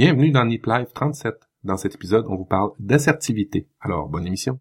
Bienvenue 0.00 0.30
dans 0.30 0.46
Nip 0.46 0.64
Live 0.64 0.86
37. 0.94 1.34
Dans 1.62 1.76
cet 1.76 1.94
épisode, 1.94 2.24
on 2.30 2.34
vous 2.34 2.46
parle 2.46 2.70
d'assertivité. 2.78 3.68
Alors, 3.82 4.08
bonne 4.08 4.26
émission. 4.26 4.58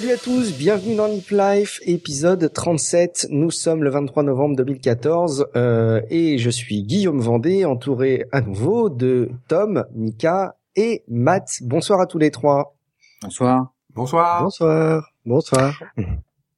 Salut 0.00 0.12
à 0.12 0.16
tous, 0.16 0.56
bienvenue 0.56 0.96
dans 0.96 1.08
Nip 1.08 1.28
Life, 1.28 1.78
épisode 1.82 2.50
37. 2.50 3.26
Nous 3.28 3.50
sommes 3.50 3.84
le 3.84 3.90
23 3.90 4.22
novembre 4.22 4.56
2014 4.56 5.48
euh, 5.56 6.00
et 6.08 6.38
je 6.38 6.48
suis 6.48 6.84
Guillaume 6.84 7.20
Vendée, 7.20 7.66
entouré 7.66 8.24
à 8.32 8.40
nouveau 8.40 8.88
de 8.88 9.28
Tom, 9.46 9.84
Mika 9.94 10.56
et 10.74 11.04
Matt. 11.06 11.58
Bonsoir 11.60 12.00
à 12.00 12.06
tous 12.06 12.16
les 12.16 12.30
trois. 12.30 12.74
Bonsoir. 13.20 13.74
Bonsoir. 13.94 14.42
Bonsoir. 14.42 15.12
Bonsoir. 15.26 15.78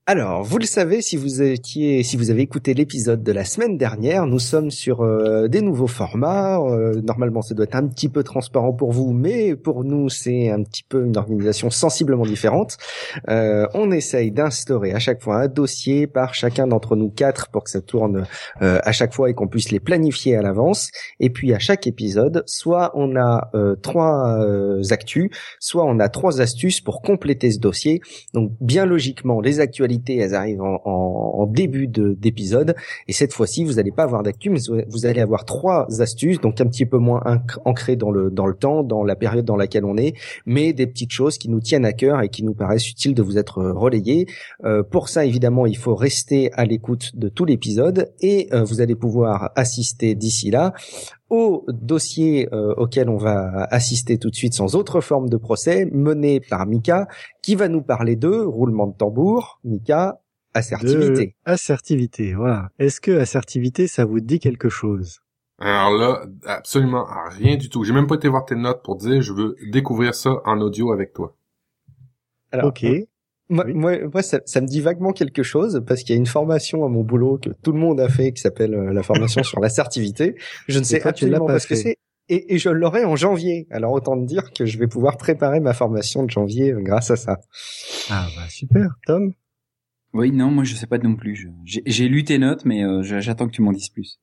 Alors, 0.04 0.42
vous 0.42 0.58
le 0.58 0.64
savez, 0.64 1.00
si 1.00 1.16
vous 1.16 1.42
étiez, 1.42 2.02
si 2.02 2.16
vous 2.16 2.32
avez 2.32 2.42
écouté 2.42 2.74
l'épisode 2.74 3.22
de 3.22 3.30
la 3.30 3.44
semaine 3.44 3.78
dernière, 3.78 4.26
nous 4.26 4.40
sommes 4.40 4.72
sur 4.72 5.02
euh, 5.02 5.46
des 5.46 5.60
nouveaux 5.60 5.86
formats. 5.86 6.58
Euh, 6.58 7.00
normalement, 7.02 7.40
ça 7.40 7.54
doit 7.54 7.66
être 7.66 7.76
un 7.76 7.86
petit 7.86 8.08
peu 8.08 8.24
transparent 8.24 8.72
pour 8.72 8.90
vous, 8.90 9.12
mais 9.12 9.54
pour 9.54 9.84
nous, 9.84 10.08
c'est 10.08 10.50
un 10.50 10.64
petit 10.64 10.82
peu 10.82 11.04
une 11.04 11.16
organisation 11.16 11.70
sensiblement 11.70 12.26
différente. 12.26 12.78
Euh, 13.28 13.68
on 13.74 13.92
essaye 13.92 14.32
d'instaurer 14.32 14.92
à 14.92 14.98
chaque 14.98 15.22
fois 15.22 15.36
un 15.36 15.46
dossier 15.46 16.08
par 16.08 16.34
chacun 16.34 16.66
d'entre 16.66 16.96
nous 16.96 17.08
quatre 17.08 17.48
pour 17.52 17.62
que 17.62 17.70
ça 17.70 17.80
tourne 17.80 18.26
à 18.58 18.90
chaque 18.90 19.14
fois 19.14 19.30
et 19.30 19.34
qu'on 19.34 19.46
puisse 19.46 19.70
les 19.70 19.78
planifier 19.78 20.34
à 20.34 20.42
l'avance. 20.42 20.90
Et 21.20 21.30
puis 21.30 21.54
à 21.54 21.60
chaque 21.60 21.86
épisode, 21.86 22.42
soit 22.46 22.90
on 22.94 23.14
a 23.14 23.52
trois 23.82 24.40
actus, 24.90 25.30
soit 25.60 25.84
on 25.84 26.00
a 26.00 26.08
trois 26.08 26.40
astuces 26.40 26.80
pour 26.80 27.02
compléter 27.02 27.52
ce 27.52 27.60
dossier. 27.60 28.00
Donc, 28.34 28.50
bien 28.60 28.84
logiquement, 28.84 29.40
les 29.40 29.60
actualités 29.60 29.91
elles 30.08 30.34
arrivent 30.34 30.62
en, 30.62 31.46
début 31.46 31.86
d'épisode. 31.88 32.74
Et 33.08 33.12
cette 33.12 33.32
fois-ci, 33.32 33.64
vous 33.64 33.74
n'allez 33.74 33.90
pas 33.90 34.04
avoir 34.04 34.22
d'actu, 34.22 34.48
mais 34.48 34.60
vous 34.88 35.06
allez 35.06 35.20
avoir 35.20 35.44
trois 35.44 35.86
astuces, 36.00 36.40
donc 36.40 36.60
un 36.60 36.66
petit 36.66 36.86
peu 36.86 36.98
moins 36.98 37.20
ancrées 37.64 37.96
dans 37.96 38.10
le 38.10 38.30
dans 38.30 38.46
le 38.46 38.54
temps, 38.54 38.82
dans 38.82 39.04
la 39.04 39.16
période 39.16 39.44
dans 39.44 39.56
laquelle 39.56 39.84
on 39.84 39.96
est, 39.96 40.14
mais 40.46 40.72
des 40.72 40.86
petites 40.86 41.10
choses 41.10 41.36
qui 41.36 41.48
nous 41.48 41.60
tiennent 41.60 41.84
à 41.84 41.92
cœur 41.92 42.22
et 42.22 42.28
qui 42.28 42.42
nous 42.42 42.54
paraissent 42.54 42.88
utiles 42.88 43.14
de 43.14 43.22
vous 43.22 43.38
être 43.38 43.62
relayées. 43.62 44.26
Euh, 44.64 44.82
pour 44.82 45.08
ça, 45.08 45.24
évidemment, 45.24 45.66
il 45.66 45.76
faut 45.76 45.94
rester 45.94 46.52
à 46.54 46.64
l'écoute 46.64 47.16
de 47.16 47.28
tout 47.28 47.44
l'épisode 47.44 48.12
et 48.20 48.48
euh, 48.52 48.62
vous 48.62 48.80
allez 48.80 48.94
pouvoir 48.94 49.50
assister 49.56 50.14
d'ici 50.14 50.50
là 50.50 50.72
au 51.32 51.64
dossier 51.68 52.46
euh, 52.52 52.74
auquel 52.76 53.08
on 53.08 53.16
va 53.16 53.64
assister 53.70 54.18
tout 54.18 54.28
de 54.28 54.34
suite 54.34 54.52
sans 54.52 54.76
autre 54.76 55.00
forme 55.00 55.30
de 55.30 55.38
procès, 55.38 55.86
mené 55.90 56.40
par 56.40 56.66
Mika, 56.66 57.08
qui 57.42 57.54
va 57.54 57.68
nous 57.68 57.80
parler 57.80 58.16
de 58.16 58.28
roulement 58.28 58.86
de 58.86 58.94
tambour. 58.94 59.58
Mika, 59.64 60.20
assertivité. 60.52 61.34
assertivité, 61.46 62.34
voilà. 62.34 62.68
Est-ce 62.78 63.00
que 63.00 63.12
assertivité, 63.12 63.86
ça 63.86 64.04
vous 64.04 64.20
dit 64.20 64.40
quelque 64.40 64.68
chose? 64.68 65.20
Alors 65.58 65.92
là, 65.92 66.26
absolument 66.44 67.06
rien 67.30 67.56
du 67.56 67.70
tout. 67.70 67.82
J'ai 67.82 67.94
même 67.94 68.06
pas 68.06 68.16
été 68.16 68.28
voir 68.28 68.44
tes 68.44 68.54
notes 68.56 68.82
pour 68.84 68.96
dire 68.96 69.22
je 69.22 69.32
veux 69.32 69.56
découvrir 69.70 70.14
ça 70.14 70.42
en 70.44 70.60
audio 70.60 70.92
avec 70.92 71.14
toi. 71.14 71.34
Alors, 72.50 72.66
ok. 72.66 72.84
Moi, 73.48 73.66
moi, 74.12 74.22
ça, 74.22 74.40
ça, 74.46 74.60
me 74.60 74.66
dit 74.66 74.80
vaguement 74.80 75.12
quelque 75.12 75.42
chose 75.42 75.82
parce 75.86 76.02
qu'il 76.02 76.14
y 76.14 76.16
a 76.16 76.18
une 76.18 76.26
formation 76.26 76.84
à 76.84 76.88
mon 76.88 77.02
boulot 77.02 77.38
que 77.38 77.50
tout 77.50 77.72
le 77.72 77.78
monde 77.78 78.00
a 78.00 78.08
fait 78.08 78.32
qui 78.32 78.40
s'appelle 78.40 78.74
euh, 78.74 78.92
la 78.92 79.02
formation 79.02 79.42
sur 79.42 79.60
l'assertivité. 79.60 80.36
Je 80.68 80.78
ne 80.78 80.84
sais 80.84 81.02
absolument 81.06 81.46
pas, 81.46 81.58
ce 81.58 81.66
que 81.66 81.74
c'est. 81.74 81.98
Et, 82.28 82.54
et, 82.54 82.58
je 82.58 82.70
l'aurai 82.70 83.04
en 83.04 83.16
janvier. 83.16 83.66
Alors 83.70 83.92
autant 83.92 84.18
te 84.18 84.24
dire 84.24 84.52
que 84.52 84.64
je 84.64 84.78
vais 84.78 84.86
pouvoir 84.86 85.16
préparer 85.16 85.60
ma 85.60 85.74
formation 85.74 86.22
de 86.22 86.30
janvier 86.30 86.72
euh, 86.72 86.80
grâce 86.80 87.10
à 87.10 87.16
ça. 87.16 87.40
Ah 88.08 88.28
bah 88.36 88.48
super, 88.48 88.94
Tom? 89.06 89.32
Oui, 90.14 90.30
non, 90.30 90.50
moi 90.50 90.64
je 90.64 90.74
sais 90.74 90.86
pas 90.86 90.98
non 90.98 91.16
plus. 91.16 91.50
J'ai 91.64 92.08
lu 92.08 92.24
tes 92.24 92.38
notes, 92.38 92.64
mais 92.64 92.84
euh, 92.84 93.02
j'attends 93.02 93.48
que 93.48 93.52
tu 93.52 93.62
m'en 93.62 93.72
dises 93.72 93.88
plus. 93.88 94.20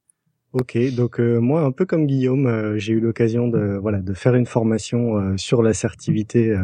Ok, 0.53 0.78
donc 0.96 1.19
moi 1.19 1.62
un 1.62 1.72
peu 1.72 1.85
comme 1.85 2.08
Guillaume, 2.08 2.75
j'ai 2.78 2.94
eu 2.94 3.00
l'occasion 3.00 3.47
de 3.47 3.78
voilà 3.79 4.00
de 4.00 4.13
faire 4.13 4.34
une 4.34 4.47
formation 4.47 5.38
sur 5.38 5.62
l'assertivité 5.62 6.58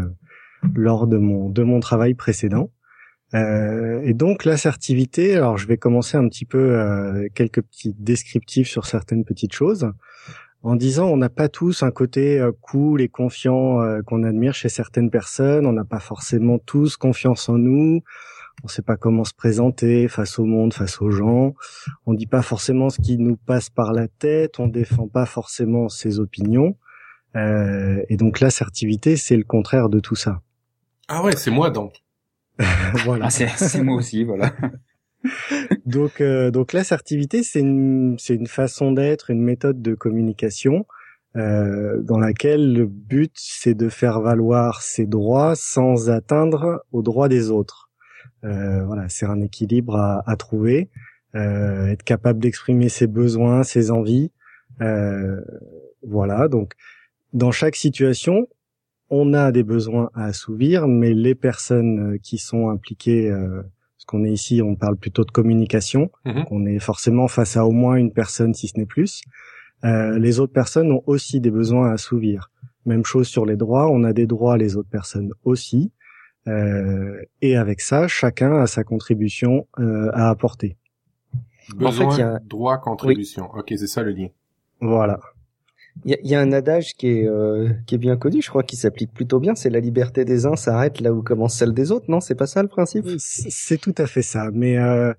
lors 0.73 1.07
de 1.07 1.17
mon 1.17 1.49
de 1.49 1.63
mon 1.63 1.79
travail 1.79 2.13
précédent. 2.13 2.71
Euh, 3.33 4.01
et 4.03 4.13
donc 4.13 4.45
l'assertivité, 4.45 5.35
alors 5.35 5.57
je 5.57 5.67
vais 5.67 5.77
commencer 5.77 6.15
un 6.15 6.27
petit 6.29 6.45
peu 6.45 6.57
euh, 6.57 7.27
quelques 7.33 7.61
petits 7.61 7.95
descriptifs 7.97 8.69
sur 8.69 8.85
certaines 8.85 9.25
petites 9.25 9.53
choses 9.53 9.89
en 10.65 10.75
disant 10.75 11.07
on 11.09 11.17
n'a 11.17 11.29
pas 11.29 11.47
tous 11.47 11.83
un 11.83 11.91
côté 11.91 12.39
euh, 12.39 12.51
cool 12.61 12.99
et 13.01 13.07
confiant 13.07 13.81
euh, 13.81 14.01
qu'on 14.01 14.23
admire 14.23 14.55
chez 14.55 14.67
certaines 14.67 15.11
personnes, 15.11 15.67
on 15.67 15.73
n'a 15.73 15.85
pas 15.85 15.99
forcément 15.99 16.57
tous 16.57 16.97
confiance 16.97 17.49
en 17.49 17.59
nous, 17.59 18.01
on 18.63 18.67
sait 18.67 18.81
pas 18.81 18.97
comment 18.97 19.23
se 19.23 19.33
présenter 19.35 20.07
face 20.07 20.39
au 20.39 20.45
monde, 20.45 20.73
face 20.73 21.01
aux 21.03 21.11
gens, 21.11 21.53
on 22.07 22.15
dit 22.15 22.25
pas 22.25 22.41
forcément 22.41 22.89
ce 22.89 22.99
qui 22.99 23.19
nous 23.19 23.37
passe 23.37 23.69
par 23.69 23.93
la 23.93 24.07
tête, 24.07 24.59
on 24.59 24.67
défend 24.67 25.07
pas 25.07 25.27
forcément 25.27 25.87
ses 25.87 26.19
opinions. 26.19 26.75
Et 27.35 28.17
donc 28.17 28.39
l'assertivité, 28.39 29.17
c'est 29.17 29.37
le 29.37 29.43
contraire 29.43 29.89
de 29.89 29.99
tout 29.99 30.15
ça. 30.15 30.41
Ah 31.07 31.23
ouais, 31.23 31.35
c'est 31.35 31.51
moi 31.51 31.69
donc. 31.69 32.03
voilà. 33.03 33.25
Ah, 33.25 33.29
c'est 33.29 33.83
moi 33.83 33.95
aussi, 33.95 34.23
voilà. 34.23 34.53
donc 35.85 36.21
euh, 36.21 36.51
donc 36.51 36.73
l'assertivité 36.73 37.43
c'est 37.43 37.59
une 37.59 38.15
c'est 38.19 38.35
une 38.35 38.47
façon 38.47 38.91
d'être, 38.91 39.29
une 39.29 39.41
méthode 39.41 39.81
de 39.81 39.95
communication 39.95 40.85
euh, 41.35 42.01
dans 42.01 42.19
laquelle 42.19 42.73
le 42.73 42.85
but 42.85 43.31
c'est 43.35 43.73
de 43.73 43.89
faire 43.89 44.21
valoir 44.21 44.81
ses 44.81 45.05
droits 45.05 45.55
sans 45.55 46.09
atteindre 46.09 46.85
aux 46.91 47.01
droits 47.01 47.29
des 47.29 47.49
autres. 47.51 47.89
Euh, 48.43 48.83
voilà, 48.85 49.09
c'est 49.09 49.25
un 49.25 49.41
équilibre 49.41 49.95
à, 49.95 50.23
à 50.29 50.35
trouver, 50.35 50.89
euh, 51.35 51.87
être 51.87 52.03
capable 52.03 52.39
d'exprimer 52.39 52.89
ses 52.89 53.07
besoins, 53.07 53.63
ses 53.63 53.91
envies. 53.91 54.31
Euh, 54.81 55.41
voilà, 56.03 56.47
donc 56.47 56.73
dans 57.35 57.51
chaque 57.51 57.75
situation, 57.75 58.47
on 59.09 59.33
a 59.33 59.51
des 59.51 59.63
besoins 59.63 60.09
à 60.15 60.25
assouvir, 60.25 60.87
mais 60.87 61.13
les 61.13 61.35
personnes 61.35 62.13
euh, 62.13 62.17
qui 62.17 62.37
sont 62.37 62.69
impliquées, 62.69 63.29
euh, 63.29 63.61
parce 63.61 64.05
qu'on 64.07 64.23
est 64.23 64.31
ici, 64.31 64.61
on 64.63 64.75
parle 64.75 64.95
plutôt 64.95 65.25
de 65.25 65.31
communication, 65.31 66.09
mhm. 66.25 66.45
on 66.49 66.65
est 66.65 66.79
forcément 66.79 67.27
face 67.27 67.57
à 67.57 67.65
au 67.65 67.71
moins 67.71 67.95
une 67.95 68.11
personne, 68.11 68.53
si 68.53 68.69
ce 68.69 68.79
n'est 68.79 68.85
plus. 68.85 69.21
Euh, 69.83 70.17
les 70.17 70.39
autres 70.39 70.53
personnes 70.53 70.91
ont 70.91 71.03
aussi 71.05 71.41
des 71.41 71.51
besoins 71.51 71.89
à 71.89 71.93
assouvir. 71.93 72.51
Même 72.85 73.03
chose 73.03 73.27
sur 73.27 73.45
les 73.45 73.57
droits, 73.57 73.91
on 73.91 74.03
a 74.03 74.13
des 74.13 74.27
droits, 74.27 74.57
les 74.57 74.77
autres 74.77 74.89
personnes 74.89 75.31
aussi. 75.43 75.91
et 77.41 77.57
avec 77.57 77.81
ça, 77.81 78.07
chacun 78.07 78.61
a 78.61 78.67
sa 78.67 78.83
contribution 78.83 79.67
à 79.77 80.29
apporter. 80.29 80.77
Besoin, 81.75 82.05
en 82.05 82.11
fait, 82.11 82.47
droit, 82.47 82.77
contribution. 82.77 83.49
Ok, 83.55 83.73
c'est 83.75 83.87
ça 83.87 84.03
le 84.03 84.11
lien. 84.11 84.27
Voilà. 84.79 85.19
Il 86.03 86.17
y, 86.23 86.35
a, 86.35 86.41
un 86.41 86.51
adage 86.51 86.93
qui 86.95 87.07
est 87.07 87.27
euh, 87.27 87.69
qui 87.87 87.95
est 87.95 87.97
bien 87.97 88.17
connu, 88.17 88.41
je 88.41 88.49
crois, 88.49 88.63
qui 88.63 88.75
s'applique 88.75 89.13
plutôt 89.13 89.39
bien. 89.39 89.55
C'est 89.55 89.69
la 89.69 89.79
liberté 89.79 90.25
des 90.25 90.45
uns 90.45 90.55
s'arrête 90.55 90.99
là 90.99 91.13
où 91.13 91.23
commence 91.23 91.55
celle 91.55 91.73
des 91.73 91.91
autres. 91.91 92.05
Non, 92.09 92.19
c'est 92.19 92.35
pas 92.35 92.47
ça 92.47 92.61
le 92.61 92.67
principe? 92.67 93.07
C'est 93.17 93.79
tout 93.79 93.95
à 93.97 94.05
fait 94.05 94.21
ça. 94.21 94.49
Mais 94.53 94.77
euh, 94.77 95.13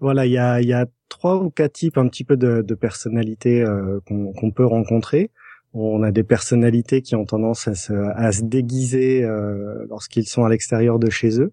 voilà, 0.00 0.24
il 0.24 0.32
y 0.32 0.38
a 0.38 0.62
y 0.62 0.72
a 0.72 0.86
trois 1.10 1.36
ou 1.36 1.50
quatre 1.50 1.74
types 1.74 1.98
un 1.98 2.08
petit 2.08 2.24
peu 2.24 2.36
de, 2.36 2.62
de 2.62 2.74
personnalités 2.74 3.62
euh, 3.62 4.00
qu'on 4.06 4.50
peut 4.50 4.64
rencontrer. 4.64 5.30
On 5.74 6.02
a 6.04 6.12
des 6.12 6.22
personnalités 6.22 7.02
qui 7.02 7.16
ont 7.16 7.24
tendance 7.24 7.66
à 7.66 7.74
se, 7.74 7.92
à 7.92 8.30
se 8.30 8.44
déguiser 8.44 9.24
euh, 9.24 9.86
lorsqu'ils 9.88 10.26
sont 10.26 10.44
à 10.44 10.48
l'extérieur 10.48 10.98
de 10.98 11.10
chez 11.10 11.40
eux. 11.40 11.52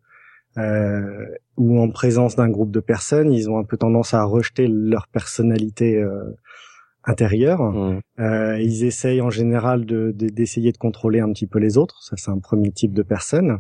Euh, 0.58 1.26
ou 1.58 1.80
en 1.80 1.90
présence 1.90 2.36
d'un 2.36 2.50
groupe 2.50 2.72
de 2.72 2.82
personnes, 2.82 3.32
ils 3.32 3.50
ont 3.50 3.58
un 3.58 3.64
peu 3.64 3.78
tendance 3.78 4.14
à 4.14 4.24
rejeter 4.24 4.68
leur 4.68 5.08
personnalité 5.08 5.98
euh, 5.98 6.24
intérieur. 7.04 7.62
Mmh. 7.62 8.02
Euh, 8.20 8.60
ils 8.60 8.84
essayent 8.84 9.22
en 9.22 9.30
général 9.30 9.86
de, 9.86 10.12
d'essayer 10.12 10.72
de, 10.72 10.78
contrôler 10.78 11.20
un 11.20 11.32
petit 11.32 11.48
peu 11.48 11.60
les 11.60 11.78
autres. 11.78 12.04
Ça, 12.04 12.16
c'est 12.18 12.32
un 12.32 12.40
premier 12.40 12.72
type 12.72 12.94
de 12.94 13.04
personnes. 13.04 13.60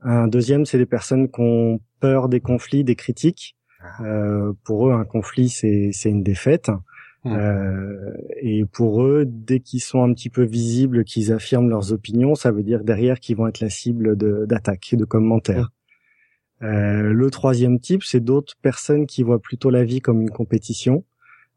Un 0.00 0.28
deuxième, 0.28 0.64
c'est 0.64 0.78
des 0.78 0.86
personnes 0.86 1.28
qui 1.28 1.40
ont 1.40 1.80
peur 2.00 2.28
des 2.28 2.40
conflits, 2.40 2.84
des 2.84 2.96
critiques. 2.96 3.56
Ah. 3.80 4.04
Euh, 4.04 4.52
pour 4.64 4.88
eux, 4.88 4.92
un 4.92 5.04
conflit, 5.04 5.48
c'est, 5.48 5.90
une 6.04 6.22
défaite. 6.22 6.70
Mmh. 7.24 7.32
Euh, 7.32 8.12
et 8.40 8.64
pour 8.64 9.02
eux, 9.02 9.24
dès 9.26 9.60
qu'ils 9.60 9.82
sont 9.82 10.02
un 10.02 10.12
petit 10.14 10.30
peu 10.30 10.44
visibles, 10.44 11.04
qu'ils 11.04 11.32
affirment 11.32 11.68
leurs 11.68 11.92
opinions, 11.92 12.34
ça 12.34 12.52
veut 12.52 12.62
dire 12.62 12.84
derrière 12.84 13.18
qu'ils 13.18 13.36
vont 13.36 13.48
être 13.48 13.60
la 13.60 13.70
cible 13.70 14.16
de, 14.16 14.46
d'attaques, 14.46 14.94
de 14.94 15.04
commentaires. 15.04 15.64
Mmh. 15.64 16.64
Euh, 16.64 17.12
le 17.12 17.30
troisième 17.30 17.78
type, 17.78 18.02
c'est 18.02 18.20
d'autres 18.20 18.54
personnes 18.62 19.06
qui 19.06 19.22
voient 19.22 19.40
plutôt 19.40 19.70
la 19.70 19.84
vie 19.84 20.00
comme 20.00 20.20
une 20.20 20.30
compétition. 20.30 21.04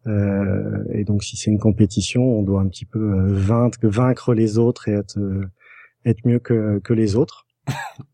Euh, 0.07 0.83
et 0.91 1.03
donc, 1.03 1.23
si 1.23 1.37
c'est 1.37 1.51
une 1.51 1.59
compétition, 1.59 2.23
on 2.23 2.43
doit 2.43 2.61
un 2.61 2.67
petit 2.67 2.85
peu 2.85 2.99
euh, 2.99 3.27
vaincre, 3.27 3.77
vaincre 3.83 4.33
les 4.33 4.57
autres 4.57 4.87
et 4.87 4.93
être, 4.93 5.17
euh, 5.17 5.45
être 6.05 6.25
mieux 6.25 6.39
que, 6.39 6.79
que 6.79 6.93
les 6.93 7.15
autres. 7.15 7.45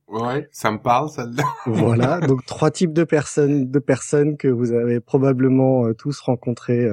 Ouais, 0.09 0.47
ça 0.53 0.71
me 0.71 0.77
parle, 0.77 1.09
ça. 1.09 1.27
voilà, 1.65 2.21
donc 2.21 2.45
trois 2.45 2.71
types 2.71 2.93
de 2.93 3.03
personnes, 3.03 3.69
de 3.69 3.77
personnes 3.79 4.37
que 4.37 4.47
vous 4.47 4.71
avez 4.71 5.01
probablement 5.01 5.93
tous 5.95 6.21
rencontrées 6.21 6.87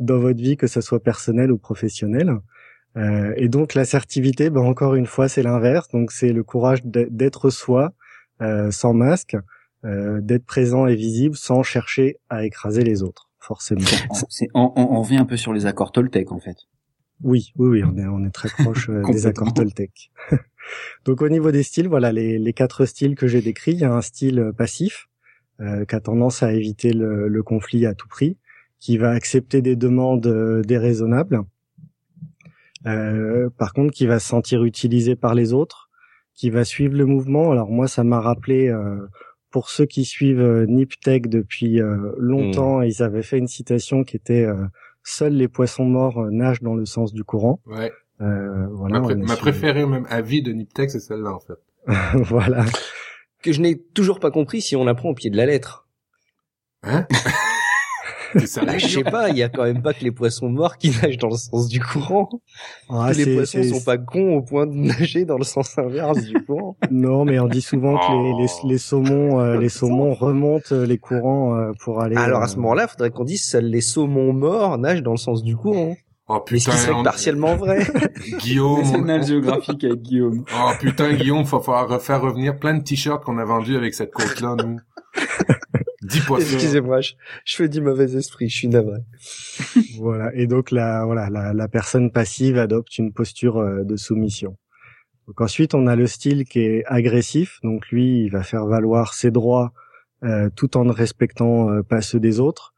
dans 0.00 0.18
votre 0.18 0.40
vie, 0.40 0.56
que 0.56 0.66
ce 0.66 0.80
soit 0.80 1.02
personnel 1.02 1.52
ou 1.52 1.58
professionnel. 1.58 2.38
Euh, 2.96 3.32
et 3.36 3.48
donc 3.48 3.74
l'assertivité, 3.74 4.50
ben, 4.50 4.62
encore 4.62 4.94
une 4.94 5.06
fois, 5.06 5.28
c'est 5.28 5.42
l'inverse. 5.42 5.88
Donc 5.88 6.12
c'est 6.12 6.32
le 6.32 6.42
courage 6.42 6.80
d'être 6.84 7.50
soi, 7.50 7.92
euh, 8.42 8.70
sans 8.70 8.92
masque, 8.92 9.36
euh, 9.84 10.20
d'être 10.20 10.44
présent 10.44 10.86
et 10.86 10.96
visible, 10.96 11.36
sans 11.36 11.62
chercher 11.62 12.16
à 12.28 12.44
écraser 12.44 12.82
les 12.82 13.02
autres, 13.02 13.27
forcément. 13.48 13.80
On, 14.54 14.72
on, 14.76 14.88
on, 14.92 15.02
revient 15.02 15.16
un 15.16 15.24
peu 15.24 15.36
sur 15.36 15.52
les 15.52 15.66
accords 15.66 15.90
Toltec, 15.90 16.30
en 16.30 16.38
fait. 16.38 16.56
Oui, 17.22 17.52
oui, 17.56 17.68
oui, 17.68 17.84
on 17.84 17.96
est, 17.96 18.06
on 18.06 18.24
est 18.24 18.30
très 18.30 18.48
proche 18.48 18.88
euh, 18.90 19.02
des 19.10 19.26
accords 19.26 19.52
Toltec. 19.52 20.12
donc 21.04 21.20
au 21.20 21.28
niveau 21.28 21.50
des 21.50 21.64
styles, 21.64 21.88
voilà 21.88 22.12
les, 22.12 22.38
les 22.38 22.52
quatre 22.52 22.84
styles 22.84 23.16
que 23.16 23.26
j'ai 23.26 23.42
décrits. 23.42 23.72
Il 23.72 23.80
y 23.80 23.84
a 23.84 23.92
un 23.92 24.02
style 24.02 24.52
passif 24.56 25.08
euh, 25.60 25.84
qui 25.84 25.96
a 25.96 26.00
tendance 26.00 26.44
à 26.44 26.52
éviter 26.52 26.92
le, 26.92 27.26
le, 27.26 27.42
conflit 27.42 27.86
à 27.86 27.94
tout 27.94 28.06
prix, 28.06 28.38
qui 28.78 28.98
va 28.98 29.10
accepter 29.10 29.62
des 29.62 29.74
demandes 29.74 30.62
déraisonnables 30.64 31.42
euh, 32.86 33.50
par 33.58 33.72
contre, 33.72 33.92
qui 33.92 34.06
va 34.06 34.18
se 34.18 34.28
sentir 34.28 34.64
utilisé 34.64 35.16
par 35.16 35.34
les 35.34 35.52
autres, 35.52 35.90
qui 36.34 36.50
va 36.50 36.64
suivre 36.64 36.96
le 36.96 37.06
mouvement. 37.06 37.50
Alors 37.50 37.70
moi, 37.70 37.88
ça 37.88 38.04
m'a 38.04 38.20
rappelé 38.20 38.68
euh, 38.68 39.06
pour 39.50 39.70
ceux 39.70 39.86
qui 39.86 40.04
suivent 40.04 40.40
euh, 40.40 40.66
Niptech 40.66 41.28
depuis 41.28 41.80
euh, 41.80 42.12
longtemps, 42.18 42.80
hmm. 42.80 42.84
ils 42.84 43.02
avaient 43.02 43.22
fait 43.22 43.38
une 43.38 43.48
citation 43.48 44.04
qui 44.04 44.16
était 44.16 44.46
"Seuls 45.02 45.34
les 45.34 45.48
poissons 45.48 45.84
morts 45.84 46.26
nagent 46.30 46.62
dans 46.62 46.74
le 46.74 46.84
sens 46.84 47.12
du 47.12 47.24
courant". 47.24 47.60
Ouais. 47.66 47.92
voilà. 48.18 49.00
Ma, 49.00 49.36
préférée 49.36 49.86
même 49.86 50.06
avis 50.10 50.42
de 50.42 50.52
Niptech, 50.52 50.90
c'est 50.90 51.00
celle-là 51.00 51.34
en 51.34 51.40
fait. 51.40 51.58
voilà. 52.24 52.64
Que 53.42 53.52
je 53.52 53.60
n'ai 53.60 53.78
toujours 53.78 54.20
pas 54.20 54.30
compris 54.30 54.60
si 54.60 54.76
on 54.76 54.84
la 54.84 54.94
prend 54.94 55.10
au 55.10 55.14
pied 55.14 55.30
de 55.30 55.36
la 55.36 55.46
lettre. 55.46 55.88
Hein? 56.82 57.06
je 58.34 58.86
sais 58.86 59.04
pas, 59.04 59.30
il 59.30 59.36
y 59.36 59.42
a 59.42 59.48
quand 59.48 59.64
même 59.64 59.82
pas 59.82 59.94
que 59.94 60.04
les 60.04 60.10
poissons 60.10 60.48
morts 60.48 60.76
qui 60.76 60.90
nagent 60.90 61.18
dans 61.18 61.28
le 61.28 61.36
sens 61.36 61.68
du 61.68 61.80
courant. 61.80 62.28
Ah, 62.88 63.12
les 63.12 63.34
poissons 63.34 63.62
sont 63.62 63.80
pas 63.80 63.98
cons 63.98 64.36
au 64.36 64.42
point 64.42 64.66
de 64.66 64.74
nager 64.74 65.24
dans 65.24 65.38
le 65.38 65.44
sens 65.44 65.78
inverse 65.78 66.22
du 66.22 66.34
courant. 66.44 66.76
Non, 66.90 67.24
mais 67.24 67.38
on 67.38 67.48
dit 67.48 67.62
souvent 67.62 67.96
que 67.98 68.12
les, 68.12 68.42
les, 68.42 68.50
oh. 68.62 68.68
les 68.68 68.78
saumons, 68.78 69.40
euh, 69.40 69.58
les 69.58 69.68
saumons 69.68 70.14
remontent 70.14 70.74
euh, 70.74 70.86
les 70.86 70.98
courants 70.98 71.56
euh, 71.56 71.72
pour 71.80 72.00
aller. 72.00 72.16
Alors 72.16 72.42
à 72.42 72.48
ce 72.48 72.56
moment-là, 72.56 72.86
il 72.88 72.90
faudrait 72.90 73.10
qu'on 73.10 73.24
dise 73.24 73.44
seuls 73.44 73.66
les 73.66 73.80
saumons 73.80 74.32
morts 74.32 74.78
nagent 74.78 75.02
dans 75.02 75.12
le 75.12 75.18
sens 75.18 75.42
du 75.42 75.56
courant. 75.56 75.96
Oh 76.30 76.40
putain, 76.40 76.72
ce 76.72 76.76
qui 76.76 76.82
serait 76.82 77.02
partiellement 77.02 77.56
vrai. 77.56 77.86
Guillaume. 78.40 78.84
C'est 78.84 79.26
géographique 79.26 79.82
avec 79.84 80.02
Guillaume. 80.02 80.44
Oh 80.54 80.70
putain, 80.78 81.14
Guillaume, 81.14 81.46
faut 81.46 81.60
falloir 81.60 81.88
refaire 81.88 82.20
revenir 82.20 82.58
plein 82.58 82.74
de 82.74 82.82
t-shirts 82.82 83.24
qu'on 83.24 83.38
a 83.38 83.44
vendus 83.44 83.76
avec 83.76 83.94
cette 83.94 84.12
côte-là, 84.12 84.56
nous. 84.62 84.78
Excusez-moi, 86.08 87.00
je, 87.00 87.14
fais 87.44 87.68
du 87.68 87.80
mauvais 87.80 88.14
esprit, 88.16 88.48
je 88.48 88.56
suis 88.56 88.68
navré. 88.68 89.00
voilà. 89.98 90.34
Et 90.34 90.46
donc 90.46 90.70
la 90.70 91.04
voilà 91.04 91.28
la, 91.30 91.52
la 91.52 91.68
personne 91.68 92.10
passive 92.10 92.58
adopte 92.58 92.98
une 92.98 93.12
posture 93.12 93.58
euh, 93.58 93.84
de 93.84 93.96
soumission. 93.96 94.56
Donc 95.26 95.40
ensuite 95.40 95.74
on 95.74 95.86
a 95.86 95.96
le 95.96 96.06
style 96.06 96.44
qui 96.44 96.60
est 96.60 96.84
agressif. 96.86 97.58
Donc 97.62 97.88
lui 97.88 98.24
il 98.24 98.30
va 98.30 98.42
faire 98.42 98.66
valoir 98.66 99.14
ses 99.14 99.30
droits 99.30 99.72
euh, 100.24 100.48
tout 100.54 100.76
en 100.76 100.84
ne 100.84 100.92
respectant 100.92 101.70
euh, 101.70 101.82
pas 101.82 102.00
ceux 102.00 102.20
des 102.20 102.40
autres. 102.40 102.74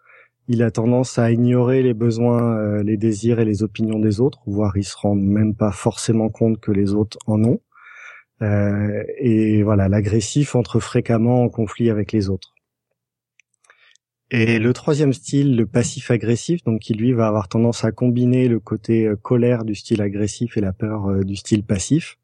Il 0.48 0.62
a 0.62 0.70
tendance 0.70 1.18
à 1.18 1.30
ignorer 1.30 1.82
les 1.82 1.94
besoins, 1.94 2.82
les 2.82 2.96
désirs 2.96 3.38
et 3.38 3.44
les 3.44 3.62
opinions 3.62 4.00
des 4.00 4.20
autres, 4.20 4.40
voire 4.46 4.76
il 4.76 4.82
se 4.82 4.96
rend 4.96 5.14
même 5.14 5.54
pas 5.54 5.70
forcément 5.70 6.28
compte 6.28 6.58
que 6.58 6.72
les 6.72 6.92
autres 6.92 7.18
en 7.28 7.44
ont. 7.44 7.60
et 8.40 9.62
voilà, 9.62 9.88
l'agressif 9.88 10.56
entre 10.56 10.80
fréquemment 10.80 11.44
en 11.44 11.48
conflit 11.50 11.88
avec 11.88 12.10
les 12.10 12.30
autres. 12.30 12.52
Et 14.32 14.60
le 14.60 14.72
troisième 14.72 15.12
style, 15.12 15.56
le 15.56 15.66
passif-agressif, 15.66 16.62
donc 16.62 16.80
qui 16.80 16.94
lui 16.94 17.12
va 17.12 17.26
avoir 17.26 17.48
tendance 17.48 17.84
à 17.84 17.90
combiner 17.90 18.46
le 18.46 18.60
côté 18.60 19.06
euh, 19.06 19.16
colère 19.16 19.64
du 19.64 19.74
style 19.74 20.00
agressif 20.02 20.56
et 20.56 20.60
la 20.60 20.72
peur 20.72 21.10
euh, 21.10 21.24
du 21.24 21.34
style 21.34 21.64
passif. 21.64 22.16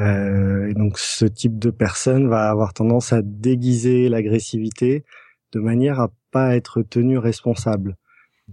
Euh, 0.00 0.68
et 0.68 0.74
donc 0.74 0.98
ce 0.98 1.24
type 1.24 1.58
de 1.58 1.70
personne 1.70 2.28
va 2.28 2.50
avoir 2.50 2.74
tendance 2.74 3.14
à 3.14 3.22
déguiser 3.22 4.10
l'agressivité 4.10 5.04
de 5.52 5.60
manière 5.60 5.98
à 6.00 6.10
pas 6.30 6.56
être 6.56 6.82
tenu 6.82 7.16
responsable. 7.16 7.96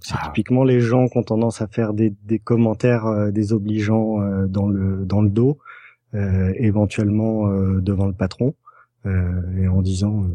C'est 0.02 0.16
ah. 0.18 0.26
typiquement 0.26 0.64
les 0.64 0.80
gens 0.80 1.08
qui 1.08 1.18
ont 1.18 1.24
tendance 1.24 1.62
à 1.62 1.68
faire 1.68 1.94
des, 1.94 2.14
des 2.24 2.40
commentaires 2.40 3.32
désobligeants 3.32 4.46
dans 4.48 4.68
le 4.68 5.06
dans 5.06 5.22
le 5.22 5.30
dos, 5.30 5.58
éventuellement 6.14 7.48
devant 7.80 8.06
le 8.06 8.14
patron, 8.14 8.54
et 9.06 9.68
en 9.68 9.82
disant 9.82 10.28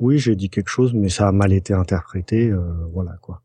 oui, 0.00 0.18
j'ai 0.18 0.36
dit 0.36 0.50
quelque 0.50 0.68
chose, 0.68 0.92
mais 0.94 1.08
ça 1.08 1.28
a 1.28 1.32
mal 1.32 1.52
été 1.52 1.74
interprété, 1.74 2.50
euh, 2.50 2.60
voilà 2.92 3.16
quoi. 3.20 3.42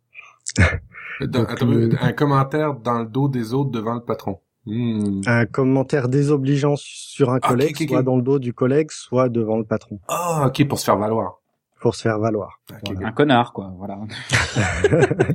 un 1.21 2.13
commentaire 2.13 2.75
dans 2.75 2.99
le 2.99 3.05
dos 3.05 3.29
des 3.29 3.53
autres 3.53 3.71
devant 3.71 3.93
le 3.93 4.01
patron. 4.01 4.39
Hmm. 4.65 5.21
Un 5.25 5.45
commentaire 5.45 6.09
désobligeant 6.09 6.75
sur 6.77 7.31
un 7.31 7.39
ah, 7.41 7.47
collègue, 7.47 7.87
soit 7.87 8.03
dans 8.03 8.17
le 8.17 8.21
dos 8.21 8.39
du 8.39 8.53
collègue, 8.53 8.91
soit 8.91 9.29
devant 9.29 9.57
le 9.57 9.63
patron. 9.63 9.99
Ah, 10.07 10.45
ok, 10.47 10.67
pour 10.67 10.79
se 10.79 10.85
faire 10.85 10.97
valoir. 10.97 11.39
Pour 11.81 11.95
se 11.95 12.01
faire 12.01 12.19
valoir. 12.19 12.59
Un 13.01 13.11
connard, 13.13 13.53
quoi, 13.53 13.73
voilà. 13.77 13.97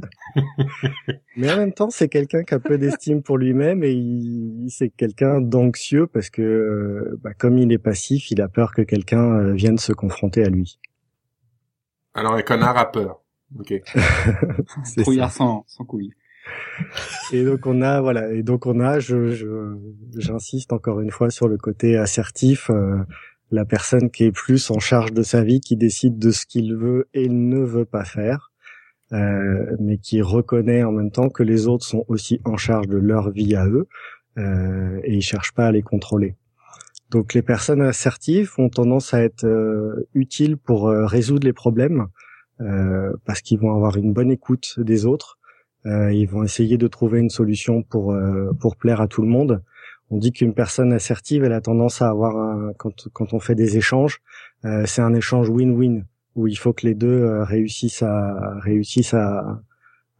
Mais 1.37 1.51
en 1.51 1.57
même 1.57 1.73
temps, 1.73 1.89
c'est 1.89 2.09
quelqu'un 2.09 2.45
qui 2.45 2.53
a 2.53 2.59
peu 2.59 2.77
d'estime 2.77 3.23
pour 3.23 3.39
lui-même 3.39 3.83
et 3.83 3.93
il, 3.93 4.67
c'est 4.69 4.91
quelqu'un 4.91 5.41
d'anxieux 5.41 6.07
parce 6.07 6.29
que, 6.29 6.43
euh, 6.43 7.19
bah, 7.23 7.33
comme 7.33 7.57
il 7.57 7.73
est 7.73 7.79
passif, 7.79 8.31
il 8.31 8.43
a 8.43 8.49
peur 8.49 8.75
que 8.75 8.83
quelqu'un 8.83 9.25
euh, 9.25 9.53
vienne 9.55 9.79
se 9.79 9.95
confronter 9.95 10.45
à 10.45 10.51
lui. 10.51 10.79
Alors 12.15 12.35
un 12.35 12.43
connard 12.43 12.77
a 12.77 12.91
peur. 12.91 13.21
Ok. 13.59 13.75
Trouillard 15.03 15.33
sans, 15.33 15.65
sans 15.67 15.85
couilles. 15.85 16.13
Et 17.33 17.45
donc 17.45 17.67
on 17.67 17.81
a 17.83 18.01
voilà 18.01 18.31
et 18.33 18.43
donc 18.43 18.67
on 18.67 18.81
a 18.81 18.99
je 18.99 19.77
j'insiste 20.17 20.73
encore 20.73 21.01
une 21.01 21.11
fois 21.11 21.31
sur 21.31 21.49
le 21.49 21.57
côté 21.57 21.97
assertif 21.97 22.69
euh, 22.71 22.99
la 23.51 23.65
personne 23.65 24.11
qui 24.11 24.25
est 24.25 24.33
plus 24.33 24.71
en 24.71 24.79
charge 24.79 25.13
de 25.13 25.23
sa 25.23 25.43
vie 25.43 25.61
qui 25.61 25.77
décide 25.77 26.19
de 26.19 26.31
ce 26.31 26.45
qu'il 26.45 26.77
veut 26.77 27.09
et 27.15 27.29
ne 27.29 27.61
veut 27.61 27.87
pas 27.87 28.05
faire 28.05 28.53
euh, 29.13 29.77
mais 29.81 29.97
qui 29.97 30.21
reconnaît 30.21 30.85
en 30.85 30.93
même 30.93 31.11
temps 31.11 31.31
que 31.31 31.43
les 31.43 31.67
autres 31.67 31.87
sont 31.87 32.05
aussi 32.09 32.41
en 32.45 32.57
charge 32.57 32.89
de 32.89 32.99
leur 32.99 33.31
vie 33.31 33.55
à 33.55 33.67
eux 33.67 33.87
euh, 34.37 35.01
et 35.05 35.15
ils 35.15 35.23
cherchent 35.23 35.53
pas 35.53 35.67
à 35.67 35.73
les 35.73 35.83
contrôler. 35.83 36.35
Donc 37.11 37.35
les 37.35 37.43
personnes 37.43 37.83
assertives 37.83 38.53
ont 38.59 38.69
tendance 38.69 39.15
à 39.15 39.23
être 39.23 39.45
euh, 39.45 40.09
utiles 40.15 40.57
pour 40.57 40.89
euh, 40.89 41.07
résoudre 41.07 41.47
les 41.47 41.53
problèmes 41.53 42.07
euh, 42.61 43.13
parce 43.25 43.41
qu'ils 43.41 43.59
vont 43.59 43.75
avoir 43.75 43.97
une 43.97 44.13
bonne 44.13 44.31
écoute 44.31 44.75
des 44.79 45.07
autres. 45.07 45.39
ils 45.85 46.27
vont 46.27 46.45
essayer 46.45 46.79
de 46.79 46.89
trouver 46.89 47.21
une 47.21 47.29
solution 47.31 47.83
pour 47.83 48.17
pour 48.59 48.77
plaire 48.77 49.01
à 49.03 49.09
tout 49.09 49.23
le 49.23 49.29
monde. 49.29 49.63
On 50.09 50.19
dit 50.19 50.33
qu'une 50.33 50.55
personne 50.55 50.93
assertive, 50.95 51.45
elle 51.45 51.53
a 51.53 51.61
tendance 51.61 52.01
à 52.01 52.09
avoir 52.09 52.37
un, 52.37 52.73
quand 52.79 53.09
quand 53.13 53.35
on 53.35 53.41
fait 53.41 53.55
des 53.55 53.77
échanges, 53.77 54.23
c'est 54.87 55.03
un 55.03 55.15
échange 55.15 55.51
win-win 55.51 56.05
où 56.37 56.47
il 56.47 56.57
faut 56.57 56.73
que 56.73 56.87
les 56.87 56.95
deux 56.95 57.43
réussissent 57.43 58.03
à 58.03 58.59
réussissent 58.61 59.13
à, 59.13 59.61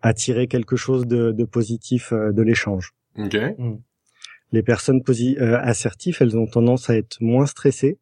à 0.03 0.13
tirer 0.13 0.49
quelque 0.49 0.77
chose 0.77 1.07
de, 1.07 1.33
de 1.33 1.45
positif 1.45 2.13
de 2.13 2.43
l'échange. 2.43 2.93
Ok. 3.17 3.37
Mm 3.57 3.77
les 4.55 4.63
personnes 4.63 5.03
euh, 5.09 5.59
assertives, 5.61 6.19
elles 6.21 6.39
ont 6.39 6.47
tendance 6.47 6.89
à 6.89 6.97
être 6.97 7.21
moins 7.21 7.47
stressées. 7.47 7.99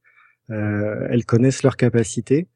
Euh, 0.50 1.08
elles 1.10 1.24
connaissent 1.24 1.62
leurs 1.62 1.76
capacités, 1.76 2.46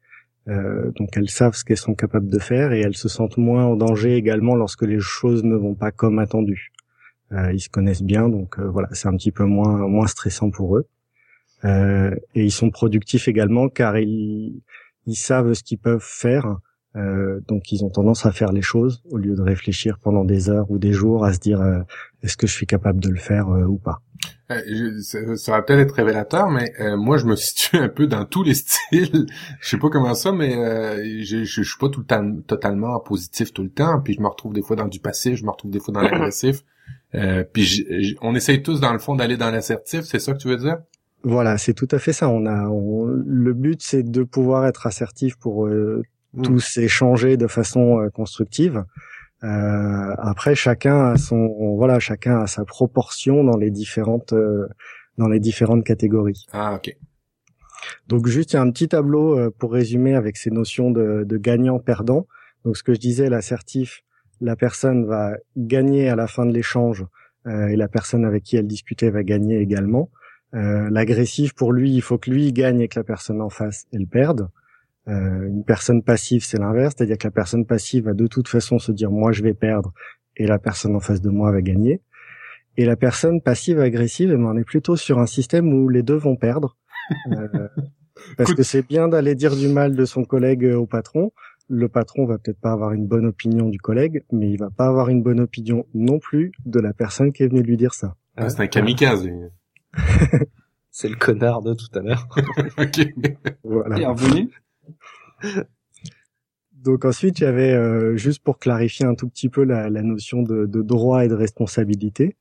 euh, 0.47 0.91
donc 0.97 1.17
elles 1.17 1.29
savent 1.29 1.55
ce 1.55 1.63
qu'elles 1.63 1.77
sont 1.77 1.95
capables 1.95 2.29
de 2.29 2.37
faire 2.37 2.71
et 2.73 2.81
elles 2.81 2.95
se 2.95 3.09
sentent 3.09 3.37
moins 3.37 3.65
en 3.65 3.75
danger 3.75 4.15
également 4.15 4.55
lorsque 4.55 4.83
les 4.83 4.99
choses 4.99 5.43
ne 5.43 5.55
vont 5.55 5.73
pas 5.73 5.91
comme 5.91 6.19
attendu. 6.19 6.71
ils 7.31 7.59
se 7.59 7.69
connaissent 7.69 8.03
bien, 8.03 8.29
donc 8.29 8.59
voilà, 8.59 8.87
c'est 8.91 9.07
un 9.07 9.17
petit 9.17 9.31
peu 9.31 9.45
moins 9.45 9.87
moins 9.87 10.07
stressant 10.07 10.49
pour 10.51 10.77
eux. 10.77 10.87
et 11.65 12.43
ils 12.49 12.51
sont 12.51 12.69
productifs 12.69 13.27
également 13.27 13.67
car 13.67 13.97
ils, 13.97 14.61
ils 15.07 15.15
savent 15.15 15.53
ce 15.53 15.63
qu'ils 15.63 15.79
peuvent 15.79 16.09
faire 16.25 16.57
euh, 16.97 17.41
donc 17.47 17.71
ils 17.71 17.83
ont 17.83 17.89
tendance 17.89 18.25
à 18.25 18.31
faire 18.31 18.51
les 18.51 18.61
choses 18.61 19.03
au 19.11 19.17
lieu 19.17 19.35
de 19.35 19.41
réfléchir 19.41 19.99
pendant 19.99 20.25
des 20.25 20.49
heures 20.49 20.71
ou 20.71 20.79
des 20.79 20.93
jours 20.93 21.25
à 21.25 21.33
se 21.33 21.39
dire 21.39 21.61
euh, 21.61 21.79
est-ce 22.23 22.37
que 22.37 22.47
je 22.47 22.53
suis 22.53 22.65
capable 22.65 22.99
de 22.99 23.09
le 23.09 23.17
faire 23.17 23.49
euh, 23.49 23.65
ou 23.65 23.77
pas. 23.77 24.01
ça, 25.01 25.51
va 25.51 25.61
peut-être 25.61 25.79
être 25.79 25.91
révélateur, 25.91 26.49
mais 26.49 26.73
moi 26.95 27.17
je 27.17 27.25
me 27.25 27.35
situe 27.35 27.77
un 27.77 27.89
peu 27.89 28.07
dans 28.07 28.25
tous 28.25 28.43
les 28.43 28.55
styles. 28.55 29.27
je 29.61 29.69
sais 29.69 29.77
pas 29.77 29.89
comment 29.89 30.15
ça, 30.15 30.31
mais 30.31 30.53
je, 31.23 31.43
je, 31.43 31.61
suis 31.61 31.77
pas 31.79 31.89
tout 31.89 31.99
le 31.99 32.05
temps 32.05 32.35
totalement 32.47 32.99
positif 32.99 33.53
tout 33.53 33.63
le 33.63 33.69
temps. 33.69 34.01
Puis 34.01 34.13
je 34.13 34.21
me 34.21 34.27
retrouve 34.27 34.53
des 34.53 34.61
fois 34.61 34.75
dans 34.75 34.87
du 34.87 34.99
passif, 34.99 35.35
je 35.35 35.43
me 35.43 35.51
retrouve 35.51 35.71
des 35.71 35.79
fois 35.79 35.93
dans 35.93 36.01
l'agressif. 36.01 36.63
puis 37.53 38.17
on 38.21 38.33
essaye 38.33 38.63
tous 38.63 38.79
dans 38.79 38.93
le 38.93 38.99
fond 38.99 39.15
d'aller 39.15 39.37
dans 39.37 39.51
l'assertif, 39.51 40.01
c'est 40.01 40.19
ça 40.19 40.33
que 40.33 40.39
tu 40.39 40.47
veux 40.47 40.57
dire? 40.57 40.77
Voilà, 41.23 41.57
c'est 41.57 41.73
tout 41.73 41.87
à 41.91 41.99
fait 41.99 42.13
ça. 42.13 42.29
On 42.29 42.45
a 42.45 42.69
le 43.25 43.53
but, 43.53 43.81
c'est 43.83 44.03
de 44.03 44.23
pouvoir 44.23 44.65
être 44.65 44.87
assertif 44.87 45.35
pour 45.35 45.67
Mm. 46.33 46.41
tous 46.43 46.77
échanger 46.77 47.37
de 47.37 47.47
façon 47.47 47.99
euh, 47.99 48.09
constructive. 48.09 48.83
Euh, 49.43 50.15
après, 50.17 50.55
chacun 50.55 51.11
a 51.11 51.17
son, 51.17 51.75
voilà, 51.75 51.99
chacun 51.99 52.39
a 52.39 52.47
sa 52.47 52.65
proportion 52.65 53.43
dans 53.43 53.57
les 53.57 53.71
différentes, 53.71 54.33
euh, 54.33 54.67
dans 55.17 55.27
les 55.27 55.39
différentes 55.39 55.83
catégories. 55.83 56.45
Ah, 56.51 56.75
ok. 56.75 56.95
Donc 58.07 58.27
juste 58.27 58.55
un 58.55 58.69
petit 58.71 58.89
tableau 58.89 59.51
pour 59.51 59.71
résumer 59.71 60.15
avec 60.15 60.35
ces 60.35 60.49
notions 60.49 60.91
de, 60.91 61.23
de 61.23 61.37
gagnant-perdant. 61.37 62.27
Donc 62.65 62.75
ce 62.75 62.83
que 62.83 62.93
je 62.93 62.99
disais, 62.99 63.29
l'assertif, 63.29 64.01
la 64.41 64.55
personne 64.55 65.05
va 65.05 65.37
gagner 65.55 66.09
à 66.09 66.15
la 66.15 66.27
fin 66.27 66.45
de 66.45 66.51
l'échange 66.51 67.05
et 67.45 67.75
la 67.75 67.87
personne 67.87 68.25
avec 68.25 68.43
qui 68.43 68.57
elle 68.57 68.67
discutait 68.67 69.11
va 69.11 69.23
gagner 69.23 69.59
également. 69.59 70.09
L'agressif, 70.53 71.53
pour 71.53 71.71
lui, 71.71 71.93
il 71.93 72.01
faut 72.01 72.17
que 72.17 72.31
lui 72.31 72.51
gagne 72.51 72.81
et 72.81 72.87
que 72.87 72.99
la 72.99 73.03
personne 73.03 73.41
en 73.41 73.49
face, 73.49 73.85
elle 73.93 74.07
perde. 74.07 74.49
Une 75.07 75.63
personne 75.65 76.03
passive, 76.03 76.43
c'est 76.43 76.59
l'inverse, 76.59 76.93
c'est-à-dire 76.97 77.17
que 77.17 77.27
la 77.27 77.31
personne 77.31 77.65
passive 77.65 78.05
va 78.05 78.13
de 78.13 78.27
toute 78.27 78.47
façon 78.47 78.77
se 78.77 78.91
dire 78.91 79.09
moi 79.09 79.31
je 79.31 79.41
vais 79.41 79.53
perdre 79.53 79.93
et 80.35 80.45
la 80.45 80.59
personne 80.59 80.95
en 80.95 80.99
face 80.99 81.21
de 81.21 81.29
moi 81.29 81.51
va 81.51 81.61
gagner. 81.61 82.01
Et 82.77 82.85
la 82.85 82.95
personne 82.95 83.41
passive 83.41 83.79
agressive, 83.79 84.31
eh 84.31 84.37
ben, 84.37 84.45
on 84.45 84.57
est 84.57 84.63
plutôt 84.63 84.95
sur 84.95 85.17
un 85.17 85.25
système 85.25 85.73
où 85.73 85.89
les 85.89 86.03
deux 86.03 86.15
vont 86.15 86.35
perdre. 86.35 86.77
Euh, 87.31 87.67
parce 88.37 88.53
que 88.53 88.63
c'est 88.63 88.87
bien 88.87 89.07
d'aller 89.07 89.33
dire 89.33 89.55
du 89.55 89.67
mal 89.67 89.95
de 89.95 90.05
son 90.05 90.23
collègue 90.23 90.65
au 90.65 90.85
patron. 90.85 91.31
Le 91.69 91.89
patron 91.89 92.25
va 92.25 92.37
peut-être 92.37 92.61
pas 92.61 92.71
avoir 92.71 92.93
une 92.93 93.07
bonne 93.07 93.25
opinion 93.25 93.67
du 93.67 93.79
collègue, 93.79 94.23
mais 94.31 94.51
il 94.51 94.57
va 94.57 94.69
pas 94.69 94.87
avoir 94.87 95.09
une 95.09 95.23
bonne 95.23 95.39
opinion 95.39 95.85
non 95.93 96.19
plus 96.19 96.51
de 96.65 96.79
la 96.79 96.93
personne 96.93 97.33
qui 97.33 97.43
est 97.43 97.47
venue 97.47 97.63
lui 97.63 97.77
dire 97.77 97.93
ça. 97.93 98.15
Ah, 98.37 98.49
c'est 98.49 98.61
un 98.61 98.67
kamikaze. 98.67 99.27
c'est 100.91 101.09
le 101.09 101.15
connard 101.15 101.63
de 101.63 101.73
tout 101.73 101.97
à 101.97 102.01
l'heure. 102.01 102.27
ok. 102.77 103.07
Voilà. 103.63 103.99
Et 103.99 104.05
revenu. 104.05 104.49
Donc 106.73 107.05
ensuite, 107.05 107.37
j'avais 107.37 107.73
euh, 107.73 108.15
juste 108.17 108.43
pour 108.43 108.59
clarifier 108.59 109.05
un 109.05 109.15
tout 109.15 109.27
petit 109.27 109.49
peu 109.49 109.63
la, 109.63 109.89
la 109.89 110.01
notion 110.03 110.41
de, 110.41 110.65
de, 110.65 110.81
droit 110.81 111.25
et 111.25 111.27
de 111.27 111.33
responsabilité. 111.33 112.37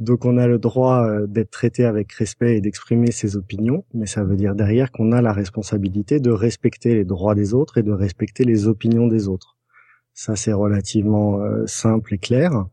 Donc 0.00 0.24
on 0.24 0.38
a 0.38 0.48
le 0.48 0.58
droit 0.58 1.06
euh, 1.06 1.26
d'être 1.26 1.50
traité 1.50 1.84
avec 1.84 2.12
respect 2.12 2.56
et 2.56 2.60
d'exprimer 2.60 3.12
ses 3.12 3.36
opinions, 3.36 3.84
mais 3.94 4.06
ça 4.06 4.24
veut 4.24 4.36
dire 4.36 4.54
derrière 4.54 4.90
qu'on 4.90 5.12
a 5.12 5.22
la 5.22 5.32
responsabilité 5.32 6.18
de 6.18 6.30
respecter 6.30 6.94
les 6.94 7.04
droits 7.04 7.36
des 7.36 7.54
autres 7.54 7.78
et 7.78 7.82
de 7.82 7.92
respecter 7.92 8.44
les 8.44 8.66
opinions 8.66 9.06
des 9.06 9.28
autres. 9.28 9.56
Ça 10.12 10.34
c'est 10.34 10.52
relativement 10.52 11.40
euh, 11.40 11.64
simple 11.66 12.14
et 12.14 12.18
clair. 12.18 12.66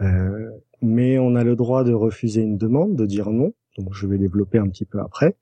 Euh, 0.00 0.50
mais 0.82 1.18
on 1.18 1.36
a 1.36 1.44
le 1.44 1.54
droit 1.54 1.84
de 1.84 1.92
refuser 1.92 2.42
une 2.42 2.58
demande, 2.58 2.96
de 2.96 3.06
dire 3.06 3.30
non. 3.30 3.52
Donc 3.78 3.94
je 3.94 4.06
vais 4.06 4.18
développer 4.18 4.58
un 4.58 4.68
petit 4.68 4.84
peu 4.84 5.00
après. 5.00 5.36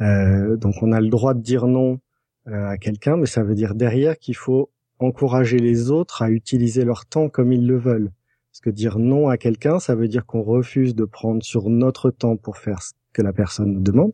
donc 0.00 0.74
on 0.82 0.92
a 0.92 1.00
le 1.00 1.08
droit 1.08 1.34
de 1.34 1.40
dire 1.40 1.66
non 1.66 2.00
à 2.46 2.76
quelqu'un, 2.76 3.16
mais 3.16 3.26
ça 3.26 3.42
veut 3.42 3.54
dire 3.54 3.74
derrière 3.74 4.18
qu'il 4.18 4.36
faut 4.36 4.70
encourager 4.98 5.58
les 5.58 5.90
autres 5.90 6.22
à 6.22 6.30
utiliser 6.30 6.84
leur 6.84 7.06
temps 7.06 7.28
comme 7.28 7.52
ils 7.52 7.66
le 7.66 7.78
veulent. 7.78 8.10
Parce 8.50 8.60
que 8.60 8.70
dire 8.70 8.98
non 8.98 9.28
à 9.28 9.38
quelqu'un, 9.38 9.78
ça 9.78 9.94
veut 9.94 10.08
dire 10.08 10.26
qu'on 10.26 10.42
refuse 10.42 10.94
de 10.94 11.04
prendre 11.04 11.42
sur 11.42 11.70
notre 11.70 12.10
temps 12.10 12.36
pour 12.36 12.58
faire 12.58 12.82
ce 12.82 12.92
que 13.12 13.22
la 13.22 13.32
personne 13.32 13.72
nous 13.72 13.80
demande. 13.80 14.12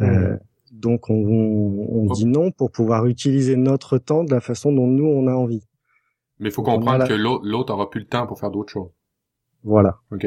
Euh, 0.00 0.36
donc 0.72 1.10
on, 1.10 1.14
on, 1.14 2.12
dit 2.12 2.26
non 2.26 2.52
pour 2.52 2.70
pouvoir 2.70 3.06
utiliser 3.06 3.56
notre 3.56 3.98
temps 3.98 4.24
de 4.24 4.30
la 4.30 4.40
façon 4.40 4.72
dont 4.72 4.86
nous 4.86 5.04
on 5.04 5.26
a 5.26 5.34
envie. 5.34 5.66
Mais 6.38 6.48
il 6.48 6.52
faut 6.52 6.62
comprendre 6.62 7.06
que 7.06 7.12
l'autre 7.12 7.74
aura 7.74 7.90
plus 7.90 8.00
le 8.00 8.06
temps 8.06 8.26
pour 8.26 8.38
faire 8.38 8.50
d'autres 8.50 8.72
choses. 8.72 8.90
Voilà. 9.62 9.98
Ok. 10.10 10.26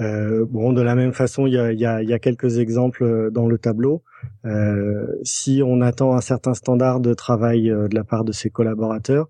Euh, 0.00 0.46
bon, 0.48 0.72
de 0.72 0.80
la 0.80 0.94
même 0.94 1.12
façon, 1.12 1.46
il 1.46 1.54
y 1.54 1.58
a, 1.58 1.72
y, 1.72 1.84
a, 1.84 2.02
y 2.02 2.12
a, 2.12 2.18
quelques 2.18 2.58
exemples 2.58 3.04
euh, 3.04 3.30
dans 3.30 3.46
le 3.46 3.58
tableau. 3.58 4.02
Euh, 4.44 5.06
si 5.22 5.62
on 5.64 5.80
attend 5.82 6.14
un 6.14 6.20
certain 6.20 6.54
standard 6.54 7.00
de 7.00 7.12
travail 7.12 7.70
euh, 7.70 7.88
de 7.88 7.94
la 7.94 8.04
part 8.04 8.24
de 8.24 8.32
ses 8.32 8.48
collaborateurs, 8.48 9.28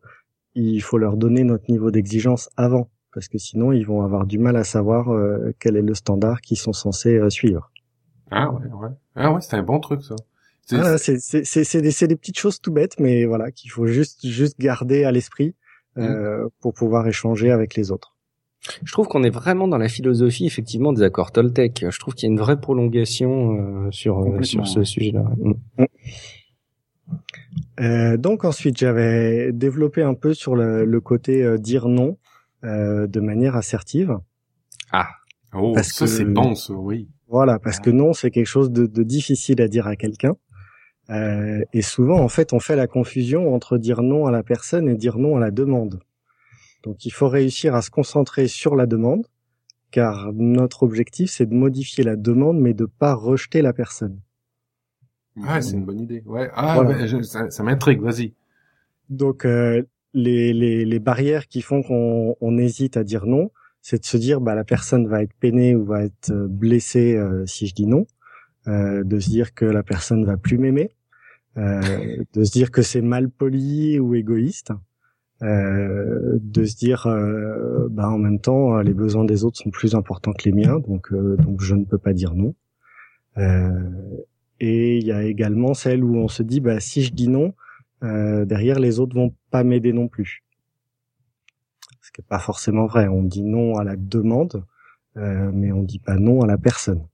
il 0.55 0.81
faut 0.81 0.99
leur 0.99 1.17
donner 1.17 1.45
notre 1.45 1.71
niveau 1.71 1.91
d'exigence 1.91 2.49
avant, 2.57 2.89
parce 3.13 3.29
que 3.29 3.39
sinon 3.39 3.73
ils 3.73 3.87
vont 3.87 4.03
avoir 4.03 4.27
du 4.27 4.39
mal 4.39 4.57
à 4.57 4.65
savoir 4.65 5.13
euh, 5.13 5.55
quel 5.59 5.77
est 5.77 5.83
le 5.83 5.95
standard 5.95 6.41
qu'ils 6.41 6.59
sont 6.59 6.73
censés 6.73 7.17
euh, 7.17 7.31
suivre. 7.31 7.71
Ah 8.31 8.51
ouais, 8.53 8.67
ouais. 8.67 8.89
Ah 9.17 9.33
ouais, 9.33 9.41
c'est 9.41 9.57
un 9.57 9.63
bon 9.63 9.81
truc 9.81 10.03
ça. 10.03 10.17
Ah, 10.73 10.99
c'est 10.99 11.19
c'est 11.19 11.81
des, 11.81 12.07
des 12.07 12.17
petites 12.17 12.39
choses 12.39 12.61
tout 12.61 12.73
bêtes, 12.73 13.01
mais 13.01 13.25
voilà 13.25 13.51
qu'il 13.51 13.73
faut 13.73 13.87
juste 13.87 14.25
juste 14.25 14.57
garder 14.61 15.03
à 15.03 15.11
l'esprit 15.11 15.57
euh, 15.99 16.45
mmh. 16.45 16.49
pour 16.61 16.75
pouvoir 16.75 17.09
échanger 17.09 17.51
avec 17.51 17.75
les 17.75 17.91
autres. 17.91 18.15
Je 18.85 18.93
trouve 18.93 19.09
qu'on 19.09 19.23
est 19.23 19.31
vraiment 19.31 19.69
dans 19.69 19.79
la 19.79 19.89
philosophie 19.89 20.47
effectivement 20.47 20.93
des 20.93 21.03
accords 21.03 21.33
Toltec. 21.33 21.87
Je 21.89 21.99
trouve 21.99 22.15
qu'il 22.15 22.29
y 22.29 22.31
a 22.31 22.33
une 22.33 22.39
vraie 22.39 22.61
prolongation 22.61 23.87
euh, 23.87 23.91
sur 23.91 24.45
sur 24.45 24.67
ce 24.67 24.85
sujet-là. 24.85 25.25
Mmh. 25.39 25.53
Mmh. 25.79 25.85
Euh, 27.81 28.17
donc 28.17 28.45
ensuite, 28.45 28.77
j'avais 28.77 29.53
développé 29.53 30.03
un 30.03 30.15
peu 30.15 30.35
sur 30.35 30.55
le, 30.55 31.01
côté 31.01 31.43
euh, 31.43 31.59
dire 31.59 31.89
non 31.89 32.19
euh, 32.65 33.07
de 33.07 33.21
manière 33.21 33.57
assertive. 33.57 34.19
Ah, 34.93 35.09
oh, 35.55 35.73
parce 35.75 35.93
ça 35.93 36.07
c'est 36.07 36.25
bon, 36.25 36.55
ça, 36.55 36.75
oui. 36.75 37.09
Voilà, 37.29 37.59
parce 37.59 37.79
ah. 37.79 37.85
que 37.85 37.91
non, 37.91 38.13
c'est 38.13 38.31
quelque 38.31 38.47
chose 38.47 38.71
de, 38.71 38.87
de, 38.87 39.03
difficile 39.03 39.63
à 39.63 39.69
dire 39.69 39.87
à 39.87 39.97
quelqu'un. 39.97 40.35
Euh, 41.11 41.63
et 41.73 41.83
souvent, 41.83 42.21
en 42.21 42.29
fait, 42.29 42.53
on 42.53 42.61
fait 42.61 42.77
la 42.77 42.87
confusion 42.87 43.55
entre 43.55 43.79
dire 43.79 44.03
non 44.03 44.27
à 44.27 44.31
la 44.31 44.43
personne 44.43 44.89
et 44.89 44.95
dire 44.95 45.19
non 45.19 45.37
à 45.37 45.41
la 45.41 45.51
demande. 45.51 46.01
Donc, 46.83 47.05
il 47.05 47.11
faut 47.11 47.29
réussir 47.29 47.75
à 47.75 47.83
se 47.83 47.91
concentrer 47.91 48.49
sur 48.49 48.77
la 48.77 48.87
demande, 48.87 49.27
car 49.91 50.33
notre 50.33 50.83
objectif, 50.83 51.31
c'est 51.31 51.47
de 51.47 51.55
modifier 51.55 52.05
la 52.05 52.17
demande, 52.17 52.59
mais 52.59 52.75
de 52.75 52.87
pas 52.87 53.15
rejeter 53.15 53.63
la 53.63 53.73
personne. 53.73 54.21
Ah, 55.45 55.61
c'est 55.61 55.75
une 55.75 55.85
bonne 55.85 56.01
idée. 56.01 56.23
Ouais. 56.27 56.51
Ah, 56.55 56.83
ça, 57.51 57.63
m'intrigue. 57.63 58.01
Vas-y. 58.01 58.35
Donc 59.09 59.45
euh, 59.45 59.83
les, 60.15 60.53
les, 60.53 60.85
les 60.85 60.99
barrières 60.99 61.47
qui 61.49 61.63
font 61.63 61.83
qu'on 61.83 62.37
on 62.41 62.59
hésite 62.59 62.97
à 62.97 63.05
dire 63.05 63.27
non, 63.27 63.51
c'est 63.83 64.01
de 64.01 64.05
se 64.05 64.17
dire 64.17 64.41
bah 64.41 64.55
la 64.55 64.65
personne 64.65 65.07
va 65.09 65.23
être 65.23 65.35
peinée 65.35 65.75
ou 65.75 65.85
va 65.85 66.05
être 66.05 66.33
blessée 66.33 67.17
euh, 67.17 67.45
si 67.47 67.67
je 67.67 67.75
dis 67.75 67.87
non, 67.87 68.07
euh, 68.69 69.03
de 69.05 69.19
se 69.19 69.31
dire 69.31 69.55
que 69.55 69.65
la 69.65 69.83
personne 69.83 70.25
va 70.25 70.37
plus 70.37 70.59
m'aimer, 70.59 70.91
euh, 71.57 72.17
de 72.33 72.45
se 72.45 72.53
dire 72.53 72.71
que 72.71 72.83
c'est 72.83 73.01
mal 73.01 73.31
poli 73.31 73.99
ou 73.99 74.15
égoïste, 74.15 74.73
de 75.43 76.65
se 76.65 76.77
dire 76.77 77.07
bah 77.91 78.09
en 78.11 78.19
même 78.19 78.41
temps 78.41 78.79
les 78.81 78.93
besoins 78.93 79.25
des 79.25 79.45
autres 79.45 79.57
sont 79.57 79.71
plus 79.71 79.95
importants 79.95 80.33
que 80.33 80.45
les 80.45 80.53
miens 80.53 80.79
donc 80.79 81.13
donc 81.13 81.63
je 81.63 81.75
ne 81.75 81.85
peux 81.85 81.99
pas 81.99 82.13
dire 82.13 82.35
non. 82.35 82.55
Et 84.61 84.99
il 84.99 85.07
y 85.07 85.13
a 85.13 85.23
également 85.23 85.73
celle 85.73 86.05
où 86.05 86.17
on 86.17 86.29
se 86.29 86.43
dit, 86.43 86.61
bah, 86.61 86.81
si 86.81 87.03
je 87.03 87.13
dis 87.13 87.29
non, 87.29 87.55
euh, 88.05 88.45
derrière 88.45 88.79
les 88.79 89.01
autres 89.01 89.17
vont 89.17 89.35
pas 89.51 89.65
m'aider 89.65 89.93
non 89.93 90.07
plus. 90.07 90.45
Ce 92.03 92.13
qui 92.13 92.21
est 92.21 92.29
pas 92.29 92.39
forcément 92.39 92.87
vrai. 92.87 93.09
On 93.09 93.23
dit 93.23 93.43
non 93.43 93.77
à 93.77 93.85
la 93.85 93.97
demande, 93.97 94.65
euh, 95.17 95.51
mais 95.53 95.73
on 95.73 95.83
dit 95.83 95.99
pas 95.99 96.17
non 96.17 96.43
à 96.43 96.47
la 96.47 96.59
personne. 96.59 97.07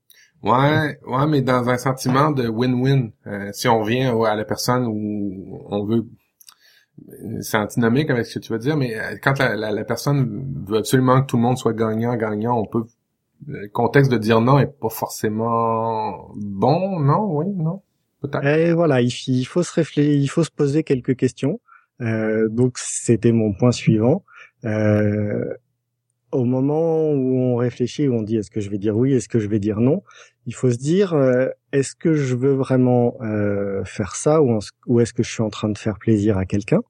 Ouais, 0.43 0.99
ouais, 1.07 1.27
mais 1.27 1.41
dans 1.41 1.69
un 1.69 1.77
sentiment 1.77 2.31
de 2.31 2.47
win-win. 2.47 3.11
Euh, 3.25 3.49
si 3.53 3.67
on 3.67 3.81
vient 3.81 4.21
à 4.23 4.35
la 4.35 4.45
personne 4.45 4.85
où 4.85 5.59
on 5.69 5.85
veut, 5.85 6.05
c'est 7.41 7.57
antinomique 7.57 8.09
avec 8.09 8.25
ce 8.25 8.39
que 8.39 8.45
tu 8.45 8.51
vas 8.51 8.57
dire, 8.57 8.75
mais 8.75 8.95
quand 9.23 9.39
la, 9.39 9.55
la, 9.55 9.83
personne 9.83 10.45
veut 10.67 10.77
absolument 10.77 11.21
que 11.21 11.27
tout 11.27 11.37
le 11.37 11.43
monde 11.43 11.57
soit 11.57 11.73
gagnant-gagnant, 11.73 12.57
on 12.57 12.65
peut 12.65 12.85
le 13.45 13.67
contexte 13.67 14.11
de 14.11 14.17
dire 14.17 14.41
non 14.41 14.59
est 14.59 14.65
pas 14.65 14.89
forcément 14.89 16.29
bon, 16.35 16.99
non, 16.99 17.37
oui, 17.37 17.45
non, 17.55 17.81
peut-être. 18.21 18.45
Et 18.45 18.73
voilà, 18.73 19.01
il, 19.01 19.45
faut 19.45 19.63
se 19.63 19.73
réfléchir, 19.73 20.11
il 20.13 20.27
faut 20.27 20.43
se 20.43 20.51
poser 20.51 20.83
quelques 20.83 21.15
questions. 21.15 21.59
Euh, 22.01 22.47
donc 22.49 22.77
c'était 22.77 23.31
mon 23.31 23.53
point 23.53 23.71
suivant. 23.71 24.23
Euh, 24.65 25.53
au 26.31 26.43
moment 26.43 27.11
où 27.11 27.37
on 27.37 27.55
réfléchit, 27.55 28.07
où 28.07 28.13
on 28.13 28.21
dit 28.21 28.37
est-ce 28.37 28.51
que 28.51 28.59
je 28.59 28.69
vais 28.69 28.77
dire 28.77 28.97
oui, 28.97 29.13
est-ce 29.13 29.29
que 29.29 29.39
je 29.39 29.47
vais 29.47 29.59
dire 29.59 29.79
non, 29.79 30.03
il 30.45 30.53
faut 30.53 30.71
se 30.71 30.77
dire 30.77 31.13
euh, 31.13 31.47
est-ce 31.71 31.95
que 31.95 32.13
je 32.13 32.35
veux 32.35 32.53
vraiment 32.53 33.17
euh, 33.21 33.83
faire 33.85 34.15
ça 34.15 34.41
ou, 34.41 34.59
ou 34.87 34.99
est-ce 34.99 35.13
que 35.13 35.23
je 35.23 35.31
suis 35.31 35.43
en 35.43 35.49
train 35.49 35.69
de 35.69 35.77
faire 35.77 35.99
plaisir 35.99 36.37
à 36.37 36.45
quelqu'un? 36.45 36.81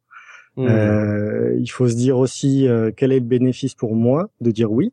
Mmh. 0.56 0.67
Euh, 0.67 1.56
il 1.60 1.70
faut 1.70 1.88
se 1.88 1.96
dire 1.96 2.17
aussi 2.17 2.67
quel 2.96 3.12
est 3.12 3.20
le 3.20 3.25
bénéfice 3.25 3.75
pour 3.75 3.96
moi 3.96 4.29
de 4.41 4.51
dire 4.51 4.72
oui? 4.72 4.91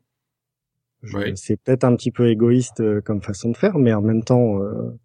C'est 1.35 1.57
peut-être 1.57 1.83
un 1.83 1.95
petit 1.95 2.11
peu 2.11 2.29
égoïste 2.29 2.79
euh, 2.81 3.01
comme 3.01 3.21
façon 3.21 3.51
de 3.51 3.57
faire, 3.57 3.77
mais 3.77 3.93
en 3.93 4.01
même 4.01 4.23
temps, 4.23 4.61
euh, 4.61 4.97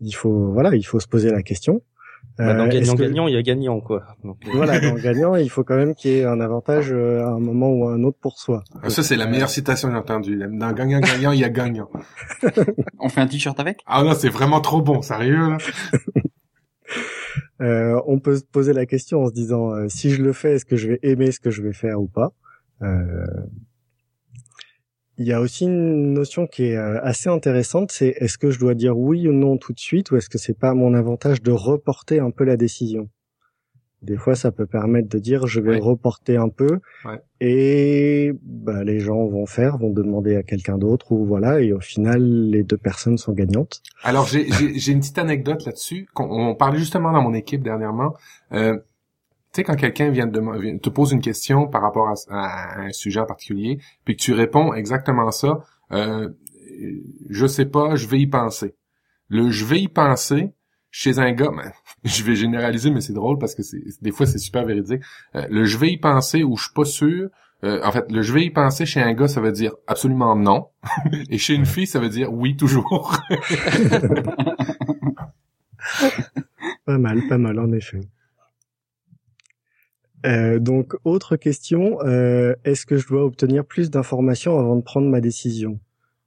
il 0.00 0.12
faut 0.12 0.52
voilà, 0.52 0.74
il 0.74 0.84
faut 0.84 1.00
se 1.00 1.08
poser 1.08 1.30
la 1.30 1.42
question. 1.42 1.82
Bah, 2.38 2.52
dans 2.54 2.64
euh, 2.64 2.68
gagnant-gagnant, 2.68 3.28
il 3.28 3.34
y 3.34 3.38
a 3.38 3.42
gagnant 3.42 3.80
quoi. 3.80 4.04
voilà, 4.52 4.78
dans 4.78 4.94
gagnant, 5.02 5.36
il 5.36 5.48
faut 5.48 5.64
quand 5.64 5.76
même 5.76 5.94
qu'il 5.94 6.10
y 6.10 6.14
ait 6.18 6.24
un 6.24 6.40
avantage 6.40 6.92
à 6.92 7.28
un 7.28 7.38
moment 7.38 7.70
ou 7.70 7.88
à 7.88 7.92
un 7.92 8.02
autre 8.04 8.18
pour 8.20 8.38
soi. 8.38 8.62
Ah, 8.82 8.90
ça 8.90 9.02
c'est 9.02 9.16
la 9.16 9.26
meilleure 9.26 9.48
citation 9.48 9.88
que 9.88 9.94
j'ai 9.94 10.00
entendue. 10.00 10.38
Dans 10.50 10.72
gagnant-gagnant, 10.72 11.32
il 11.32 11.40
y 11.40 11.44
a 11.44 11.48
gagnant. 11.48 11.88
On 13.00 13.08
fait 13.08 13.22
un 13.22 13.26
t-shirt 13.26 13.58
avec? 13.58 13.80
Ah 13.86 14.02
non, 14.02 14.12
c'est 14.14 14.28
vraiment 14.28 14.60
trop 14.60 14.82
bon, 14.82 15.00
sérieux 15.00 15.50
là. 15.50 15.58
euh, 17.62 18.00
on 18.06 18.18
peut 18.18 18.36
se 18.36 18.44
poser 18.44 18.72
la 18.72 18.86
question 18.86 19.22
en 19.22 19.28
se 19.28 19.32
disant 19.32 19.88
si 19.88 20.10
je 20.10 20.22
le 20.22 20.32
fais, 20.32 20.54
est-ce 20.54 20.64
que 20.66 20.76
je 20.76 20.88
vais 20.88 20.98
aimer 21.02 21.32
ce 21.32 21.40
que 21.40 21.50
je 21.50 21.62
vais 21.62 21.72
faire 21.72 22.00
ou 22.00 22.06
pas? 22.06 22.32
Euh, 22.82 23.24
il 25.18 25.26
y 25.26 25.32
a 25.32 25.40
aussi 25.40 25.64
une 25.64 26.12
notion 26.12 26.46
qui 26.46 26.64
est 26.64 26.76
euh, 26.76 27.00
assez 27.02 27.28
intéressante, 27.28 27.90
c'est 27.90 28.14
est-ce 28.18 28.38
que 28.38 28.50
je 28.50 28.58
dois 28.58 28.74
dire 28.74 28.98
oui 28.98 29.28
ou 29.28 29.32
non 29.32 29.56
tout 29.56 29.72
de 29.72 29.78
suite 29.78 30.10
ou 30.10 30.16
est-ce 30.16 30.28
que 30.28 30.38
c'est 30.38 30.58
pas 30.58 30.70
à 30.70 30.74
mon 30.74 30.94
avantage 30.94 31.42
de 31.42 31.52
reporter 31.52 32.20
un 32.20 32.30
peu 32.30 32.44
la 32.44 32.56
décision? 32.56 33.08
Des 34.02 34.16
fois, 34.16 34.34
ça 34.34 34.52
peut 34.52 34.66
permettre 34.66 35.08
de 35.08 35.18
dire 35.18 35.46
je 35.46 35.58
vais 35.58 35.78
reporter 35.78 36.36
un 36.36 36.50
peu 36.50 36.80
et 37.40 38.32
bah, 38.42 38.84
les 38.84 39.00
gens 39.00 39.26
vont 39.26 39.46
faire, 39.46 39.78
vont 39.78 39.90
demander 39.90 40.36
à 40.36 40.42
quelqu'un 40.42 40.76
d'autre 40.76 41.12
ou 41.12 41.24
voilà 41.24 41.60
et 41.60 41.72
au 41.72 41.80
final 41.80 42.22
les 42.22 42.62
deux 42.62 42.76
personnes 42.76 43.16
sont 43.16 43.32
gagnantes. 43.32 43.82
Alors 44.02 44.26
j'ai 44.26 44.92
une 44.92 45.00
petite 45.00 45.18
anecdote 45.18 45.64
là-dessus. 45.64 46.08
On, 46.14 46.54
parlait 46.54 46.78
justement 46.78 47.10
dans 47.10 47.22
mon 47.22 47.32
équipe 47.32 47.62
dernièrement. 47.62 48.14
Euh, 48.52 48.78
sais, 49.56 49.64
quand 49.64 49.76
quelqu'un 49.76 50.10
vient 50.10 50.26
de 50.26 50.78
te 50.78 50.88
pose 50.88 51.12
une 51.12 51.20
question 51.20 51.66
par 51.66 51.82
rapport 51.82 52.12
à, 52.28 52.80
un 52.80 52.92
sujet 52.92 53.20
en 53.20 53.26
particulier, 53.26 53.78
puis 54.04 54.16
que 54.16 54.22
tu 54.22 54.32
réponds 54.32 54.74
exactement 54.74 55.30
ça, 55.30 55.60
euh, 55.92 56.30
je 57.28 57.46
sais 57.46 57.66
pas, 57.66 57.96
je 57.96 58.06
vais 58.06 58.20
y 58.20 58.26
penser. 58.26 58.74
Le 59.28 59.50
je 59.50 59.64
vais 59.64 59.80
y 59.80 59.88
penser 59.88 60.52
chez 60.90 61.18
un 61.18 61.32
gars, 61.32 61.50
ben, 61.50 61.72
je 62.04 62.22
vais 62.22 62.36
généraliser, 62.36 62.90
mais 62.90 63.00
c'est 63.00 63.12
drôle 63.12 63.38
parce 63.38 63.54
que 63.54 63.62
c'est 63.62 63.82
des 64.00 64.10
fois 64.12 64.26
c'est 64.26 64.38
super 64.38 64.64
véridique. 64.64 65.02
Euh, 65.34 65.46
le 65.50 65.64
je 65.64 65.78
vais 65.78 65.90
y 65.90 65.98
penser 65.98 66.42
ou 66.42 66.56
je 66.56 66.64
suis 66.64 66.74
pas 66.74 66.84
sûr. 66.84 67.28
Euh, 67.64 67.80
en 67.82 67.90
fait, 67.90 68.12
le 68.12 68.20
je 68.22 68.32
vais 68.32 68.44
y 68.44 68.50
penser 68.50 68.84
chez 68.84 69.00
un 69.00 69.14
gars, 69.14 69.28
ça 69.28 69.40
veut 69.40 69.52
dire 69.52 69.72
absolument 69.86 70.36
non, 70.36 70.68
et 71.30 71.38
chez 71.38 71.54
une 71.54 71.66
fille, 71.66 71.86
ça 71.86 72.00
veut 72.00 72.10
dire 72.10 72.32
oui 72.32 72.56
toujours. 72.56 73.16
pas 76.84 76.98
mal, 76.98 77.26
pas 77.28 77.38
mal 77.38 77.58
en 77.58 77.72
effet. 77.72 78.00
Euh, 80.26 80.58
donc, 80.58 80.94
autre 81.04 81.36
question, 81.36 81.98
euh, 82.02 82.54
est-ce 82.64 82.84
que 82.84 82.96
je 82.96 83.06
dois 83.06 83.24
obtenir 83.24 83.64
plus 83.64 83.90
d'informations 83.90 84.58
avant 84.58 84.76
de 84.76 84.82
prendre 84.82 85.08
ma 85.08 85.20
décision? 85.20 85.78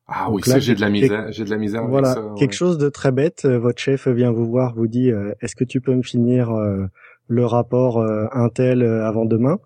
Ah 0.07 0.29
oui, 0.31 0.41
ça 0.43 0.57
j'ai 0.57 0.73
de 0.73 0.81
la 0.81 0.89
misère, 0.89 1.31
j'ai 1.31 1.43
de 1.43 1.51
la 1.51 1.57
misère. 1.57 1.85
Voilà, 1.87 2.15
quelque 2.37 2.55
chose 2.55 2.79
de 2.79 2.89
très 2.89 3.11
bête. 3.11 3.43
Euh, 3.45 3.59
votre 3.59 3.79
chef 3.79 4.07
vient 4.07 4.31
vous 4.31 4.49
voir, 4.49 4.73
vous 4.73 4.87
dit, 4.87 5.11
est-ce 5.41 5.55
que 5.55 5.63
tu 5.63 5.81
peux 5.81 5.93
me 5.93 6.01
finir 6.01 6.51
le 7.27 7.45
rapport 7.45 8.03
Intel 8.31 8.83
avant 8.83 9.25
demain? 9.25 9.59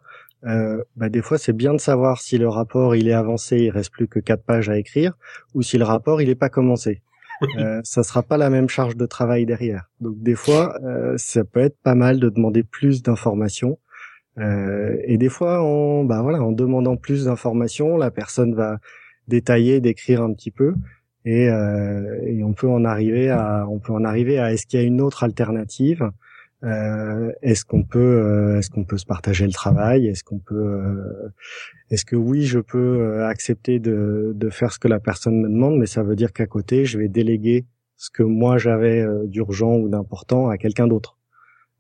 Bah, 0.44 1.08
des 1.10 1.22
fois, 1.22 1.38
c'est 1.38 1.54
bien 1.54 1.74
de 1.74 1.80
savoir 1.80 2.20
si 2.20 2.38
le 2.38 2.50
rapport 2.50 2.96
il 2.96 3.08
est 3.08 3.14
avancé, 3.14 3.58
il 3.58 3.70
reste 3.70 3.92
plus 3.92 4.10
que 4.10 4.20
quatre 4.20 4.44
pages 4.44 4.68
à 4.68 4.78
écrire, 4.78 5.14
ou 5.54 5.62
si 5.62 5.78
le 5.78 5.86
rapport 5.86 6.22
il 6.22 6.30
est 6.30 6.36
pas 6.36 6.50
commencé. 6.50 7.02
euh, 7.58 7.82
ça 7.84 8.04
sera 8.04 8.22
pas 8.22 8.38
la 8.38 8.50
même 8.50 8.70
charge 8.70 8.96
de 8.96 9.06
travail 9.06 9.46
derrière. 9.46 9.90
Donc 10.02 10.22
des 10.22 10.36
fois, 10.36 10.78
ça 11.16 11.46
peut 11.46 11.62
être 11.62 11.78
pas 11.84 11.96
mal 11.96 12.20
de 12.20 12.28
demander 12.28 12.64
plus 12.64 13.02
d'informations 13.02 13.80
euh, 14.40 14.98
et 15.04 15.18
des 15.18 15.30
fois, 15.30 15.62
en, 15.64 16.04
bah 16.04 16.22
voilà, 16.22 16.42
en 16.42 16.52
demandant 16.52 16.98
plus 16.98 17.26
d'informations, 17.26 17.98
la 17.98 18.12
personne 18.12 18.56
va 18.56 18.80
détailler, 19.28 19.80
décrire 19.80 20.22
un 20.22 20.34
petit 20.34 20.52
peu, 20.52 20.74
et, 21.26 21.50
euh, 21.50 22.20
et, 22.26 22.44
on 22.44 22.54
peut 22.54 22.68
en 22.68 22.84
arriver 22.84 23.30
à, 23.30 23.66
on 23.70 23.80
peut 23.80 23.94
en 23.94 24.04
arriver 24.04 24.40
à 24.40 24.52
est-ce 24.52 24.66
qu'il 24.66 24.80
y 24.80 24.84
a 24.84 24.86
une 24.86 25.02
autre 25.02 25.24
alternative? 25.24 26.10
Euh, 26.64 27.32
Est-ce 27.42 27.66
qu'on 27.66 27.84
peut, 27.84 28.00
euh, 28.00 28.58
est-ce 28.60 28.70
qu'on 28.70 28.86
peut 28.86 28.98
se 28.98 29.06
partager 29.06 29.46
le 29.46 29.52
travail? 29.52 30.08
Est-ce 30.08 30.24
qu'on 30.24 30.40
peut, 30.40 30.56
euh, 30.56 31.30
est-ce 31.90 32.06
que 32.06 32.16
oui, 32.16 32.44
je 32.44 32.60
peux 32.60 32.78
euh, 32.78 33.28
accepter 33.28 33.80
de, 33.80 34.32
de 34.36 34.50
faire 34.50 34.72
ce 34.72 34.80
que 34.80 34.88
la 34.88 35.00
personne 35.00 35.42
me 35.42 35.50
demande, 35.50 35.78
mais 35.78 35.86
ça 35.86 36.04
veut 36.04 36.16
dire 36.16 36.32
qu'à 36.34 36.46
côté, 36.46 36.86
je 36.86 36.98
vais 36.98 37.10
déléguer 37.10 37.66
ce 37.98 38.10
que 38.10 38.24
moi 38.24 38.58
j'avais 38.58 39.06
d'urgent 39.28 39.76
ou 39.78 39.88
d'important 39.90 40.50
à 40.50 40.58
quelqu'un 40.58 40.88
d'autre. 40.88 41.18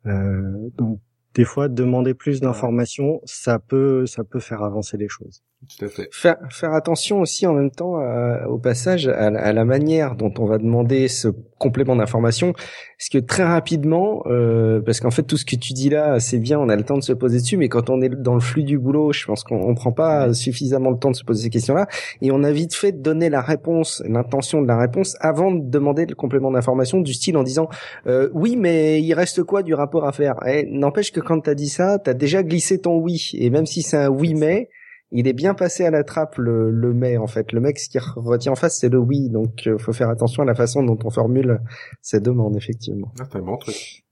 donc 0.06 1.00
des 1.36 1.46
fois 1.46 1.68
demander 1.70 2.14
plus 2.14 2.42
d'informations, 2.42 3.22
ça 3.26 3.60
peut 3.60 4.06
ça 4.06 4.24
peut 4.24 4.40
faire 4.40 4.64
avancer 4.64 4.98
les 4.98 5.10
choses. 5.10 5.44
Tout 5.70 5.86
à 5.86 5.88
fait. 5.88 6.10
Faire 6.12 6.38
faire 6.50 6.74
attention 6.74 7.22
aussi 7.22 7.48
en 7.48 7.54
même 7.54 7.72
temps 7.72 8.00
euh, 8.00 8.46
au 8.48 8.58
passage 8.58 9.08
à, 9.08 9.28
à, 9.28 9.54
la 9.54 9.66
manière 9.66 10.16
dont 10.16 10.34
on 10.40 10.46
va 10.46 10.58
demander 10.58 11.08
ce 11.08 11.30
complément 11.58 11.96
d'information, 11.96 12.52
parce 12.52 13.10
que 13.10 13.20
très 13.20 13.44
rapidement, 13.44 14.24
euh, 14.26 14.82
parce 14.82 15.00
qu'en 15.00 15.12
fait 15.12 15.24
tout 15.24 15.38
ce 15.38 15.46
que 15.46 15.56
tu 15.56 15.72
dis 15.72 15.90
là, 15.90 16.20
c'est 16.20 16.40
bien, 16.40 16.60
on 16.60 16.68
a 16.68 16.76
le 16.76 16.84
temps 16.84 16.98
de 16.98 17.04
se 17.04 17.14
poser 17.14 17.40
dessus, 17.40 17.56
mais 17.56 17.70
quand 17.70 17.90
on 17.90 18.02
est 18.02 18.10
dans 18.10 18.34
le 18.34 18.42
flux 18.42 18.64
du 18.64 18.78
boulot, 18.78 19.14
je 19.14 19.26
pense 19.26 19.44
qu'on 19.44 19.62
on 19.62 19.74
prend 19.74 19.94
pas 19.94 20.34
suffisamment 20.34 20.90
le 20.90 20.98
temps 20.98 21.12
de 21.12 21.16
se 21.16 21.24
poser 21.24 21.44
ces 21.44 21.50
questions-là, 21.50 21.88
et 22.22 22.32
on 22.32 22.44
a 22.44 22.52
vite 22.52 22.76
fait 22.76 22.92
de 22.92 23.02
donner 23.02 23.30
la 23.30 23.42
réponse, 23.42 24.04
l'intention 24.06 24.62
de 24.62 24.68
la 24.68 24.78
réponse 24.78 25.16
avant 25.22 25.52
de 25.52 25.70
demander 25.70 26.06
le 26.06 26.16
complément 26.16 26.52
d'information 26.52 27.00
du 27.00 27.14
style 27.14 27.38
en 27.38 27.44
disant 27.44 27.70
euh, 28.08 28.30
oui, 28.34 28.58
mais 28.58 29.02
il 29.02 29.14
reste 29.14 29.44
quoi 29.44 29.64
du 29.64 29.74
rapport 29.74 30.06
à 30.06 30.12
faire? 30.12 30.36
Et 30.46 30.68
n'empêche 30.70 31.12
que 31.12 31.22
quand 31.22 31.40
t'as 31.40 31.56
dit 31.56 31.70
ça, 31.70 32.00
t'as 32.00 32.14
déjà 32.14 32.44
glissé 32.44 32.80
ton 32.80 32.98
oui, 32.98 33.32
et 33.36 33.50
même 33.50 33.66
si 33.66 33.82
c'est 33.82 33.98
un 33.98 34.10
oui 34.10 34.34
mais 34.34 34.70
il 35.14 35.28
est 35.28 35.34
bien 35.34 35.54
passé 35.54 35.86
à 35.86 35.92
la 35.92 36.04
trappe 36.04 36.38
le, 36.38 36.72
le 36.72 36.94
mais 36.94 37.18
en 37.18 37.28
fait. 37.28 37.52
Le 37.52 37.62
mec 37.62 37.80
ce 37.80 37.88
qui 37.88 38.00
retient 38.00 38.52
en 38.52 38.56
face 38.56 38.80
c'est 38.80 38.90
le 38.90 38.98
oui, 38.98 39.30
donc 39.30 39.68
euh, 39.68 39.78
faut 39.78 39.94
faire 39.94 40.10
attention 40.10 40.44
à 40.44 40.46
la 40.46 40.56
façon 40.56 40.84
dont 40.84 40.98
on 41.04 41.10
formule 41.10 41.62
ces 42.02 42.20
demandes 42.20 42.58
effectivement. 42.58 43.14
Ah, 43.20 43.24
c'est 43.32 43.38
un 43.38 43.42
bon 43.42 43.58
truc. 43.58 44.04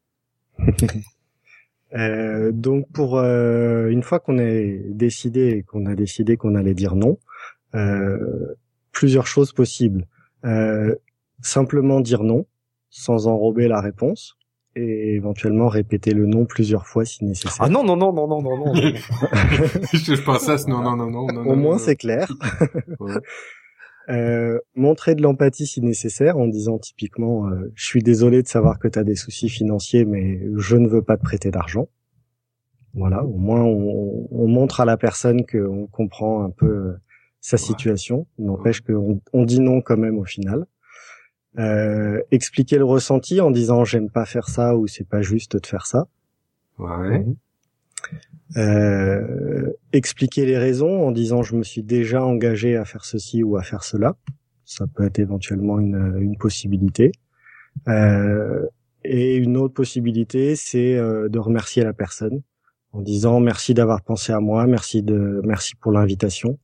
euh, 1.96 2.52
donc 2.52 2.90
pour 2.92 3.18
euh, 3.18 3.90
une 3.90 4.04
fois 4.04 4.20
qu'on 4.20 4.38
est 4.38 4.84
décidé, 4.90 5.64
qu'on 5.68 5.88
a 5.88 5.96
décidé 5.96 6.38
qu'on 6.38 6.56
allait 6.56 6.76
dire 6.76 6.96
non, 6.96 7.18
euh, 7.76 8.56
plusieurs 8.92 9.28
choses 9.28 9.54
possibles. 9.54 10.06
Euh, 10.46 10.96
simplement 11.42 12.02
dire 12.02 12.24
non 12.24 12.46
sans 12.90 13.28
enrober 13.28 13.68
la 13.68 13.82
réponse 13.82 14.38
et 14.76 15.16
éventuellement 15.16 15.68
répéter 15.68 16.14
le 16.14 16.26
nom 16.26 16.46
plusieurs 16.46 16.88
fois 16.88 17.06
si 17.06 17.26
nécessaire. 17.26 17.58
Ah 17.60 17.70
non 17.70 17.84
non 17.84 17.98
non 17.98 18.14
non 18.14 18.28
non 18.28 18.42
non 18.42 18.58
non. 18.58 18.74
je 18.74 20.24
pensais 20.24 20.52
à 20.52 20.58
ce 20.58 20.70
non 20.70 20.82
non 20.82 20.96
non 20.96 21.10
non 21.10 21.28
non. 21.32 21.52
Au 21.52 21.56
moins 21.56 21.78
c'est 21.78 21.96
clair. 21.98 22.32
euh, 24.10 24.60
montrer 24.76 25.16
de 25.16 25.22
l'empathie 25.22 25.68
si 25.68 25.82
nécessaire 25.82 26.38
en 26.38 26.48
disant 26.48 26.78
typiquement 26.78 27.48
euh, 27.48 27.72
je 27.76 27.86
suis 27.86 28.02
désolé 28.02 28.42
de 28.42 28.48
savoir 28.48 28.80
que 28.80 28.88
tu 28.88 28.98
as 28.98 29.04
des 29.04 29.16
soucis 29.16 29.50
financiers 29.50 30.06
mais 30.06 30.40
je 30.58 30.78
ne 30.78 30.88
veux 30.88 31.02
pas 31.02 31.18
te 31.18 31.24
prêter 31.24 31.52
d'argent. 31.52 31.88
Voilà, 32.94 33.24
au 33.24 33.38
moins 33.38 33.64
on, 33.64 34.28
on, 34.32 34.48
montre 34.48 34.82
à 34.82 34.86
la 34.86 34.98
personne 34.98 35.46
qu'on 35.46 35.88
comprend 35.88 36.44
un 36.44 36.50
peu 36.50 36.68
euh, 36.68 36.94
sa 37.40 37.58
situation, 37.58 38.28
n'empêche 38.38 38.82
qu'on 38.82 39.22
on 39.32 39.46
dit 39.46 39.62
non 39.62 39.82
quand 39.82 39.98
même 39.98 40.20
au 40.20 40.26
final. 40.26 40.66
Euh, 41.60 42.22
expliquer 42.32 42.78
le 42.78 42.86
ressenti 42.86 43.42
en 43.42 43.52
disant 43.52 43.84
j'aime 43.84 44.10
pas 44.10 44.26
faire 44.26 44.48
ça 44.48 44.78
ou 44.78 44.88
c'est 44.88 45.08
pas 45.08 45.22
juste 45.22 45.58
de 45.58 45.66
faire 45.66 45.86
ça. 45.86 46.08
Ouais. 46.80 47.20
Mhm. 47.20 47.36
Euh, 48.58 49.72
expliquer 49.94 50.46
les 50.46 50.58
raisons 50.58 51.08
en 51.08 51.12
disant 51.12 51.42
je 51.42 51.56
me 51.56 51.64
suis 51.64 51.84
déjà 51.84 52.24
engagé 52.24 52.76
à 52.76 52.86
faire 52.86 53.06
ceci 53.06 53.44
ou 53.44 53.58
à 53.58 53.64
faire 53.64 53.84
cela. 53.84 54.16
Ça 54.66 54.88
peut 54.88 55.06
être 55.06 55.20
éventuellement 55.20 55.80
une, 55.80 56.18
une 56.20 56.38
possibilité. 56.38 57.12
Euh, 57.88 58.66
et 59.04 59.36
une 59.36 59.58
autre 59.58 59.74
possibilité, 59.74 60.56
c'est 60.56 60.96
euh, 60.96 61.28
de 61.28 61.40
remercier 61.40 61.84
la 61.84 61.94
personne 61.94 62.42
en 62.94 63.02
disant 63.02 63.40
merci 63.40 63.74
d'avoir 63.74 64.02
pensé 64.02 64.34
à 64.34 64.40
moi, 64.40 64.68
merci 64.68 65.02
de 65.02 65.42
merci 65.44 65.76
pour 65.76 65.92
l'invitation. 65.92 66.60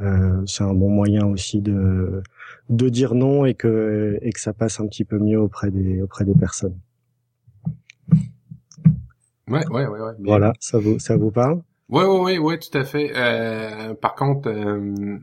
Euh, 0.00 0.42
c'est 0.46 0.64
un 0.64 0.74
bon 0.74 0.88
moyen 0.88 1.26
aussi 1.26 1.60
de 1.60 2.22
de 2.68 2.88
dire 2.88 3.14
non 3.14 3.44
et 3.44 3.54
que 3.54 4.18
et 4.22 4.32
que 4.32 4.40
ça 4.40 4.52
passe 4.52 4.80
un 4.80 4.86
petit 4.86 5.04
peu 5.04 5.18
mieux 5.18 5.40
auprès 5.40 5.70
des 5.70 6.00
auprès 6.02 6.24
des 6.24 6.34
personnes. 6.34 6.78
Ouais, 9.48 9.66
ouais, 9.68 9.86
ouais, 9.86 10.00
ouais. 10.00 10.12
Voilà, 10.20 10.52
ça 10.58 10.78
vous 10.78 10.98
ça 10.98 11.16
vous 11.16 11.30
parle? 11.30 11.62
Ouais, 11.90 12.04
ouais, 12.04 12.20
ouais, 12.20 12.38
ouais, 12.38 12.58
tout 12.58 12.76
à 12.76 12.84
fait. 12.84 13.12
Euh, 13.14 13.92
par 13.94 14.14
contre, 14.14 14.48
euh, 14.48 15.18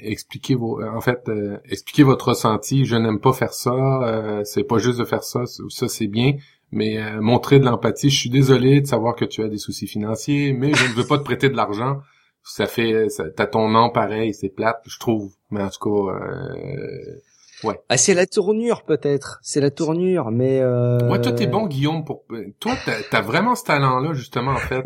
expliquez 0.00 0.54
vos, 0.54 0.82
en 0.82 1.02
fait, 1.02 1.28
euh, 1.28 1.58
expliquez 1.66 2.04
votre 2.04 2.28
ressenti. 2.28 2.86
Je 2.86 2.96
n'aime 2.96 3.20
pas 3.20 3.34
faire 3.34 3.52
ça. 3.52 3.74
Euh, 3.74 4.42
c'est 4.44 4.64
pas 4.64 4.78
juste 4.78 4.98
de 4.98 5.04
faire 5.04 5.22
ça. 5.22 5.44
Ça 5.44 5.88
c'est 5.88 6.06
bien, 6.06 6.32
mais 6.72 6.98
euh, 6.98 7.20
montrer 7.20 7.60
de 7.60 7.66
l'empathie. 7.66 8.08
Je 8.08 8.18
suis 8.18 8.30
désolé 8.30 8.80
de 8.80 8.86
savoir 8.86 9.14
que 9.14 9.26
tu 9.26 9.42
as 9.42 9.48
des 9.48 9.58
soucis 9.58 9.86
financiers, 9.86 10.54
mais 10.54 10.72
je 10.72 10.88
ne 10.90 10.94
veux 10.94 11.06
pas 11.06 11.18
te 11.18 11.24
prêter 11.24 11.50
de 11.50 11.56
l'argent 11.56 12.00
ça 12.46 12.66
fait 12.66 13.08
t'as 13.34 13.46
ton 13.46 13.68
nom 13.68 13.90
pareil 13.90 14.32
c'est 14.32 14.48
plate 14.48 14.80
je 14.86 14.98
trouve. 15.00 15.32
Mais 15.50 15.62
en 15.62 15.68
tout 15.68 15.80
cas 15.80 16.12
euh, 16.12 17.20
ouais. 17.64 17.80
Ah 17.88 17.96
c'est 17.96 18.14
la 18.14 18.26
tournure 18.26 18.84
peut-être. 18.84 19.40
C'est 19.42 19.60
la 19.60 19.72
tournure 19.72 20.30
mais 20.30 20.60
euh... 20.60 20.98
ouais 21.10 21.20
toi 21.20 21.32
t'es 21.32 21.48
bon 21.48 21.66
Guillaume 21.66 22.04
pour 22.04 22.24
toi 22.60 22.74
t'as 22.84 23.18
as 23.18 23.22
vraiment 23.22 23.56
ce 23.56 23.64
talent 23.64 23.98
là 23.98 24.12
justement 24.12 24.52
en 24.52 24.58
fait. 24.58 24.84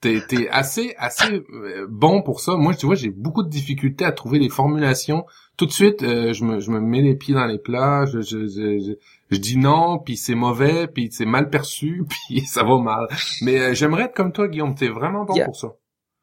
T'es 0.00 0.20
es 0.32 0.48
assez 0.48 0.94
assez 0.96 1.44
euh, 1.52 1.86
bon 1.88 2.22
pour 2.22 2.40
ça. 2.40 2.56
Moi 2.56 2.74
tu 2.74 2.86
vois 2.86 2.94
j'ai 2.94 3.10
beaucoup 3.10 3.42
de 3.42 3.50
difficultés 3.50 4.06
à 4.06 4.12
trouver 4.12 4.38
les 4.38 4.48
formulations. 4.48 5.26
Tout 5.58 5.66
de 5.66 5.70
suite 5.70 6.02
euh, 6.02 6.32
je 6.32 6.44
me 6.44 6.60
je 6.60 6.70
me 6.70 6.80
mets 6.80 7.02
les 7.02 7.14
pieds 7.14 7.34
dans 7.34 7.46
les 7.46 7.58
plats 7.58 8.06
je 8.06 8.22
je, 8.22 8.46
je, 8.46 8.94
je, 9.30 9.36
dis 9.36 9.58
non 9.58 9.98
puis 9.98 10.16
c'est 10.16 10.34
mauvais 10.34 10.86
puis 10.86 11.10
c'est 11.12 11.26
mal 11.26 11.50
perçu 11.50 12.04
puis 12.28 12.40
ça 12.46 12.64
va 12.64 12.78
mal. 12.78 13.06
Mais 13.42 13.60
euh, 13.60 13.74
j'aimerais 13.74 14.04
être 14.04 14.14
comme 14.14 14.32
toi 14.32 14.48
Guillaume. 14.48 14.74
T'es 14.74 14.88
vraiment 14.88 15.26
bon 15.26 15.34
pour 15.44 15.56
ça 15.56 15.68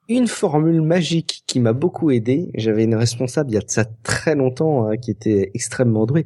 une 0.09 0.27
formule 0.27 0.81
magique 0.81 1.43
qui 1.45 1.59
m'a 1.59 1.73
beaucoup 1.73 2.11
aidé. 2.11 2.49
J'avais 2.55 2.83
une 2.83 2.95
responsable 2.95 3.51
il 3.51 3.53
y 3.53 3.57
a 3.57 3.61
de 3.61 3.69
ça 3.69 3.85
très 4.03 4.35
longtemps 4.35 4.87
hein, 4.87 4.97
qui 4.97 5.11
était 5.11 5.51
extrêmement 5.53 6.05
douée 6.05 6.25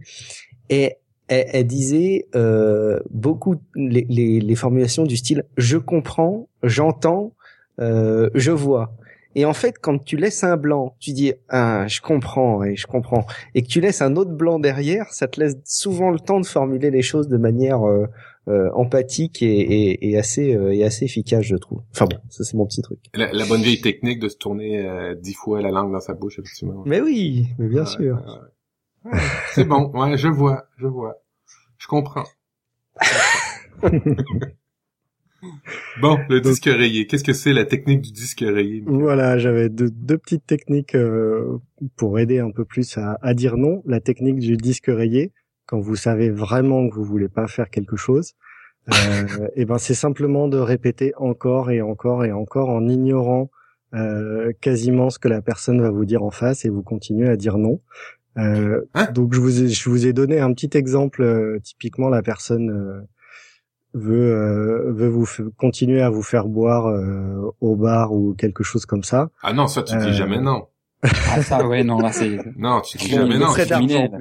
et 0.70 0.94
elle, 1.28 1.66
disait 1.66 2.28
euh, 2.36 3.00
beaucoup 3.10 3.56
les, 3.76 4.06
les, 4.10 4.40
les, 4.40 4.56
formulations 4.56 5.04
du 5.04 5.18
style 5.18 5.46
je 5.58 5.78
comprends, 5.78 6.48
j'entends, 6.62 7.34
euh, 7.80 8.30
je 8.36 8.52
vois. 8.52 8.94
Et 9.36 9.46
en 9.46 9.54
fait, 9.54 9.80
quand 9.82 9.98
tu 10.04 10.16
laisses 10.16 10.44
un 10.44 10.58
blanc, 10.58 10.96
tu 11.00 11.12
dis 11.12 11.34
ah 11.50 11.88
je 11.88 12.02
comprends 12.02 12.64
et 12.64 12.76
je 12.76 12.86
comprends, 12.86 13.26
et 13.56 13.64
que 13.64 13.68
tu 13.68 13.82
laisses 13.82 14.02
un 14.02 14.16
autre 14.16 14.32
blanc 14.32 14.60
derrière, 14.60 15.08
ça 15.12 15.28
te 15.28 15.40
laisse 15.40 15.56
souvent 15.66 16.12
le 16.12 16.20
temps 16.20 16.40
de 16.40 16.46
formuler 16.46 16.92
les 16.92 17.02
choses 17.02 17.30
de 17.30 17.38
manière 17.38 17.88
euh, 17.88 18.06
euh, 18.48 18.70
empathique 18.74 19.42
et, 19.42 19.48
et, 19.48 20.10
et 20.10 20.18
assez 20.18 20.54
euh, 20.54 20.74
et 20.74 20.84
assez 20.84 21.06
efficace, 21.06 21.44
je 21.44 21.56
trouve. 21.56 21.82
Enfin 21.92 22.06
bon, 22.06 22.18
ça 22.30 22.44
c'est 22.44 22.58
mon 22.58 22.66
petit 22.66 22.82
truc. 22.82 23.00
La, 23.14 23.32
la, 23.32 23.46
bonne 23.46 23.62
vieille 23.62 23.82
technique 23.82 24.20
de 24.20 24.28
se 24.28 24.38
tourner 24.38 24.86
euh, 24.86 25.16
dix 25.16 25.34
fois 25.34 25.62
la 25.62 25.72
langue 25.72 25.94
dans 25.94 26.00
sa 26.00 26.14
bouche, 26.14 26.40
effectivement. 26.40 26.84
Mais 26.86 27.00
oui, 27.00 27.48
mais 27.58 27.70
bien 27.70 27.86
sûr. 27.86 28.22
c'est 29.54 29.64
bon, 29.64 29.92
ouais, 29.94 30.18
je 30.18 30.28
vois, 30.28 30.66
je 30.78 30.88
vois, 30.88 31.16
je 31.78 31.88
comprends. 31.88 32.26
Bon, 36.02 36.18
le 36.30 36.40
disque 36.40 36.66
rayé. 36.66 37.06
Qu'est-ce 37.06 37.24
que 37.24 37.34
c'est 37.34 37.54
la 37.54 37.66
technique 37.66 38.02
du 38.02 38.12
disque 38.12 38.40
rayé 38.40 38.84
Voilà, 38.86 39.38
j'avais 39.38 39.70
deux, 39.70 39.90
deux, 39.90 40.18
petites 40.18 40.46
techniques 40.46 40.96
euh, 40.96 41.58
pour 41.98 42.18
aider 42.20 42.40
un 42.40 42.52
peu 42.52 42.66
plus 42.66 42.98
à, 42.98 43.18
à, 43.22 43.34
dire 43.34 43.58
non. 43.58 43.84
La 43.86 44.00
technique 44.00 44.40
du 44.40 44.58
disque 44.58 44.88
rayé, 44.88 45.34
quand 45.66 45.80
vous 45.80 45.96
savez 45.96 46.30
vraiment 46.30 46.90
que 46.90 46.96
vous 46.96 47.04
voulez 47.04 47.30
pas 47.30 47.48
faire 47.48 47.70
quelque 47.70 47.96
chose, 47.96 48.34
euh, 48.90 49.48
et 49.56 49.62
eh 49.62 49.66
ben 49.66 49.78
c'est 49.78 49.94
simplement 49.94 50.48
de 50.48 50.58
répéter 50.58 51.14
encore 51.18 51.72
et 51.72 51.82
encore 51.82 52.26
et 52.26 52.32
encore 52.32 52.70
en 52.70 52.88
ignorant 52.88 53.50
euh, 53.94 54.52
quasiment 54.60 55.10
ce 55.10 55.20
que 55.20 55.28
la 55.28 55.42
personne 55.42 55.82
va 55.82 55.92
vous 55.92 56.06
dire 56.06 56.24
en 56.24 56.32
face 56.32 56.66
et 56.66 56.70
vous 56.70 56.82
continuez 56.82 57.30
à 57.30 57.38
dire 57.38 57.58
non. 57.58 57.80
Euh, 58.38 58.82
hein 58.96 59.12
donc 59.12 59.34
je 59.34 59.40
vous 59.40 59.64
ai, 59.64 59.68
je 59.68 59.90
vous 59.90 60.08
ai 60.08 60.14
donné 60.14 60.40
un 60.40 60.54
petit 60.54 60.76
exemple. 60.76 61.22
Euh, 61.22 61.60
typiquement, 61.64 62.10
la 62.10 62.24
personne 62.24 62.72
euh, 62.72 63.02
veut 63.94 64.34
euh, 64.34 64.92
veut 64.92 65.08
vous 65.08 65.28
continuer 65.58 66.02
à 66.02 66.10
vous 66.10 66.24
faire 66.24 66.48
boire 66.48 66.92
au 67.62 67.76
bar 67.76 68.14
ou 68.14 68.34
quelque 68.34 68.64
chose 68.64 68.86
comme 68.86 69.04
ça. 69.04 69.30
Ah 69.44 69.54
non, 69.54 69.68
ça 69.68 69.84
tu 69.84 69.96
dis 69.98 70.14
jamais 70.14 70.40
non. 70.40 70.68
ah 71.04 71.42
ça 71.42 71.68
ouais 71.68 71.84
non 71.84 72.00
là 72.00 72.14
c'est 72.14 72.40
non 72.56 72.80
tu 72.80 72.98
dis 72.98 73.10
jamais 73.10 73.38
non. 73.38 73.54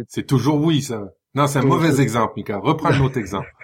C'est 0.09 0.27
toujours 0.27 0.61
oui 0.61 0.83
ça. 0.83 1.13
Non 1.35 1.47
c'est 1.47 1.59
un 1.59 1.63
mauvais 1.63 2.01
exemple 2.01 2.35
Mika. 2.37 2.59
Reprends 2.59 2.91
un 2.91 3.01
autre 3.01 3.19
exemple. 3.19 3.49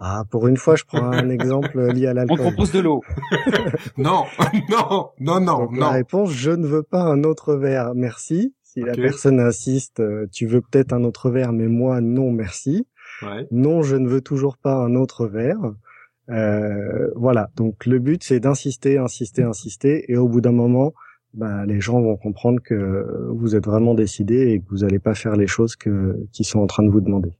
Ah, 0.00 0.24
pour 0.28 0.48
une 0.48 0.56
fois, 0.56 0.74
je 0.74 0.84
prends 0.84 1.12
un 1.12 1.30
exemple 1.30 1.80
lié 1.92 2.08
à 2.08 2.14
l'alcool. 2.14 2.38
On 2.40 2.42
propose 2.42 2.72
de 2.72 2.80
l'eau. 2.80 3.02
non, 3.96 4.24
non, 4.68 5.10
non, 5.20 5.40
non, 5.40 5.58
Donc, 5.58 5.72
non. 5.72 5.80
La 5.80 5.90
réponse, 5.90 6.32
je 6.32 6.50
ne 6.50 6.66
veux 6.66 6.82
pas 6.82 7.02
un 7.02 7.22
autre 7.22 7.54
verre, 7.54 7.94
merci. 7.94 8.54
Si 8.62 8.80
la 8.80 8.92
personne 8.92 9.38
insiste, 9.38 10.00
euh, 10.00 10.26
tu 10.32 10.46
veux 10.46 10.60
peut-être 10.60 10.92
un 10.92 11.04
autre 11.04 11.30
verre, 11.30 11.52
mais 11.52 11.68
moi, 11.68 12.00
non, 12.00 12.32
merci. 12.32 12.88
Ouais. 13.22 13.46
Non, 13.52 13.82
je 13.82 13.94
ne 13.94 14.08
veux 14.08 14.20
toujours 14.20 14.58
pas 14.58 14.74
un 14.74 14.96
autre 14.96 15.26
verre. 15.26 15.72
Euh, 16.28 17.08
voilà. 17.14 17.50
Donc 17.56 17.86
le 17.86 18.00
but, 18.00 18.24
c'est 18.24 18.40
d'insister, 18.40 18.98
insister, 18.98 19.44
insister, 19.44 20.10
et 20.10 20.16
au 20.16 20.28
bout 20.28 20.40
d'un 20.40 20.52
moment, 20.52 20.92
bah, 21.34 21.66
les 21.66 21.80
gens 21.80 22.00
vont 22.00 22.16
comprendre 22.16 22.60
que 22.62 23.28
vous 23.30 23.56
êtes 23.56 23.66
vraiment 23.66 23.94
décidé 23.94 24.52
et 24.52 24.60
que 24.60 24.64
vous 24.70 24.78
n'allez 24.78 24.98
pas 24.98 25.14
faire 25.14 25.36
les 25.36 25.46
choses 25.46 25.76
que 25.76 26.16
qu'ils 26.32 26.46
sont 26.46 26.60
en 26.60 26.66
train 26.66 26.82
de 26.82 26.90
vous 26.90 27.00
demander. 27.00 27.32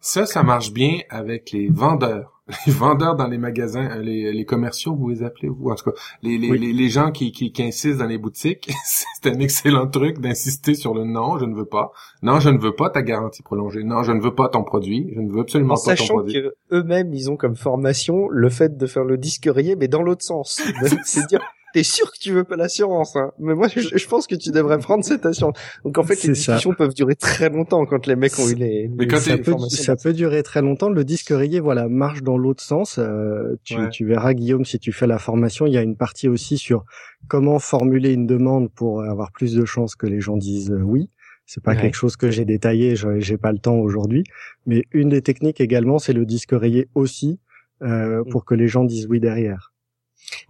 Ça, 0.00 0.24
ça 0.24 0.42
marche 0.42 0.72
bien 0.72 0.98
avec 1.10 1.50
les 1.52 1.68
vendeurs. 1.68 2.36
Les 2.66 2.72
vendeurs 2.72 3.14
dans 3.14 3.28
les 3.28 3.38
magasins, 3.38 3.88
euh, 3.90 4.02
les, 4.02 4.32
les 4.32 4.44
commerciaux, 4.44 4.92
vous 4.92 5.08
les 5.08 5.22
appelez, 5.22 5.48
vous, 5.48 5.70
en 5.70 5.76
tout 5.76 5.90
cas, 5.90 5.96
les, 6.20 6.36
les, 6.36 6.58
les, 6.58 6.88
gens 6.88 7.12
qui, 7.12 7.30
qui, 7.30 7.52
qui, 7.52 7.62
insistent 7.62 8.00
dans 8.00 8.06
les 8.06 8.18
boutiques, 8.18 8.72
c'est 8.84 9.30
un 9.30 9.38
excellent 9.38 9.86
truc 9.86 10.18
d'insister 10.18 10.74
sur 10.74 10.92
le 10.92 11.04
non, 11.04 11.38
je 11.38 11.44
ne 11.44 11.54
veux 11.54 11.64
pas. 11.64 11.92
Non, 12.22 12.40
je 12.40 12.50
ne 12.50 12.58
veux 12.58 12.74
pas 12.74 12.90
ta 12.90 13.02
garantie 13.02 13.44
prolongée. 13.44 13.84
Non, 13.84 14.02
je 14.02 14.10
ne 14.10 14.20
veux 14.20 14.34
pas 14.34 14.48
ton 14.48 14.64
produit. 14.64 15.12
Je 15.14 15.20
ne 15.20 15.30
veux 15.30 15.42
absolument 15.42 15.76
pas 15.76 15.94
ton 15.94 16.06
produit. 16.06 16.32
Sachant 16.32 16.48
que 16.48 16.74
eux-mêmes, 16.74 17.14
ils 17.14 17.30
ont 17.30 17.36
comme 17.36 17.54
formation 17.54 18.28
le 18.28 18.48
fait 18.48 18.76
de 18.76 18.86
faire 18.86 19.04
le 19.04 19.16
disque 19.16 19.48
rayé, 19.48 19.76
mais 19.76 19.86
dans 19.86 20.02
l'autre 20.02 20.24
sens. 20.24 20.60
C'est 21.04 21.28
dire 21.28 21.40
t'es 21.72 21.82
sûr 21.82 22.10
que 22.12 22.18
tu 22.18 22.32
veux 22.32 22.44
pas 22.44 22.56
l'assurance, 22.56 23.16
hein 23.16 23.32
Mais 23.38 23.54
moi, 23.54 23.68
je, 23.68 23.80
je, 23.80 24.06
pense 24.06 24.26
que 24.26 24.34
tu 24.34 24.50
devrais 24.50 24.78
prendre 24.78 25.04
cette 25.04 25.26
assurance. 25.26 25.56
Donc 25.84 25.98
en 25.98 26.04
fait, 26.04 26.22
les 26.22 26.32
discussions 26.32 26.74
peuvent 26.74 26.94
durer 26.94 27.14
très 27.14 27.50
longtemps 27.50 27.84
quand 27.86 28.06
les 28.06 28.16
mecs 28.16 28.38
ont 28.38 28.48
eu 28.48 28.54
les. 28.54 28.88
Mais 28.88 29.06
quand 29.06 29.18
ça, 29.18 29.38
peut, 29.38 29.56
ça 29.68 29.96
peut 29.96 30.12
durer 30.12 30.42
très 30.42 30.62
longtemps. 30.62 30.88
Le 30.88 31.04
disque 31.04 31.28
rayé, 31.30 31.60
voilà, 31.60 31.88
marche 31.88 32.22
dans 32.22 32.38
l'autre 32.38 32.62
sens. 32.62 32.98
Euh, 32.98 33.56
tu, 33.64 33.76
tu 33.90 34.04
verras, 34.04 34.34
Guillaume, 34.34 34.64
si 34.64 34.78
tu 34.78 34.92
fais 34.92 35.06
la 35.06 35.18
formation, 35.18 35.66
il 35.66 35.72
y 35.72 35.78
a 35.78 35.82
une 35.82 35.96
partie 35.96 36.28
aussi 36.28 36.58
sur 36.58 36.84
comment 37.28 37.58
formuler 37.58 38.12
une 38.12 38.26
demande 38.26 38.70
pour 38.70 39.02
avoir 39.02 39.32
plus 39.32 39.54
de 39.54 39.64
chances 39.64 39.94
que 39.94 40.06
les 40.06 40.20
gens 40.20 40.36
disent 40.36 40.70
euh, 40.70 40.82
oui. 40.82 41.08
C'est 41.46 41.64
pas 41.64 41.74
quelque 41.74 41.96
chose 41.96 42.16
que 42.16 42.30
j'ai 42.30 42.44
détaillé, 42.44 42.94
j'ai 42.94 43.36
pas 43.36 43.50
le 43.50 43.58
temps 43.58 43.74
aujourd'hui. 43.74 44.22
Mais 44.66 44.84
une 44.92 45.08
des 45.08 45.20
techniques 45.20 45.60
également, 45.60 45.98
c'est 45.98 46.12
le 46.12 46.24
disque 46.24 46.52
rayé 46.52 46.86
aussi, 46.94 47.40
euh, 47.82 48.22
pour 48.30 48.44
que 48.44 48.54
les 48.54 48.68
gens 48.68 48.84
disent 48.84 49.08
oui 49.10 49.18
derrière. 49.18 49.72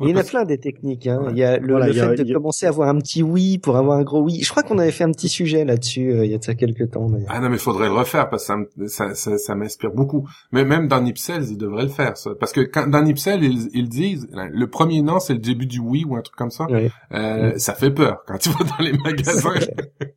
Il 0.00 0.09
y 0.09 0.14
en 0.14 0.16
a 0.16 0.24
plein 0.24 0.44
des 0.44 0.59
techniques. 0.59 1.06
Hein. 1.06 1.28
Il 1.30 1.38
y 1.38 1.44
a 1.44 1.59
le, 1.59 1.92
fait 1.92 2.24
de 2.24 2.33
commencer 2.33 2.66
à 2.66 2.70
avoir 2.70 2.88
un 2.88 2.98
petit 2.98 3.22
oui 3.22 3.59
pour 3.59 3.76
avoir 3.76 3.98
un 3.98 4.02
gros 4.02 4.22
oui. 4.22 4.40
Je 4.42 4.50
crois 4.50 4.62
qu'on 4.62 4.78
avait 4.78 4.90
fait 4.90 5.04
un 5.04 5.12
petit 5.12 5.28
sujet 5.28 5.64
là-dessus 5.64 6.12
euh, 6.12 6.24
il 6.24 6.30
y 6.30 6.35
a 6.35 6.38
de 6.38 6.44
ça 6.44 6.54
quelques 6.54 6.90
temps. 6.90 7.11
Ah 7.28 7.40
non, 7.40 7.48
mais 7.48 7.56
il 7.56 7.61
faudrait 7.61 7.88
le 7.88 7.94
refaire 7.94 8.28
parce 8.30 8.46
que 8.46 8.87
ça, 8.87 9.14
ça, 9.14 9.38
ça, 9.38 9.54
m'inspire 9.54 9.90
beaucoup. 9.90 10.28
Mais 10.52 10.64
même 10.64 10.88
dans 10.88 11.00
Nipsels, 11.00 11.50
ils 11.50 11.59
devraient 11.59 11.85
le 11.85 11.90
faire. 11.90 12.16
Ça. 12.16 12.30
Parce 12.38 12.52
que 12.52 12.61
quand, 12.61 12.88
dans 12.88 13.02
Nipsels, 13.02 13.42
ils, 13.42 13.68
ils 13.72 13.88
disent 13.88 14.28
le 14.33 14.66
premier 14.68 15.02
non, 15.02 15.20
c'est 15.20 15.35
le 15.35 15.40
début 15.40 15.66
du 15.66 15.80
oui 15.80 16.04
ou 16.06 16.16
un 16.16 16.22
truc 16.22 16.37
comme 16.37 16.50
ça. 16.50 16.66
Euh, 17.12 17.52
Ça 17.56 17.74
fait 17.74 17.90
peur 17.90 18.22
quand 18.26 18.38
tu 18.38 18.50
vas 18.50 18.64
dans 18.64 18.85
les 18.85 18.92
magasins. 18.92 19.54
Il 19.59 20.09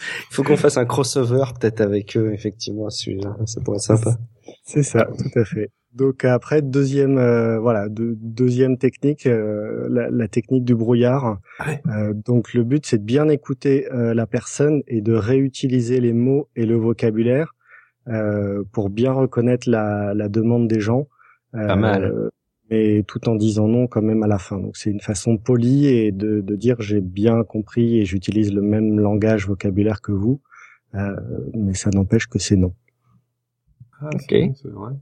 faut 0.30 0.42
qu'on 0.42 0.56
fasse 0.56 0.76
un 0.76 0.86
crossover 0.86 1.44
peut-être 1.58 1.80
avec 1.80 2.16
eux, 2.16 2.32
effectivement, 2.32 2.88
celui-là. 2.88 3.36
Ça 3.46 3.60
pourrait 3.60 3.78
être 3.78 3.82
sympa. 3.82 4.16
C'est 4.64 4.82
ça, 4.82 5.04
tout 5.04 5.38
à 5.38 5.44
fait. 5.44 5.70
Donc 5.94 6.24
après 6.24 6.60
deuxième 6.60 7.16
euh, 7.18 7.58
voilà 7.58 7.86
deuxième 7.88 8.76
technique 8.76 9.26
euh, 9.26 9.88
la, 9.88 10.28
technique 10.28 10.64
du 10.64 10.74
brouillard. 10.74 11.38
Euh, 11.86 12.12
donc 12.12 12.52
le 12.52 12.62
but 12.62 12.84
c'est 12.84 12.98
de 12.98 13.04
bien 13.04 13.28
écouter 13.28 13.86
la 13.90 14.26
personne 14.26 14.82
et 14.86 15.00
de 15.00 15.14
réutiliser 15.14 16.00
les 16.00 16.12
mots 16.12 16.48
et 16.56 16.66
le 16.66 16.76
vocabulaire 16.76 17.54
pour 18.72 18.90
bien 18.90 19.12
reconnaître 19.12 19.68
la, 19.68 20.14
la 20.14 20.28
demande 20.28 20.68
des 20.68 20.80
gens. 20.80 21.08
Pas 21.52 21.76
mal. 21.76 22.30
Mais 22.70 23.02
tout 23.04 23.30
en 23.30 23.34
disant 23.34 23.66
non 23.66 23.86
quand 23.86 24.02
même 24.02 24.22
à 24.22 24.26
la 24.26 24.38
fin. 24.38 24.58
Donc 24.58 24.76
c'est 24.76 24.90
une 24.90 25.00
façon 25.00 25.38
polie 25.38 25.86
et 25.86 26.12
de, 26.12 26.42
de 26.42 26.56
dire 26.56 26.76
j'ai 26.80 27.00
bien 27.00 27.42
compris 27.44 27.98
et 27.98 28.04
j'utilise 28.04 28.52
le 28.52 28.60
même 28.60 29.00
langage 29.00 29.48
vocabulaire 29.48 30.02
que 30.02 30.12
vous, 30.12 30.42
mais 31.54 31.72
ça 31.72 31.88
n'empêche 31.90 32.26
que 32.26 32.38
c'est 32.38 32.56
non. 32.56 32.74
Ah, 34.00 34.10
ok. 34.14 34.34
C'est 34.54 34.70
vrai. 34.70 34.92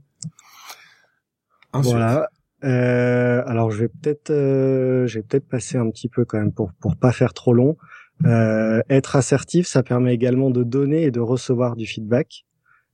Voilà. 1.81 2.29
Euh, 2.63 3.43
alors 3.45 3.69
je 3.69 3.81
vais 3.81 3.87
peut-être, 3.87 4.31
euh, 4.31 5.05
j'ai 5.05 5.21
peut-être 5.21 5.47
passer 5.47 5.77
un 5.77 5.89
petit 5.91 6.09
peu 6.09 6.25
quand 6.25 6.39
même 6.39 6.51
pour 6.51 6.71
pour 6.79 6.95
pas 6.95 7.11
faire 7.11 7.33
trop 7.33 7.53
long. 7.53 7.77
Euh, 8.25 8.81
être 8.89 9.15
assertif, 9.15 9.67
ça 9.67 9.83
permet 9.83 10.13
également 10.13 10.49
de 10.49 10.63
donner 10.63 11.03
et 11.03 11.11
de 11.11 11.19
recevoir 11.19 11.75
du 11.75 11.85
feedback. 11.85 12.45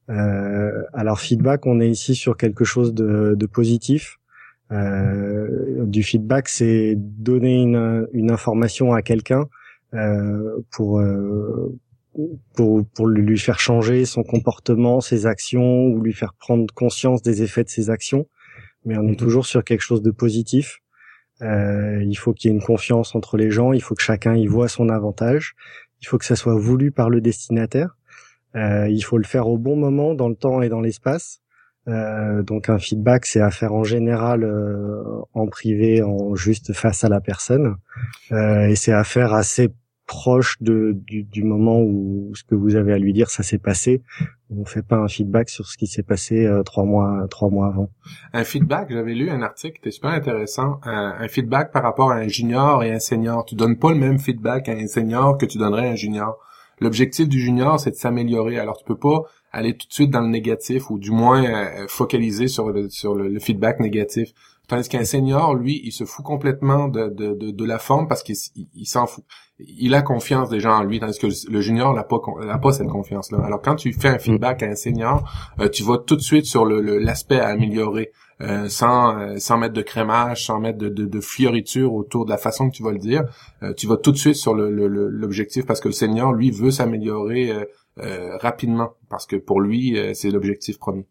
Euh, 0.09 0.83
alors 0.93 1.19
feedback, 1.21 1.65
on 1.65 1.79
est 1.79 1.89
ici 1.89 2.13
sur 2.13 2.35
quelque 2.35 2.65
chose 2.65 2.93
de, 2.93 3.35
de 3.37 3.45
positif. 3.45 4.17
Euh, 4.71 5.85
du 5.85 6.03
feedback, 6.03 6.49
c'est 6.49 6.95
donner 6.97 7.61
une, 7.61 8.07
une 8.11 8.31
information 8.31 8.91
à 8.93 9.01
quelqu'un 9.01 9.45
euh, 9.93 10.57
pour 10.71 11.01
pour 12.53 12.85
pour 12.93 13.07
lui 13.07 13.39
faire 13.39 13.59
changer 13.59 14.03
son 14.03 14.23
comportement, 14.23 14.99
ses 14.99 15.25
actions 15.25 15.85
ou 15.85 16.01
lui 16.01 16.13
faire 16.13 16.33
prendre 16.33 16.65
conscience 16.73 17.21
des 17.21 17.43
effets 17.43 17.63
de 17.63 17.69
ses 17.69 17.89
actions 17.89 18.27
mais 18.85 18.97
on 18.97 19.07
est 19.07 19.19
toujours 19.19 19.45
sur 19.45 19.63
quelque 19.63 19.81
chose 19.81 20.01
de 20.01 20.11
positif. 20.11 20.79
Euh, 21.41 22.03
il 22.03 22.15
faut 22.15 22.33
qu'il 22.33 22.49
y 22.49 22.53
ait 22.53 22.55
une 22.55 22.63
confiance 22.63 23.15
entre 23.15 23.37
les 23.37 23.51
gens, 23.51 23.73
il 23.73 23.81
faut 23.81 23.95
que 23.95 24.01
chacun 24.01 24.35
y 24.35 24.47
voit 24.47 24.67
son 24.67 24.89
avantage, 24.89 25.55
il 26.01 26.07
faut 26.07 26.17
que 26.17 26.25
ça 26.25 26.35
soit 26.35 26.57
voulu 26.57 26.91
par 26.91 27.09
le 27.09 27.21
destinataire, 27.21 27.97
euh, 28.55 28.87
il 28.89 29.01
faut 29.01 29.17
le 29.17 29.23
faire 29.23 29.47
au 29.47 29.57
bon 29.57 29.75
moment, 29.75 30.13
dans 30.13 30.29
le 30.29 30.35
temps 30.35 30.61
et 30.61 30.69
dans 30.69 30.81
l'espace. 30.81 31.43
Euh, 31.87 32.43
donc 32.43 32.69
un 32.69 32.79
feedback, 32.79 33.25
c'est 33.25 33.41
à 33.41 33.51
faire 33.51 33.73
en 33.73 33.83
général 33.83 34.43
euh, 34.43 35.03
en 35.33 35.47
privé, 35.47 36.01
en 36.01 36.33
juste 36.35 36.71
face 36.73 37.03
à 37.03 37.09
la 37.09 37.19
personne, 37.19 37.75
euh, 38.31 38.67
et 38.67 38.75
c'est 38.75 38.93
à 38.93 39.03
faire 39.03 39.33
assez 39.33 39.69
proche 40.05 40.61
de, 40.61 40.93
du, 40.95 41.23
du, 41.23 41.43
moment 41.43 41.81
où 41.81 42.31
ce 42.35 42.43
que 42.43 42.55
vous 42.55 42.75
avez 42.75 42.93
à 42.93 42.97
lui 42.97 43.13
dire 43.13 43.29
ça 43.29 43.43
s'est 43.43 43.57
passé. 43.57 44.01
On 44.55 44.65
fait 44.65 44.83
pas 44.83 44.97
un 44.97 45.07
feedback 45.07 45.49
sur 45.49 45.67
ce 45.67 45.77
qui 45.77 45.87
s'est 45.87 46.03
passé 46.03 46.45
euh, 46.45 46.63
trois 46.63 46.83
mois 46.83 47.25
trois 47.29 47.49
mois 47.49 47.67
avant. 47.67 47.89
Un 48.33 48.43
feedback, 48.43 48.91
j'avais 48.91 49.13
lu 49.13 49.29
un 49.29 49.41
article 49.41 49.73
qui 49.73 49.87
était 49.87 49.91
super 49.91 50.11
intéressant. 50.11 50.79
Un, 50.83 51.27
feedback 51.27 51.71
par 51.71 51.83
rapport 51.83 52.11
à 52.11 52.15
un 52.15 52.27
junior 52.27 52.83
et 52.83 52.91
un 52.91 52.99
senior. 52.99 53.45
Tu 53.45 53.55
donnes 53.55 53.77
pas 53.77 53.91
le 53.91 53.97
même 53.97 54.19
feedback 54.19 54.69
à 54.69 54.73
un 54.73 54.87
senior 54.87 55.37
que 55.37 55.45
tu 55.45 55.57
donnerais 55.57 55.87
à 55.87 55.91
un 55.91 55.95
junior. 55.95 56.37
L'objectif 56.79 57.27
du 57.27 57.39
junior, 57.39 57.79
c'est 57.79 57.91
de 57.91 57.95
s'améliorer. 57.95 58.59
Alors 58.59 58.77
tu 58.77 58.85
peux 58.85 58.97
pas 58.97 59.23
aller 59.51 59.75
tout 59.75 59.87
de 59.87 59.93
suite 59.93 60.11
dans 60.11 60.21
le 60.21 60.29
négatif 60.29 60.89
ou 60.89 60.99
du 60.99 61.11
moins 61.11 61.43
euh, 61.43 61.85
focaliser 61.87 62.47
sur 62.47 62.69
le 62.69 63.39
feedback 63.39 63.79
négatif. 63.79 64.33
Tandis 64.73 64.89
qu'un 64.89 65.05
senior, 65.05 65.53
lui, 65.53 65.81
il 65.83 65.91
se 65.91 66.03
fout 66.03 66.25
complètement 66.25 66.87
de, 66.87 67.07
de, 67.07 67.35
de, 67.35 67.51
de 67.51 67.63
la 67.63 67.77
forme 67.77 68.07
parce 68.07 68.23
qu'il 68.23 68.35
il, 68.73 68.87
s'en 68.87 69.05
fout. 69.05 69.23
Il 69.59 69.93
a 69.93 70.01
confiance 70.01 70.49
déjà 70.49 70.73
en 70.73 70.81
lui, 70.81 70.99
tandis 70.99 71.19
que 71.19 71.27
le 71.27 71.61
junior 71.61 71.93
n'a 71.93 72.03
pas, 72.03 72.17
n'a 72.43 72.57
pas 72.57 72.71
cette 72.71 72.87
confiance-là. 72.87 73.37
Alors 73.45 73.61
quand 73.61 73.75
tu 73.75 73.93
fais 73.93 74.07
un 74.07 74.17
feedback 74.17 74.63
à 74.63 74.65
un 74.65 74.75
senior, 74.75 75.31
euh, 75.59 75.69
tu 75.69 75.83
vas 75.83 75.99
tout 75.99 76.15
de 76.15 76.23
suite 76.23 76.47
sur 76.47 76.65
le, 76.65 76.97
l'aspect 76.97 77.39
à 77.39 77.49
améliorer, 77.49 78.09
euh, 78.41 78.67
sans, 78.67 79.15
euh, 79.15 79.35
sans 79.37 79.59
mettre 79.59 79.75
de 79.75 79.83
crémage, 79.83 80.47
sans 80.47 80.59
mettre 80.59 80.79
de, 80.79 80.89
de, 80.89 81.05
de, 81.05 81.21
fioriture 81.21 81.93
autour 81.93 82.25
de 82.25 82.31
la 82.31 82.39
façon 82.39 82.71
que 82.71 82.75
tu 82.75 82.81
vas 82.81 82.93
le 82.93 82.97
dire. 82.97 83.25
tu 83.77 83.85
vas 83.85 83.97
tout 83.97 84.11
de 84.11 84.17
suite 84.17 84.37
sur 84.37 84.55
le, 84.55 84.71
l'objectif 84.87 85.67
parce 85.67 85.81
que 85.81 85.87
le 85.87 85.93
senior, 85.93 86.33
lui, 86.33 86.49
veut 86.49 86.71
s'améliorer 86.71 87.53
rapidement 88.41 88.93
parce 89.07 89.27
que 89.27 89.35
pour 89.35 89.61
lui, 89.61 89.99
c'est 90.15 90.31
l'objectif 90.31 90.79
premier. 90.79 91.05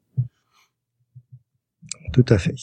Tout 2.12 2.26
à 2.28 2.38
fait. 2.38 2.54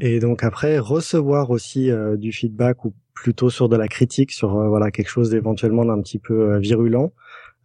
Et 0.00 0.20
donc 0.20 0.44
après 0.44 0.78
recevoir 0.78 1.50
aussi 1.50 1.90
euh, 1.90 2.16
du 2.16 2.32
feedback 2.32 2.84
ou 2.84 2.94
plutôt 3.14 3.50
sur 3.50 3.68
de 3.68 3.76
la 3.76 3.88
critique 3.88 4.30
sur 4.30 4.56
euh, 4.56 4.68
voilà 4.68 4.90
quelque 4.90 5.08
chose 5.08 5.30
d'éventuellement 5.30 5.84
d'un 5.84 6.00
petit 6.00 6.18
peu 6.18 6.52
euh, 6.52 6.58
virulent. 6.58 7.12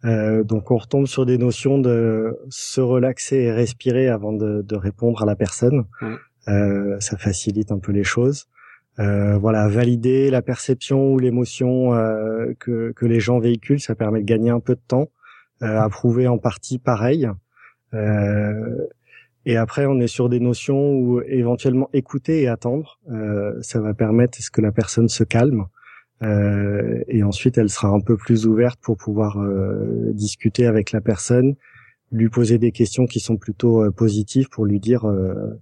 donc 0.04 0.70
on 0.70 0.76
retombe 0.76 1.06
sur 1.06 1.24
des 1.24 1.38
notions 1.38 1.78
de 1.78 2.36
se 2.50 2.80
relaxer 2.80 3.36
et 3.36 3.52
respirer 3.52 4.08
avant 4.08 4.32
de, 4.32 4.62
de 4.62 4.76
répondre 4.76 5.22
à 5.22 5.26
la 5.26 5.34
personne. 5.36 5.84
ça 6.46 7.16
facilite 7.16 7.72
un 7.72 7.78
peu 7.78 7.92
les 7.92 8.04
choses. 8.04 8.46
voilà, 8.98 9.66
valider 9.68 10.30
la 10.30 10.42
perception 10.42 11.10
ou 11.10 11.18
l'émotion 11.18 11.92
que, 12.60 12.92
que 12.92 13.06
les 13.06 13.18
gens 13.18 13.38
véhiculent, 13.38 13.80
ça 13.80 13.94
permet 13.94 14.20
de 14.20 14.26
gagner 14.26 14.50
un 14.50 14.60
peu 14.60 14.74
de 14.74 14.86
temps. 14.86 15.08
approuver 15.60 16.28
en 16.28 16.36
partie 16.36 16.78
pareil. 16.78 17.26
Et 19.46 19.56
après, 19.56 19.86
on 19.86 20.00
est 20.00 20.06
sur 20.06 20.28
des 20.28 20.40
notions 20.40 20.94
où 20.94 21.20
éventuellement 21.22 21.90
écouter 21.92 22.42
et 22.42 22.48
attendre, 22.48 22.98
euh, 23.10 23.52
ça 23.60 23.80
va 23.80 23.92
permettre 23.92 24.38
à 24.38 24.42
ce 24.42 24.50
que 24.50 24.60
la 24.60 24.72
personne 24.72 25.08
se 25.08 25.24
calme. 25.24 25.66
Euh, 26.22 27.02
et 27.08 27.22
ensuite, 27.22 27.58
elle 27.58 27.68
sera 27.68 27.88
un 27.88 28.00
peu 28.00 28.16
plus 28.16 28.46
ouverte 28.46 28.80
pour 28.82 28.96
pouvoir 28.96 29.38
euh, 29.38 30.12
discuter 30.12 30.66
avec 30.66 30.92
la 30.92 31.00
personne, 31.00 31.56
lui 32.10 32.30
poser 32.30 32.58
des 32.58 32.72
questions 32.72 33.06
qui 33.06 33.20
sont 33.20 33.36
plutôt 33.36 33.82
euh, 33.82 33.90
positives 33.90 34.48
pour 34.48 34.64
lui 34.64 34.80
dire 34.80 35.04
euh, 35.04 35.60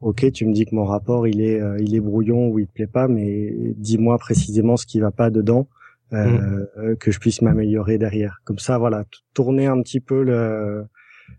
Ok, 0.00 0.30
tu 0.32 0.46
me 0.46 0.52
dis 0.52 0.66
que 0.66 0.74
mon 0.74 0.84
rapport 0.84 1.26
il 1.26 1.40
est 1.40 1.58
il 1.80 1.94
est 1.94 2.00
brouillon 2.00 2.48
ou 2.48 2.58
il 2.58 2.66
te 2.66 2.72
plaît 2.72 2.86
pas, 2.86 3.08
mais 3.08 3.50
dis-moi 3.76 4.18
précisément 4.18 4.76
ce 4.76 4.84
qui 4.84 5.00
va 5.00 5.10
pas 5.10 5.30
dedans, 5.30 5.68
mmh. 6.12 6.96
que 7.00 7.10
je 7.10 7.18
puisse 7.18 7.40
m'améliorer 7.40 7.96
derrière. 7.96 8.42
Comme 8.44 8.58
ça, 8.58 8.76
voilà, 8.76 9.06
tourner 9.32 9.64
un 9.66 9.80
petit 9.80 10.00
peu 10.00 10.22
le 10.22 10.84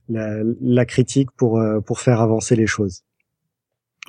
la, 0.09 0.37
la 0.61 0.85
critique 0.85 1.31
pour 1.31 1.59
euh, 1.59 1.79
pour 1.81 1.99
faire 1.99 2.21
avancer 2.21 2.55
les 2.55 2.67
choses. 2.67 3.03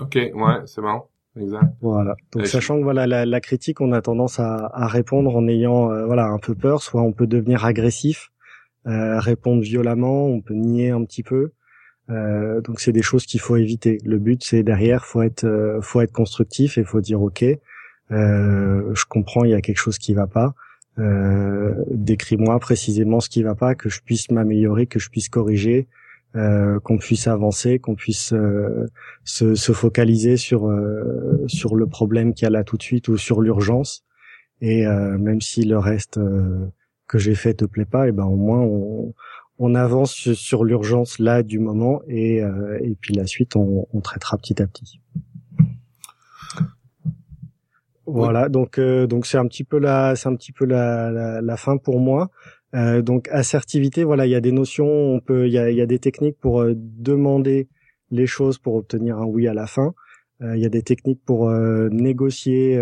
Ok, 0.00 0.14
ouais, 0.14 0.56
c'est 0.66 0.80
bon. 0.80 1.02
Exact. 1.40 1.66
Voilà. 1.80 2.16
Donc 2.32 2.46
sachant 2.46 2.78
que 2.78 2.82
voilà 2.82 3.06
la, 3.06 3.24
la, 3.24 3.40
critique, 3.40 3.80
on 3.80 3.92
a 3.92 4.00
tendance 4.00 4.40
à, 4.40 4.70
à 4.72 4.86
répondre 4.86 5.36
en 5.36 5.46
ayant 5.46 5.90
euh, 5.90 6.06
voilà 6.06 6.26
un 6.26 6.38
peu 6.38 6.54
peur, 6.54 6.82
soit 6.82 7.02
on 7.02 7.12
peut 7.12 7.26
devenir 7.26 7.64
agressif, 7.64 8.30
euh, 8.86 9.20
répondre 9.20 9.62
violemment, 9.62 10.26
on 10.26 10.40
peut 10.40 10.54
nier 10.54 10.90
un 10.90 11.04
petit 11.04 11.22
peu. 11.22 11.52
Euh, 12.10 12.60
donc 12.62 12.80
c'est 12.80 12.92
des 12.92 13.02
choses 13.02 13.26
qu'il 13.26 13.40
faut 13.40 13.56
éviter. 13.56 13.98
Le 14.04 14.18
but 14.18 14.42
c'est 14.42 14.62
derrière 14.62 15.04
faut 15.04 15.22
être 15.22 15.44
euh, 15.44 15.80
faut 15.80 16.00
être 16.00 16.12
constructif 16.12 16.78
et 16.78 16.84
faut 16.84 17.00
dire 17.00 17.20
ok, 17.22 17.44
je 18.10 19.04
comprends 19.08 19.44
il 19.44 19.50
y 19.50 19.54
a 19.54 19.60
quelque 19.60 19.78
chose 19.78 19.98
qui 19.98 20.14
va 20.14 20.26
pas. 20.26 20.54
Euh, 20.98 21.74
décris-moi 21.90 22.58
précisément 22.58 23.20
ce 23.20 23.28
qui 23.28 23.42
va 23.42 23.54
pas, 23.54 23.74
que 23.74 23.88
je 23.88 24.00
puisse 24.00 24.30
m'améliorer, 24.30 24.86
que 24.86 24.98
je 24.98 25.10
puisse 25.10 25.28
corriger, 25.28 25.86
euh, 26.36 26.78
qu'on 26.80 26.98
puisse 26.98 27.26
avancer, 27.26 27.78
qu'on 27.78 27.94
puisse 27.94 28.34
euh, 28.34 28.86
se, 29.24 29.54
se, 29.54 29.72
focaliser 29.72 30.36
sur 30.36 30.68
euh, 30.68 31.42
sur 31.46 31.74
le 31.74 31.86
problème 31.86 32.34
qu'il 32.34 32.44
y 32.44 32.46
a 32.46 32.50
là 32.50 32.64
tout 32.64 32.76
de 32.76 32.82
suite 32.82 33.08
ou 33.08 33.16
sur 33.16 33.40
l'urgence. 33.40 34.04
Et 34.60 34.84
même 34.86 35.40
si 35.40 35.62
le 35.62 35.78
reste 35.78 36.18
que 37.06 37.16
j'ai 37.16 37.36
fait 37.36 37.54
te 37.54 37.64
plaît 37.64 37.84
pas, 37.84 38.08
et 38.08 38.12
ben 38.12 38.24
au 38.24 38.34
moins 38.34 38.60
on, 38.60 39.14
on 39.60 39.74
avance 39.76 40.32
sur 40.32 40.64
l'urgence 40.64 41.20
là 41.20 41.44
du 41.44 41.60
moment 41.60 42.02
et, 42.08 42.38
et 42.38 42.96
puis 43.00 43.14
la 43.14 43.28
suite 43.28 43.54
on, 43.54 43.86
on 43.92 44.00
traitera 44.00 44.36
petit 44.36 44.60
à 44.60 44.66
petit. 44.66 45.00
Voilà, 48.10 48.48
donc 48.48 48.78
euh, 48.78 49.06
donc 49.06 49.26
c'est 49.26 49.38
un 49.38 49.46
petit 49.46 49.64
peu 49.64 49.78
la 49.78 50.16
c'est 50.16 50.28
un 50.28 50.34
petit 50.34 50.52
peu 50.52 50.64
la, 50.64 51.10
la, 51.10 51.40
la 51.42 51.56
fin 51.56 51.76
pour 51.76 52.00
moi. 52.00 52.30
Euh, 52.74 53.02
donc 53.02 53.28
assertivité, 53.30 54.04
voilà, 54.04 54.26
il 54.26 54.30
y 54.30 54.34
a 54.34 54.40
des 54.40 54.52
notions, 54.52 54.86
on 54.86 55.20
peut 55.20 55.46
il 55.46 55.52
y 55.52 55.58
a, 55.58 55.70
y 55.70 55.80
a 55.80 55.86
des 55.86 55.98
techniques 55.98 56.38
pour 56.38 56.60
euh, 56.60 56.74
demander 56.74 57.68
les 58.10 58.26
choses 58.26 58.58
pour 58.58 58.74
obtenir 58.74 59.18
un 59.18 59.26
oui 59.26 59.46
à 59.46 59.54
la 59.54 59.66
fin. 59.66 59.94
Euh, 60.42 60.56
il 60.56 60.62
y 60.62 60.66
a 60.66 60.68
des 60.68 60.82
techniques 60.82 61.20
pour 61.24 61.50
négocier 61.50 62.80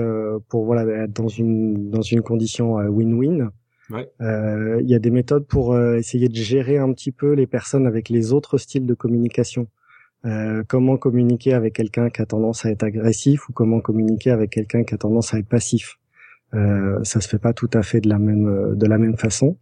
pour 0.48 0.64
voilà 0.64 1.04
être 1.04 1.12
dans 1.12 1.28
une 1.28 1.90
dans 1.90 2.02
une 2.02 2.22
condition 2.22 2.74
win-win. 2.74 3.50
Ouais. 3.90 4.10
Il 4.20 4.88
y 4.88 4.94
a 4.94 4.98
des 4.98 5.10
méthodes 5.10 5.46
pour 5.46 5.78
essayer 5.78 6.28
de 6.28 6.34
gérer 6.34 6.78
un 6.78 6.92
petit 6.92 7.12
peu 7.12 7.32
les 7.32 7.46
personnes 7.46 7.86
avec 7.86 8.08
les 8.08 8.32
autres 8.32 8.58
styles 8.58 8.86
de 8.86 8.94
communication. 8.94 9.68
Euh, 10.26 10.64
comment 10.66 10.96
communiquer 10.96 11.54
avec 11.54 11.74
quelqu'un 11.74 12.10
qui 12.10 12.20
a 12.20 12.26
tendance 12.26 12.66
à 12.66 12.70
être 12.70 12.82
agressif 12.82 13.48
ou 13.48 13.52
comment 13.52 13.80
communiquer 13.80 14.30
avec 14.30 14.50
quelqu'un 14.50 14.84
qui 14.84 14.94
a 14.94 14.98
tendance 14.98 15.32
à 15.32 15.38
être 15.38 15.48
passif? 15.48 15.98
Euh, 16.54 17.02
ça 17.02 17.20
se 17.20 17.28
fait 17.28 17.38
pas 17.38 17.52
tout 17.52 17.70
à 17.72 17.82
fait 17.82 18.00
de 18.00 18.08
la 18.08 18.18
même 18.18 18.48
euh, 18.48 18.74
de 18.74 18.86
la 18.86 18.98
même 18.98 19.16
façon. 19.16 19.58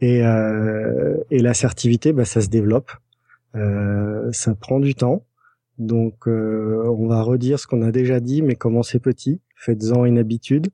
Et, 0.00 0.24
euh, 0.24 1.16
et 1.30 1.38
l'assertivité, 1.38 2.12
bah, 2.12 2.24
ça 2.24 2.40
se 2.40 2.48
développe. 2.48 2.90
Ça 4.32 4.54
prend 4.56 4.80
du 4.80 4.96
temps. 4.96 5.24
Donc, 5.78 6.26
on 6.26 7.06
va 7.06 7.22
redire 7.22 7.60
ce 7.60 7.68
qu'on 7.68 7.82
a 7.82 7.92
déjà 7.92 8.18
dit, 8.18 8.42
mais 8.42 8.56
commencez 8.56 8.98
petit, 8.98 9.40
faites-en 9.54 10.04
une 10.04 10.18
habitude. 10.18 10.68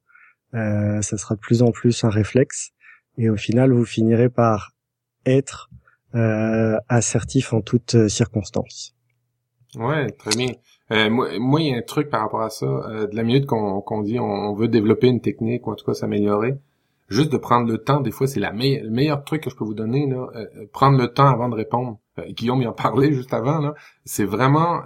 ça 0.52 1.02
sera 1.02 1.35
de 1.35 1.40
plus 1.40 1.62
en 1.62 1.72
plus 1.72 2.04
un 2.04 2.09
réflexe. 2.09 2.70
Et 3.18 3.28
au 3.28 3.37
final, 3.37 3.72
vous 3.72 3.85
finirez 3.85 4.30
par 4.30 4.72
être 5.26 5.68
assertif 6.88 7.52
en 7.52 7.61
toutes 7.61 8.09
circonstances. 8.09 8.96
Ouais, 9.76 10.11
très 10.11 10.35
bien. 10.37 10.52
Euh, 10.90 11.09
moi, 11.11 11.61
il 11.61 11.68
y 11.68 11.74
a 11.74 11.76
un 11.76 11.83
truc 11.83 12.11
par 12.11 12.22
rapport 12.22 12.42
à 12.42 12.50
ça. 12.50 12.66
Euh, 12.66 13.06
de 13.06 13.14
la 13.14 13.22
minute 13.22 13.46
qu'on 13.46 14.02
dit 14.02 14.18
on, 14.18 14.52
veut 14.54 14.68
développer 14.68 15.06
une 15.06 15.20
technique 15.20 15.66
ou 15.66 15.70
en 15.70 15.74
tout 15.76 15.85
cas 15.85 15.94
s'améliorer, 15.94 16.56
juste 17.09 17.30
de 17.30 17.37
prendre 17.37 17.70
le 17.70 17.78
temps, 17.78 18.00
des 18.00 18.11
fois, 18.11 18.26
c'est 18.26 18.40
la 18.40 18.50
le 18.50 18.90
meilleur 18.90 19.24
truc 19.24 19.44
que 19.44 19.50
je 19.50 19.56
peux 19.56 19.64
vous 19.64 19.74
donner. 19.74 20.09
Là, 20.09 20.28
euh, 20.35 20.46
prendre 20.72 20.98
le 20.98 21.09
temps 21.09 21.28
avant 21.28 21.48
de 21.48 21.54
répondre. 21.54 21.98
Guillaume 22.30 22.62
y 22.62 22.66
en 22.66 22.72
parlait 22.72 23.12
juste 23.14 23.33
avant. 23.33 23.61
Là, 23.61 23.74
c'est 24.04 24.24
vraiment 24.24 24.83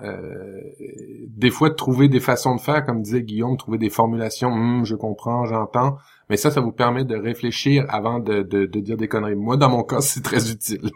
des 1.29 1.51
fois 1.51 1.71
de 1.71 1.75
trouver 1.75 2.09
des 2.09 2.21
façons 2.21 2.55
de 2.55 2.61
faire, 2.61 2.85
comme 2.85 3.01
disait 3.03 3.23
Guillaume, 3.23 3.57
trouver 3.57 3.79
des 3.79 3.91
formulations. 3.91 4.51
Hum, 4.51 4.85
je 4.85 4.95
comprends, 4.97 5.47
j'entends. 5.47 5.97
Mais 6.29 6.37
ça, 6.37 6.51
ça 6.51 6.61
vous 6.61 6.73
permet 6.73 7.05
de 7.05 7.17
réfléchir 7.17 7.87
avant 7.89 8.19
de 8.19 8.43
dire 8.67 8.97
des 8.99 9.09
conneries. 9.09 9.35
Moi, 9.35 9.57
dans 9.57 9.71
mon 9.71 9.83
cas, 9.83 10.01
c'est 10.03 10.23
très 10.23 10.51
utile. 10.51 10.91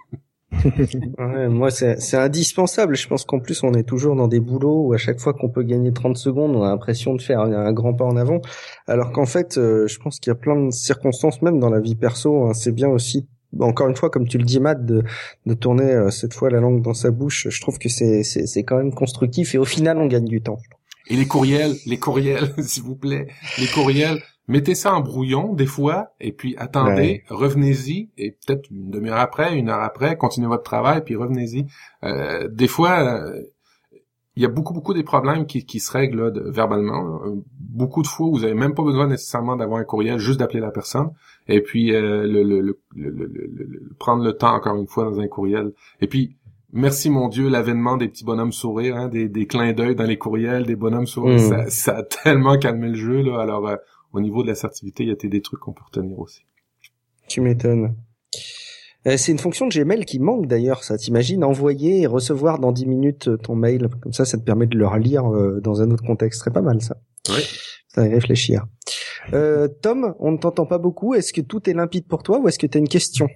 Ouais, 1.19 1.49
moi, 1.49 1.71
c'est 1.71 2.17
indispensable. 2.17 2.97
Je 2.97 3.07
pense 3.07 3.25
qu'en 3.25 3.39
plus, 3.39 3.63
on 3.63 3.75
est 3.75 3.83
toujours 3.83 4.17
dans 4.17 4.29
des 4.29 4.41
boulots 4.41 4.87
où 4.87 4.93
à 4.95 4.99
chaque 4.99 5.21
fois 5.21 5.35
qu'on 5.35 5.49
peut 5.49 5.63
gagner 5.63 5.93
30 5.93 6.17
secondes, 6.17 6.57
on 6.57 6.63
a 6.63 6.69
l'impression 6.69 7.15
de 7.15 7.23
faire 7.23 7.41
un, 7.41 7.73
grand 7.73 7.95
pas 7.95 8.05
en 8.05 8.17
avant. 8.17 8.41
Alors 8.87 9.13
qu'en 9.13 9.27
fait, 9.27 9.59
euh, 9.59 9.87
je 9.87 9.99
pense 9.99 10.19
qu'il 10.19 10.31
y 10.31 10.33
a 10.33 10.37
plein 10.37 10.57
de 10.67 10.71
circonstances, 10.71 11.43
même 11.43 11.61
dans 11.61 11.71
la 11.71 11.81
vie 11.81 11.95
perso. 11.95 12.47
Hein, 12.47 12.55
c'est 12.55 12.73
bien 12.73 12.89
aussi, 12.89 13.29
encore 13.61 13.89
une 13.89 13.97
fois, 13.97 14.11
comme 14.11 14.27
tu 14.27 14.39
le 14.39 14.45
dis, 14.45 14.61
Matt, 14.61 14.85
de, 14.85 15.05
de 15.47 15.55
tourner 15.55 15.93
euh, 15.93 16.11
cette 16.11 16.35
fois 16.35 16.51
la 16.51 16.61
langue 16.61 16.83
dans 16.83 16.95
sa 16.95 17.11
bouche. 17.11 17.49
Je 17.51 17.61
trouve 17.61 17.79
que 17.79 17.89
c'est 17.89 18.65
quand 18.65 18.79
même 18.79 18.95
constructif 18.95 19.55
et 19.55 19.59
au 19.59 19.65
final, 19.65 19.99
on 19.99 20.07
gagne 20.07 20.27
du 20.27 20.41
temps. 20.41 20.59
Et 21.11 21.17
les 21.17 21.27
courriels, 21.27 21.75
les 21.87 21.99
courriels, 21.99 22.55
s'il 22.59 22.83
vous 22.83 22.97
plaît, 22.97 23.29
les 23.59 23.67
courriels, 23.67 24.21
mettez 24.49 24.75
ça 24.75 24.95
en 24.95 25.01
brouillon 25.01 25.53
des 25.53 25.67
fois, 25.67 26.15
et 26.21 26.33
puis 26.33 26.57
attendez, 26.57 27.23
revenez-y, 27.29 28.11
et 28.17 28.33
peut-être 28.33 28.71
une 28.71 28.91
demi-heure 28.91 29.19
après, 29.19 29.57
une 29.57 29.69
heure 29.69 29.83
après, 29.83 30.17
continuez 30.17 30.49
votre 30.49 30.65
travail, 30.65 31.03
puis 31.05 31.15
revenez-y. 31.15 31.67
Euh, 32.03 32.49
des 32.49 32.67
fois, 32.67 33.01
euh, 33.01 33.43
il 34.37 34.43
y 34.43 34.47
a 34.47 34.49
beaucoup, 34.49 34.73
beaucoup 34.73 34.95
des 34.95 35.03
problèmes 35.03 35.47
qui, 35.47 35.67
qui 35.67 35.81
se 35.81 35.93
règlent 35.93 36.33
verbalement. 36.51 37.21
Beaucoup 37.59 38.03
de 38.03 38.07
fois, 38.07 38.29
vous 38.31 38.45
avez 38.45 38.55
même 38.55 38.75
pas 38.75 38.85
besoin 38.85 39.07
nécessairement 39.07 39.57
d'avoir 39.57 39.81
un 39.81 39.85
courriel, 39.85 40.19
juste 40.19 40.39
d'appeler 40.39 40.61
la 40.61 40.71
personne, 40.71 41.11
et 41.47 41.61
puis 41.61 41.95
euh, 41.95 42.27
le, 42.27 42.43
le, 42.43 42.79
le, 42.97 43.95
prendre 43.99 44.25
le 44.25 44.33
temps, 44.33 44.55
encore 44.55 44.77
une 44.77 44.87
fois, 44.89 45.05
dans 45.05 45.21
un 45.21 45.29
courriel. 45.29 45.73
Et 46.01 46.09
puis, 46.09 46.35
Merci 46.71 47.09
mon 47.09 47.29
Dieu, 47.29 47.49
l'avènement 47.49 47.97
des 47.97 48.09
petits 48.09 48.27
bonhommes 48.27 48.53
sourires, 48.53 48.95
hein, 48.95 49.09
des, 49.09 49.31
des 49.31 49.47
clins 49.47 49.73
d'œil 49.73 49.95
dans 49.95 50.05
les 50.05 50.19
courriels, 50.19 50.67
des 50.67 50.77
bonhommes 50.77 51.07
sourires, 51.07 51.37
mm. 51.37 51.49
ça, 51.49 51.71
ça, 51.71 51.97
a 51.97 52.03
tellement 52.03 52.59
calmé 52.59 52.89
le 52.89 52.95
jeu. 52.95 53.23
Là. 53.23 53.41
Alors, 53.41 53.75
au 54.13 54.21
niveau 54.21 54.43
de 54.43 54.49
l'assertivité, 54.49 55.05
il 55.05 55.09
y 55.09 55.13
a 55.13 55.29
des 55.29 55.43
trucs 55.43 55.61
qu'on 55.61 55.73
peut 55.73 55.85
retenir 55.85 56.19
aussi. 56.19 56.43
Tu 57.29 57.41
m'étonnes. 57.41 57.95
Euh, 59.07 59.17
c'est 59.17 59.33
une 59.33 59.39
fonction 59.39 59.67
de 59.67 59.73
Gmail 59.73 60.05
qui 60.05 60.19
manque 60.19 60.47
d'ailleurs, 60.47 60.83
ça. 60.83 60.99
T'imagines? 60.99 61.45
Envoyer 61.45 62.03
et 62.03 62.07
recevoir 62.07 62.59
dans 62.59 62.73
10 62.73 62.87
minutes 62.87 63.31
ton 63.43 63.55
mail, 63.55 63.89
comme 64.01 64.13
ça, 64.13 64.25
ça 64.25 64.39
te 64.39 64.43
permet 64.43 64.67
de 64.67 64.77
le 64.77 64.87
relire 64.87 65.27
euh, 65.33 65.61
dans 65.61 65.83
un 65.83 65.91
autre 65.91 66.05
contexte. 66.05 66.41
Très 66.41 66.51
pas 66.51 66.63
mal 66.63 66.83
ça. 66.83 66.97
Oui. 67.29 67.43
Ça 67.89 68.03
va 68.03 68.09
réfléchir. 68.09 68.67
Euh, 69.33 69.69
Tom, 69.69 70.15
on 70.19 70.33
ne 70.33 70.37
t'entend 70.37 70.67
pas 70.67 70.79
beaucoup. 70.79 71.15
Est-ce 71.15 71.33
que 71.33 71.41
tout 71.41 71.69
est 71.69 71.75
limpide 71.75 72.07
pour 72.07 72.23
toi 72.23 72.39
ou 72.39 72.49
est-ce 72.49 72.59
que 72.59 72.67
tu 72.67 72.77
as 72.77 72.81
une 72.81 72.89
question? 72.89 73.29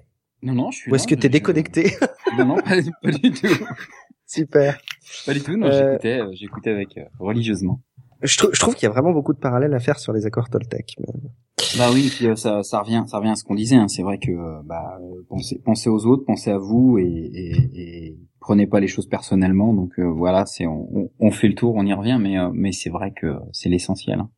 Non, 0.42 0.54
non, 0.54 0.70
je 0.70 0.78
suis. 0.78 0.90
Ou 0.90 0.94
est-ce 0.96 1.06
que 1.06 1.14
tu 1.14 1.26
es 1.26 1.30
déconnecté? 1.30 1.92
Non, 2.38 2.46
non, 2.46 2.56
pas, 2.56 2.80
du 2.80 3.30
tout. 3.30 3.46
Super. 4.26 4.80
Pas 5.26 5.34
du 5.34 5.42
tout. 5.42 5.54
Non, 5.54 5.70
j'écoutais, 5.70 6.20
j'écoutais 6.32 6.70
avec 6.70 6.98
religieusement. 7.18 7.82
Je, 8.22 8.38
je 8.52 8.60
trouve 8.60 8.74
qu'il 8.74 8.84
y 8.84 8.86
a 8.86 8.92
vraiment 8.92 9.12
beaucoup 9.12 9.32
de 9.32 9.38
parallèles 9.38 9.74
à 9.74 9.80
faire 9.80 9.98
sur 9.98 10.12
les 10.12 10.26
accords 10.26 10.48
Toltec. 10.48 10.96
Bah 11.78 11.90
oui, 11.92 12.10
puis 12.14 12.26
euh, 12.26 12.36
ça, 12.36 12.62
ça 12.62 12.80
revient, 12.80 13.04
ça 13.06 13.18
revient 13.18 13.30
à 13.30 13.34
ce 13.34 13.44
qu'on 13.44 13.54
disait. 13.54 13.76
Hein. 13.76 13.88
C'est 13.88 14.02
vrai 14.02 14.18
que 14.18 14.30
euh, 14.30 14.60
bah, 14.64 14.98
pensez, 15.28 15.60
pensez 15.64 15.88
aux 15.88 16.06
autres, 16.06 16.24
pensez 16.24 16.50
à 16.50 16.58
vous 16.58 16.98
et, 16.98 17.04
et, 17.04 17.54
et 17.74 18.18
prenez 18.40 18.66
pas 18.66 18.80
les 18.80 18.88
choses 18.88 19.08
personnellement. 19.08 19.72
Donc 19.72 19.98
euh, 19.98 20.04
voilà, 20.04 20.44
c'est 20.46 20.66
on, 20.66 21.10
on, 21.18 21.30
fait 21.30 21.48
le 21.48 21.54
tour, 21.54 21.74
on 21.74 21.86
y 21.86 21.92
revient, 21.92 22.18
mais 22.20 22.36
mais 22.52 22.72
c'est 22.72 22.90
vrai 22.90 23.12
que 23.12 23.36
c'est 23.52 23.68
l'essentiel. 23.68 24.20
Hein. 24.20 24.30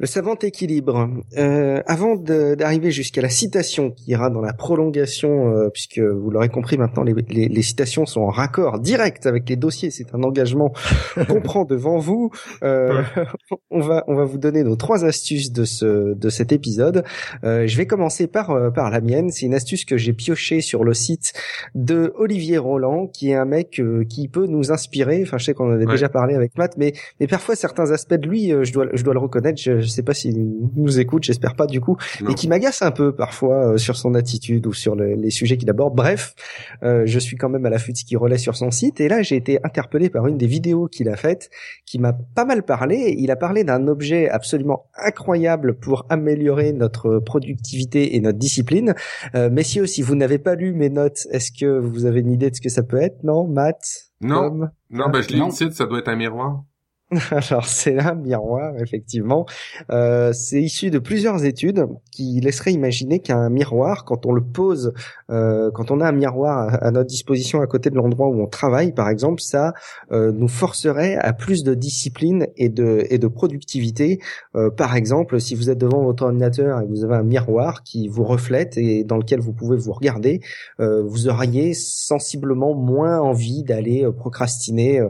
Le 0.00 0.06
savant 0.06 0.34
équilibre. 0.36 1.10
Euh, 1.36 1.82
avant 1.84 2.16
d'arriver 2.16 2.90
jusqu'à 2.90 3.20
la 3.20 3.28
citation 3.28 3.90
qui 3.90 4.12
ira 4.12 4.30
dans 4.30 4.40
la 4.40 4.54
prolongation, 4.54 5.54
euh, 5.54 5.68
puisque 5.68 5.98
vous 5.98 6.30
l'aurez 6.30 6.48
compris 6.48 6.78
maintenant, 6.78 7.02
les, 7.02 7.14
les, 7.28 7.48
les, 7.48 7.62
citations 7.62 8.06
sont 8.06 8.22
en 8.22 8.30
raccord 8.30 8.80
direct 8.80 9.26
avec 9.26 9.46
les 9.46 9.56
dossiers. 9.56 9.90
C'est 9.90 10.14
un 10.14 10.22
engagement 10.22 10.72
qu'on 11.28 11.42
prend 11.42 11.66
devant 11.66 11.98
vous. 11.98 12.30
Euh, 12.62 13.02
on 13.70 13.80
va 13.80 14.04
on 14.06 14.14
va 14.14 14.24
vous 14.24 14.38
donner 14.38 14.64
nos 14.64 14.74
trois 14.74 15.04
astuces 15.04 15.52
de 15.52 15.64
ce 15.64 16.14
de 16.14 16.28
cet 16.30 16.50
épisode. 16.50 17.04
Euh, 17.44 17.66
je 17.66 17.76
vais 17.76 17.86
commencer 17.86 18.26
par 18.26 18.52
euh, 18.52 18.70
par 18.70 18.90
la 18.90 19.02
mienne. 19.02 19.30
C'est 19.30 19.44
une 19.44 19.54
astuce 19.54 19.84
que 19.84 19.98
j'ai 19.98 20.14
piochée 20.14 20.62
sur 20.62 20.82
le 20.82 20.94
site 20.94 21.34
de 21.74 22.14
Olivier 22.16 22.56
Roland, 22.56 23.06
qui 23.06 23.32
est 23.32 23.36
un 23.36 23.44
mec 23.44 23.78
euh, 23.78 24.04
qui 24.08 24.28
peut 24.28 24.46
nous 24.46 24.72
inspirer. 24.72 25.20
Enfin, 25.22 25.36
je 25.36 25.44
sais 25.44 25.52
qu'on 25.52 25.68
en 25.68 25.74
avait 25.74 25.84
déjà 25.84 26.08
parlé 26.08 26.34
avec 26.34 26.56
Matt, 26.56 26.78
mais 26.78 26.94
mais 27.20 27.26
parfois 27.26 27.54
certains 27.54 27.90
aspects 27.90 28.14
de 28.14 28.26
lui, 28.26 28.48
je 28.48 28.72
dois 28.72 28.86
je 28.94 29.04
dois 29.04 29.12
le 29.12 29.20
reconnaître. 29.20 29.60
Je 29.60 29.89
sais 29.90 30.02
pas 30.02 30.14
s'il 30.14 30.56
nous 30.76 30.98
écoute, 31.00 31.24
j'espère 31.24 31.54
pas 31.54 31.66
du 31.66 31.80
coup, 31.80 31.96
et 32.28 32.34
qui 32.34 32.48
m'agace 32.48 32.82
un 32.82 32.90
peu 32.90 33.14
parfois 33.14 33.72
euh, 33.72 33.78
sur 33.78 33.96
son 33.96 34.14
attitude 34.14 34.66
ou 34.66 34.72
sur 34.72 34.94
le, 34.94 35.14
les 35.14 35.30
sujets 35.30 35.56
qu'il 35.56 35.68
aborde. 35.70 35.94
Bref, 35.94 36.34
euh, 36.82 37.02
je 37.06 37.18
suis 37.18 37.36
quand 37.36 37.48
même 37.48 37.66
à 37.66 37.70
l'affût 37.70 37.92
de 37.92 37.96
ce 37.96 38.04
qu'il 38.04 38.18
relaie 38.18 38.38
sur 38.38 38.56
son 38.56 38.70
site, 38.70 39.00
et 39.00 39.08
là 39.08 39.22
j'ai 39.22 39.36
été 39.36 39.58
interpellé 39.64 40.10
par 40.10 40.26
une 40.26 40.38
des 40.38 40.46
vidéos 40.46 40.88
qu'il 40.88 41.08
a 41.08 41.16
faites, 41.16 41.50
qui 41.84 41.98
m'a 41.98 42.12
pas 42.12 42.44
mal 42.44 42.62
parlé. 42.62 43.14
Il 43.18 43.30
a 43.30 43.36
parlé 43.36 43.64
d'un 43.64 43.86
objet 43.88 44.28
absolument 44.28 44.86
incroyable 44.96 45.74
pour 45.74 46.06
améliorer 46.08 46.72
notre 46.72 47.18
productivité 47.18 48.16
et 48.16 48.20
notre 48.20 48.38
discipline. 48.38 48.94
Euh, 49.34 49.50
messieurs, 49.50 49.86
si 49.86 50.02
vous 50.02 50.14
n'avez 50.14 50.38
pas 50.38 50.54
lu 50.54 50.72
mes 50.72 50.90
notes, 50.90 51.26
est-ce 51.30 51.52
que 51.52 51.78
vous 51.78 52.06
avez 52.06 52.20
une 52.20 52.32
idée 52.32 52.50
de 52.50 52.56
ce 52.56 52.60
que 52.60 52.68
ça 52.68 52.82
peut 52.82 53.00
être? 53.00 53.22
Non, 53.24 53.46
Matt 53.46 54.10
Non, 54.20 54.70
non, 54.90 55.08
ben 55.10 55.22
je 55.22 55.28
lis 55.28 55.40
le 55.40 55.50
site, 55.50 55.72
ça 55.72 55.86
doit 55.86 55.98
être 55.98 56.08
un 56.08 56.16
miroir. 56.16 56.64
Alors 57.32 57.66
c'est 57.66 57.98
un 57.98 58.14
miroir, 58.14 58.72
effectivement. 58.78 59.44
Euh, 59.90 60.32
c'est 60.32 60.62
issu 60.62 60.90
de 60.90 61.00
plusieurs 61.00 61.44
études 61.44 61.86
qui 62.12 62.40
laisseraient 62.40 62.72
imaginer 62.72 63.18
qu'un 63.18 63.50
miroir, 63.50 64.04
quand 64.04 64.26
on 64.26 64.32
le 64.32 64.42
pose, 64.42 64.92
euh, 65.30 65.72
quand 65.72 65.90
on 65.90 66.00
a 66.00 66.08
un 66.08 66.12
miroir 66.12 66.78
à, 66.80 66.90
notre 66.92 67.08
disposition 67.08 67.60
à 67.62 67.66
côté 67.66 67.90
de 67.90 67.96
l'endroit 67.96 68.28
où 68.28 68.40
on 68.40 68.46
travaille, 68.46 68.92
par 68.92 69.08
exemple, 69.08 69.42
ça 69.42 69.72
euh, 70.12 70.30
nous 70.30 70.46
forcerait 70.46 71.16
à 71.16 71.32
plus 71.32 71.64
de 71.64 71.74
discipline 71.74 72.46
et 72.56 72.68
de, 72.68 73.04
et 73.10 73.18
de 73.18 73.26
productivité. 73.26 74.20
Euh, 74.54 74.70
par 74.70 74.94
exemple, 74.94 75.40
si 75.40 75.56
vous 75.56 75.68
êtes 75.68 75.78
devant 75.78 76.02
votre 76.02 76.24
ordinateur 76.24 76.80
et 76.80 76.84
que 76.84 76.90
vous 76.90 77.04
avez 77.04 77.16
un 77.16 77.24
miroir 77.24 77.82
qui 77.82 78.06
vous 78.08 78.24
reflète 78.24 78.76
et 78.76 79.02
dans 79.02 79.16
lequel 79.16 79.40
vous 79.40 79.52
pouvez 79.52 79.76
vous 79.76 79.92
regarder, 79.92 80.40
euh, 80.78 81.02
vous 81.02 81.28
auriez 81.28 81.74
sensiblement 81.74 82.74
moins 82.74 83.18
envie 83.18 83.64
d'aller 83.64 84.04
euh, 84.04 84.12
procrastiner, 84.12 85.00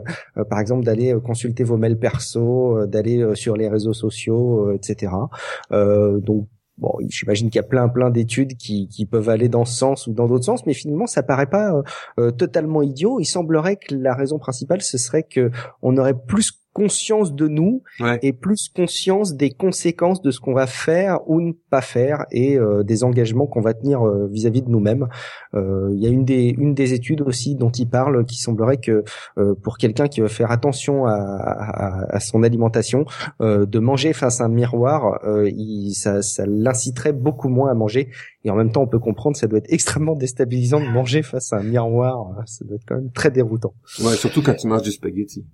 par 0.49 0.59
exemple 0.59 0.83
d'aller 0.83 1.15
consulter 1.23 1.63
vos 1.63 1.77
mails 1.77 1.90
perso, 1.95 2.77
euh, 2.77 2.87
d'aller 2.87 3.19
euh, 3.19 3.35
sur 3.35 3.55
les 3.55 3.67
réseaux 3.67 3.93
sociaux, 3.93 4.69
euh, 4.69 4.73
etc. 4.75 5.11
donc 5.71 6.47
bon, 6.77 6.93
j'imagine 7.09 7.49
qu'il 7.49 7.59
y 7.59 7.63
a 7.63 7.67
plein 7.67 7.87
plein 7.89 8.09
d'études 8.09 8.57
qui, 8.57 8.87
qui 8.87 9.05
peuvent 9.05 9.29
aller 9.29 9.49
dans 9.49 9.65
ce 9.65 9.77
sens 9.77 10.07
ou 10.07 10.13
dans 10.13 10.27
d'autres 10.27 10.45
sens, 10.45 10.65
mais 10.65 10.73
finalement 10.73 11.07
ça 11.07 11.21
paraît 11.21 11.49
pas 11.49 11.83
totalement 12.37 12.81
idiot. 12.81 13.19
Il 13.19 13.25
semblerait 13.25 13.75
que 13.75 13.93
la 13.93 14.15
raison 14.15 14.39
principale 14.39 14.81
ce 14.81 14.97
serait 14.97 15.23
que 15.23 15.51
on 15.81 15.95
aurait 15.97 16.15
plus 16.17 16.60
conscience 16.73 17.33
de 17.33 17.47
nous 17.47 17.83
et 18.21 18.33
plus 18.33 18.69
conscience 18.69 19.35
des 19.35 19.51
conséquences 19.51 20.21
de 20.21 20.31
ce 20.31 20.39
qu'on 20.39 20.53
va 20.53 20.67
faire 20.67 21.19
ou 21.29 21.41
ne 21.41 21.51
pas 21.69 21.81
faire 21.81 22.25
et 22.31 22.57
euh, 22.57 22.83
des 22.83 23.03
engagements 23.03 23.45
qu'on 23.45 23.61
va 23.61 23.73
tenir 23.73 24.05
euh, 24.05 24.27
vis-à-vis 24.27 24.61
de 24.61 24.69
nous-mêmes. 24.69 25.07
Euh, 25.53 25.89
il 25.93 26.01
y 26.01 26.07
a 26.07 26.09
une 26.09 26.25
des 26.25 26.55
une 26.57 26.73
des 26.73 26.93
études 26.93 27.21
aussi 27.21 27.55
dont 27.55 27.69
il 27.71 27.87
parle 27.89 28.25
qui 28.25 28.37
semblerait 28.37 28.77
que 28.77 29.03
pour 29.63 29.77
quelqu'un 29.77 30.07
qui 30.07 30.21
veut 30.21 30.27
faire 30.27 30.51
attention 30.51 31.05
à, 31.05 31.13
à, 31.13 32.15
à 32.15 32.19
son 32.19 32.43
alimentation, 32.43 33.05
de 33.39 33.79
manger 33.79 34.13
face 34.13 34.41
à 34.41 34.45
un 34.45 34.49
miroir, 34.49 35.19
il, 35.45 35.93
ça, 35.93 36.21
ça 36.21 36.45
l'inciterait 36.45 37.13
beaucoup 37.13 37.49
moins 37.49 37.69
à 37.69 37.73
manger. 37.73 38.09
Et 38.43 38.49
en 38.49 38.55
même 38.55 38.71
temps, 38.71 38.83
on 38.83 38.87
peut 38.87 38.99
comprendre, 38.99 39.35
ça 39.37 39.47
doit 39.47 39.59
être 39.59 39.71
extrêmement 39.71 40.15
déstabilisant 40.15 40.79
de 40.79 40.87
manger 40.87 41.21
face 41.21 41.53
à 41.53 41.57
un 41.57 41.63
miroir. 41.63 42.41
Ça 42.45 42.65
doit 42.65 42.75
être 42.75 42.85
quand 42.87 42.95
même 42.95 43.11
très 43.11 43.31
déroutant. 43.31 43.73
Ouais, 44.03 44.15
surtout 44.15 44.41
quand 44.41 44.55
tu 44.55 44.67
manges 44.67 44.83
du 44.83 44.91
spaghetti. 44.91 45.45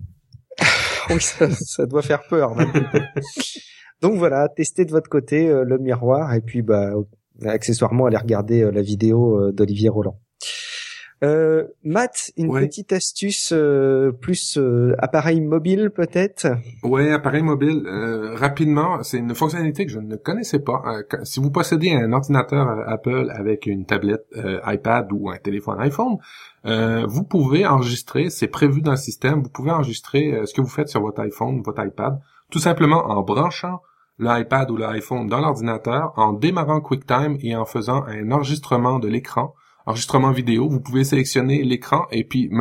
oui, 1.13 1.21
ça, 1.21 1.85
doit 1.85 2.01
faire 2.01 2.23
peur. 2.27 2.55
Donc 4.01 4.15
voilà, 4.17 4.47
testez 4.49 4.85
de 4.85 4.91
votre 4.91 5.09
côté 5.09 5.49
euh, 5.49 5.63
le 5.63 5.77
miroir 5.79 6.33
et 6.33 6.41
puis 6.41 6.61
bah 6.61 6.91
accessoirement 7.45 8.05
allez 8.05 8.17
regarder 8.17 8.61
euh, 8.63 8.71
la 8.71 8.81
vidéo 8.81 9.39
euh, 9.39 9.51
d'Olivier 9.51 9.89
Roland. 9.89 10.19
Euh, 11.23 11.63
Matt, 11.83 12.31
une 12.37 12.53
petite 12.53 12.93
astuce 12.93 13.53
plus 14.21 14.59
appareil 14.99 15.41
mobile 15.41 15.89
peut-être? 15.89 16.47
Ouais, 16.83 17.11
appareil 17.11 17.41
mobile. 17.41 17.83
rapidement, 18.35 19.03
c'est 19.03 19.17
une 19.17 19.33
fonctionnalité 19.33 19.85
que 19.85 19.91
je 19.91 19.99
ne 19.99 20.15
connaissais 20.15 20.59
pas. 20.59 20.83
si 21.23 21.39
vous 21.39 21.51
possédez 21.51 21.91
un 21.91 22.13
ordinateur 22.13 22.83
Apple 22.87 23.31
avec 23.33 23.65
une 23.65 23.85
tablette 23.85 24.25
iPad 24.65 25.07
ou 25.11 25.29
un 25.29 25.37
téléphone 25.37 25.79
iPhone, 25.79 26.17
euh, 26.67 27.05
vous 27.07 27.23
pouvez 27.23 27.65
enregistrer, 27.65 28.29
c'est 28.29 28.47
prévu 28.47 28.81
dans 28.81 28.91
le 28.91 28.97
système, 28.97 29.41
vous 29.41 29.49
pouvez 29.49 29.71
enregistrer 29.71 30.33
euh, 30.33 30.45
ce 30.45 30.53
que 30.53 30.61
vous 30.61 30.67
faites 30.67 30.89
sur 30.89 31.01
votre 31.01 31.21
iPhone, 31.21 31.61
votre 31.61 31.83
iPad, 31.85 32.19
tout 32.51 32.59
simplement 32.59 33.05
en 33.07 33.21
branchant 33.21 33.81
l'iPad 34.19 34.69
ou 34.71 34.77
l'iPhone 34.77 35.27
dans 35.27 35.39
l'ordinateur, 35.39 36.11
en 36.17 36.33
démarrant 36.33 36.81
QuickTime 36.81 37.37
et 37.39 37.55
en 37.55 37.65
faisant 37.65 38.03
un 38.05 38.31
enregistrement 38.31 38.99
de 38.99 39.07
l'écran, 39.07 39.53
enregistrement 39.87 40.31
vidéo. 40.31 40.69
Vous 40.69 40.81
pouvez 40.81 41.03
sélectionner 41.03 41.63
l'écran 41.63 42.05
et 42.11 42.23
puis 42.23 42.51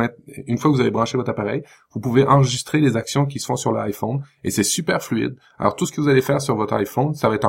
une 0.47 0.57
fois 0.57 0.71
que 0.71 0.75
vous 0.75 0.81
avez 0.81 0.91
branché 0.91 1.17
votre 1.17 1.29
appareil, 1.29 1.61
vous 1.93 1.99
pouvez 1.99 2.23
enregistrer 2.23 2.79
les 2.79 2.95
actions 2.95 3.25
qui 3.25 3.39
se 3.39 3.45
font 3.45 3.57
sur 3.57 3.71
l'iPhone 3.71 4.23
et 4.43 4.49
c'est 4.49 4.63
super 4.63 5.03
fluide. 5.03 5.35
Alors 5.59 5.75
tout 5.75 5.85
ce 5.85 5.91
que 5.91 6.01
vous 6.01 6.07
allez 6.07 6.21
faire 6.21 6.41
sur 6.41 6.55
votre 6.55 6.73
iPhone, 6.73 7.13
ça 7.13 7.29
va 7.29 7.35
être 7.35 7.47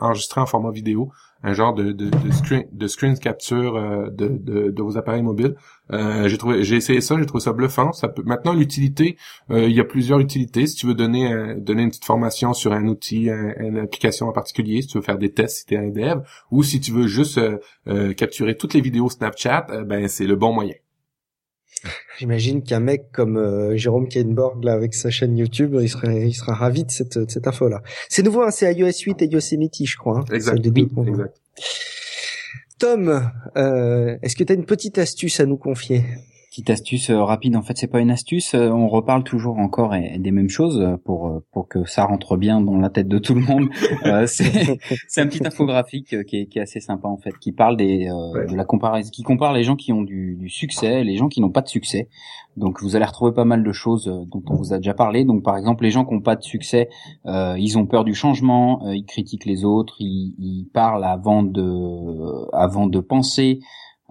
enregistré 0.00 0.40
en 0.40 0.46
format 0.46 0.70
vidéo 0.70 1.12
un 1.42 1.52
genre 1.52 1.74
de, 1.74 1.92
de, 1.92 2.10
de, 2.10 2.32
screen, 2.32 2.64
de 2.72 2.86
screen 2.88 3.18
capture 3.18 3.76
euh, 3.76 4.10
de, 4.10 4.28
de, 4.28 4.82
vos 4.82 4.96
appareils 4.96 5.22
mobiles. 5.22 5.54
Euh, 5.92 6.28
j'ai 6.28 6.36
trouvé, 6.36 6.64
j'ai 6.64 6.76
essayé 6.76 7.00
ça, 7.00 7.16
j'ai 7.18 7.26
trouvé 7.26 7.42
ça 7.42 7.52
bluffant. 7.52 7.92
Ça 7.92 8.08
peut, 8.08 8.22
maintenant 8.24 8.54
l'utilité, 8.54 9.16
euh, 9.50 9.68
il 9.68 9.74
y 9.74 9.80
a 9.80 9.84
plusieurs 9.84 10.20
utilités. 10.20 10.66
Si 10.66 10.74
tu 10.74 10.86
veux 10.86 10.94
donner 10.94 11.54
donner 11.56 11.82
une 11.82 11.90
petite 11.90 12.04
formation 12.04 12.52
sur 12.54 12.72
un 12.72 12.86
outil, 12.86 13.28
une 13.58 13.78
application 13.78 14.26
en 14.26 14.32
particulier, 14.32 14.82
si 14.82 14.88
tu 14.88 14.98
veux 14.98 15.04
faire 15.04 15.18
des 15.18 15.32
tests 15.32 15.58
si 15.58 15.66
tu 15.66 15.74
es 15.74 15.78
un 15.78 15.88
dev, 15.88 16.20
ou 16.50 16.62
si 16.62 16.80
tu 16.80 16.92
veux 16.92 17.06
juste 17.06 17.40
capturer 18.16 18.56
toutes 18.56 18.74
les 18.74 18.80
vidéos 18.80 19.08
Snapchat, 19.08 19.84
ben 19.86 20.08
c'est 20.08 20.26
le 20.26 20.36
bon 20.36 20.52
moyen. 20.52 20.74
J'imagine 22.18 22.62
qu'un 22.62 22.80
mec 22.80 23.12
comme 23.12 23.36
euh, 23.36 23.76
Jérôme 23.76 24.08
Kainborg 24.08 24.64
là 24.64 24.72
avec 24.72 24.94
sa 24.94 25.10
chaîne 25.10 25.36
YouTube, 25.36 25.76
il 25.80 25.88
serait 25.88 26.28
il 26.28 26.34
sera 26.34 26.54
ravi 26.54 26.84
de 26.84 26.90
cette 26.90 27.30
cette 27.30 27.46
info 27.46 27.68
là. 27.68 27.82
C'est 28.08 28.22
nouveau, 28.22 28.42
hein, 28.42 28.50
c'est 28.50 28.72
iOS 28.72 28.90
8 29.06 29.22
et 29.22 29.26
Yosemite, 29.26 29.84
je 29.84 29.96
crois. 29.96 30.20
Hein. 30.20 30.24
exact. 30.32 30.66
exact. 30.66 31.40
Tom, 32.78 33.30
euh, 33.56 34.16
est-ce 34.22 34.36
que 34.36 34.44
tu 34.44 34.52
as 34.52 34.56
une 34.56 34.64
petite 34.64 34.98
astuce 34.98 35.40
à 35.40 35.46
nous 35.46 35.56
confier? 35.56 36.04
Petite 36.58 36.70
astuce 36.70 37.10
euh, 37.10 37.22
rapide. 37.22 37.54
En 37.54 37.62
fait, 37.62 37.76
c'est 37.76 37.86
pas 37.86 38.00
une 38.00 38.10
astuce. 38.10 38.54
Euh, 38.54 38.70
on 38.70 38.88
reparle 38.88 39.22
toujours 39.22 39.58
encore 39.58 39.92
des 39.92 40.30
mêmes 40.32 40.48
choses 40.48 40.80
euh, 40.80 40.96
pour 41.04 41.40
pour 41.52 41.68
que 41.68 41.84
ça 41.84 42.04
rentre 42.04 42.36
bien 42.36 42.60
dans 42.60 42.76
la 42.76 42.90
tête 42.90 43.06
de 43.06 43.18
tout 43.18 43.34
le 43.34 43.42
monde. 43.42 43.68
c'est 44.26 44.78
c'est 45.06 45.20
un 45.20 45.28
petit 45.28 45.46
infographique 45.46 46.24
qui 46.24 46.36
est, 46.36 46.46
qui 46.46 46.58
est 46.58 46.62
assez 46.62 46.80
sympa 46.80 47.06
en 47.06 47.16
fait, 47.16 47.32
qui 47.38 47.52
parle 47.52 47.76
des 47.76 48.06
de 48.08 48.56
la 48.56 48.64
comparaison, 48.64 49.08
qui 49.10 49.22
compare 49.22 49.52
les 49.52 49.62
gens 49.62 49.76
qui 49.76 49.92
ont 49.92 50.02
du, 50.02 50.36
du 50.36 50.48
succès, 50.48 51.04
les 51.04 51.16
gens 51.16 51.28
qui 51.28 51.40
n'ont 51.40 51.50
pas 51.50 51.62
de 51.62 51.68
succès. 51.68 52.08
Donc 52.56 52.82
vous 52.82 52.96
allez 52.96 53.04
retrouver 53.04 53.32
pas 53.32 53.44
mal 53.44 53.62
de 53.62 53.72
choses 53.72 54.06
dont 54.06 54.42
on 54.48 54.56
vous 54.56 54.72
a 54.72 54.78
déjà 54.78 54.94
parlé. 54.94 55.24
Donc 55.24 55.44
par 55.44 55.56
exemple, 55.56 55.84
les 55.84 55.90
gens 55.90 56.04
qui 56.04 56.14
n'ont 56.14 56.20
pas 56.20 56.34
de 56.34 56.42
succès, 56.42 56.88
euh, 57.26 57.54
ils 57.56 57.78
ont 57.78 57.86
peur 57.86 58.02
du 58.02 58.14
changement, 58.14 58.90
ils 58.90 59.04
critiquent 59.04 59.44
les 59.44 59.64
autres, 59.64 59.94
ils, 60.00 60.34
ils 60.38 60.66
parlent 60.72 61.04
avant 61.04 61.44
de 61.44 62.52
avant 62.52 62.88
de 62.88 62.98
penser. 62.98 63.60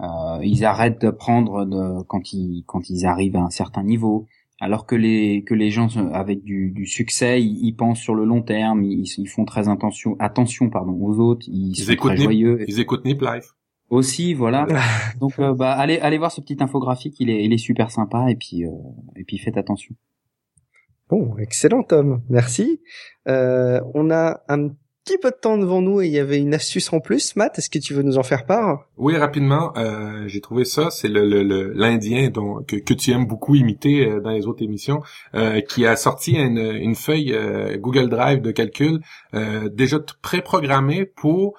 Euh, 0.00 0.38
ils 0.42 0.64
arrêtent 0.64 1.00
de 1.00 1.10
prendre 1.10 1.64
de, 1.64 2.02
quand 2.04 2.32
ils 2.32 2.64
quand 2.66 2.88
ils 2.88 3.04
arrivent 3.06 3.36
à 3.36 3.42
un 3.42 3.50
certain 3.50 3.82
niveau. 3.82 4.26
Alors 4.60 4.86
que 4.86 4.96
les 4.96 5.44
que 5.44 5.54
les 5.54 5.70
gens 5.70 5.88
avec 6.12 6.42
du, 6.42 6.70
du 6.70 6.86
succès, 6.86 7.40
ils, 7.40 7.72
pensent 7.74 8.00
sur 8.00 8.14
le 8.14 8.24
long 8.24 8.42
terme, 8.42 8.82
ils, 8.82 9.06
ils 9.18 9.28
font 9.28 9.44
très 9.44 9.68
attention 9.68 10.16
attention 10.18 10.68
pardon 10.68 10.98
aux 11.00 11.18
autres, 11.20 11.46
ils, 11.48 11.76
sont 11.76 11.94
très 11.94 12.16
joyeux. 12.16 12.64
Ils 12.66 12.80
écoutent 12.80 13.04
Nip 13.04 13.20
Life. 13.22 13.54
Aussi, 13.90 14.34
voilà. 14.34 14.66
Donc 15.20 15.38
euh, 15.38 15.54
bah 15.54 15.72
allez 15.72 15.98
allez 16.00 16.18
voir 16.18 16.32
ce 16.32 16.40
petit 16.40 16.56
infographique, 16.60 17.16
il 17.20 17.30
est 17.30 17.44
il 17.44 17.52
est 17.52 17.58
super 17.58 17.90
sympa 17.90 18.30
et 18.30 18.36
puis 18.36 18.64
euh, 18.64 18.70
et 19.16 19.24
puis 19.24 19.38
faites 19.38 19.56
attention. 19.56 19.94
Bon, 21.08 21.36
excellent 21.38 21.84
Tom, 21.84 22.22
merci. 22.28 22.82
Euh, 23.28 23.80
on 23.94 24.10
a 24.10 24.40
un 24.48 24.70
petit 25.08 25.18
peu 25.18 25.30
de 25.30 25.36
temps 25.40 25.56
devant 25.56 25.80
nous 25.80 26.02
et 26.02 26.06
il 26.06 26.12
y 26.12 26.18
avait 26.18 26.38
une 26.38 26.52
astuce 26.52 26.92
en 26.92 27.00
plus. 27.00 27.34
Matt, 27.34 27.58
est-ce 27.58 27.70
que 27.70 27.78
tu 27.78 27.94
veux 27.94 28.02
nous 28.02 28.18
en 28.18 28.22
faire 28.22 28.44
part? 28.44 28.84
Oui, 28.98 29.16
rapidement. 29.16 29.72
Euh, 29.78 30.24
j'ai 30.26 30.42
trouvé 30.42 30.66
ça. 30.66 30.90
C'est 30.90 31.08
le, 31.08 31.72
l'Indien 31.72 32.28
dont 32.28 32.62
que, 32.62 32.76
que, 32.76 32.92
tu 32.92 33.12
aimes 33.12 33.26
beaucoup 33.26 33.54
imiter 33.54 34.06
euh, 34.06 34.20
dans 34.20 34.30
les 34.30 34.46
autres 34.46 34.62
émissions, 34.62 35.00
euh, 35.34 35.62
qui 35.62 35.86
a 35.86 35.96
sorti 35.96 36.32
une, 36.32 36.58
une 36.58 36.94
feuille 36.94 37.34
Google 37.78 38.08
Drive 38.08 38.42
de 38.42 38.50
calcul 38.50 39.00
déjà 39.72 39.98
pré-programmée 40.22 41.06
pour 41.06 41.54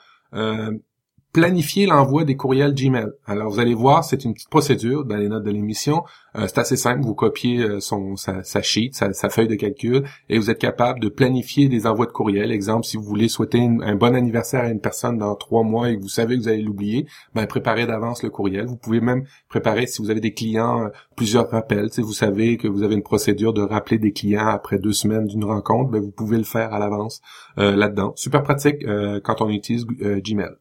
planifier 1.31 1.85
l'envoi 1.85 2.23
des 2.23 2.35
courriels 2.35 2.73
Gmail. 2.73 3.09
Alors 3.27 3.51
vous 3.51 3.59
allez 3.59 3.75
voir, 3.75 4.03
c'est 4.03 4.25
une 4.25 4.33
petite 4.33 4.49
procédure 4.49 5.05
dans 5.05 5.17
les 5.17 5.29
notes 5.29 5.43
de 5.43 5.51
l'émission. 5.51 6.03
Euh, 6.35 6.45
c'est 6.47 6.57
assez 6.59 6.75
simple, 6.75 7.01
vous 7.01 7.13
copiez 7.13 7.59
euh, 7.59 7.79
son 7.79 8.15
sa, 8.15 8.43
sheet, 8.61 8.91
sa, 8.93 9.29
feuille 9.29 9.47
de 9.47 9.55
calcul, 9.55 10.03
et 10.27 10.37
vous 10.37 10.49
êtes 10.49 10.59
capable 10.59 10.99
de 10.99 11.09
planifier 11.09 11.67
des 11.67 11.85
envois 11.85 12.07
de 12.07 12.11
courriels. 12.11 12.51
Exemple, 12.51 12.85
si 12.85 12.97
vous 12.97 13.03
voulez 13.03 13.27
souhaiter 13.27 13.59
un 13.59 13.95
bon 13.95 14.15
anniversaire 14.15 14.63
à 14.63 14.69
une 14.69 14.81
personne 14.81 15.17
dans 15.17 15.35
trois 15.35 15.63
mois 15.63 15.89
et 15.89 15.97
que 15.97 16.01
vous 16.01 16.09
savez 16.09 16.35
que 16.35 16.41
vous 16.41 16.47
allez 16.47 16.63
l'oublier, 16.63 17.05
ben 17.35 17.45
préparez 17.45 17.85
d'avance 17.85 18.23
le 18.23 18.29
courriel. 18.29 18.65
Vous 18.65 18.77
pouvez 18.77 19.01
même 19.01 19.25
préparer 19.49 19.85
si 19.85 20.01
vous 20.01 20.09
avez 20.09 20.21
des 20.21 20.33
clients 20.33 20.85
euh, 20.85 20.89
plusieurs 21.15 21.49
rappels. 21.49 21.91
Si 21.91 22.01
vous 22.01 22.13
savez 22.13 22.57
que 22.57 22.67
vous 22.67 22.81
avez 22.83 22.95
une 22.95 23.03
procédure 23.03 23.53
de 23.53 23.61
rappeler 23.61 23.99
des 23.99 24.13
clients 24.13 24.47
après 24.47 24.79
deux 24.79 24.93
semaines 24.93 25.27
d'une 25.27 25.43
rencontre, 25.43 25.91
ben 25.91 26.01
vous 26.01 26.11
pouvez 26.11 26.37
le 26.37 26.43
faire 26.43 26.73
à 26.73 26.79
l'avance 26.79 27.21
là-dedans. 27.57 28.13
Super 28.15 28.43
pratique 28.43 28.85
quand 29.23 29.41
on 29.41 29.49
utilise 29.49 29.85
Gmail. 29.85 30.55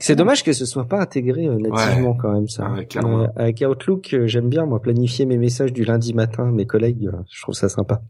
C'est 0.00 0.16
dommage 0.16 0.42
que 0.42 0.52
ce 0.52 0.66
soit 0.66 0.86
pas 0.86 1.00
intégré 1.00 1.46
euh, 1.46 1.58
nativement 1.58 2.14
quand 2.14 2.32
même 2.32 2.48
ça. 2.48 2.72
Euh, 2.96 3.26
avec 3.36 3.62
Outlook, 3.66 4.14
euh, 4.14 4.26
j'aime 4.26 4.48
bien 4.48 4.66
moi 4.66 4.80
planifier 4.80 5.26
mes 5.26 5.38
messages 5.38 5.72
du 5.72 5.84
lundi 5.84 6.14
matin, 6.14 6.50
mes 6.52 6.66
collègues, 6.66 7.10
je 7.30 7.42
trouve 7.42 7.54
ça 7.54 7.68
sympa. 7.68 8.02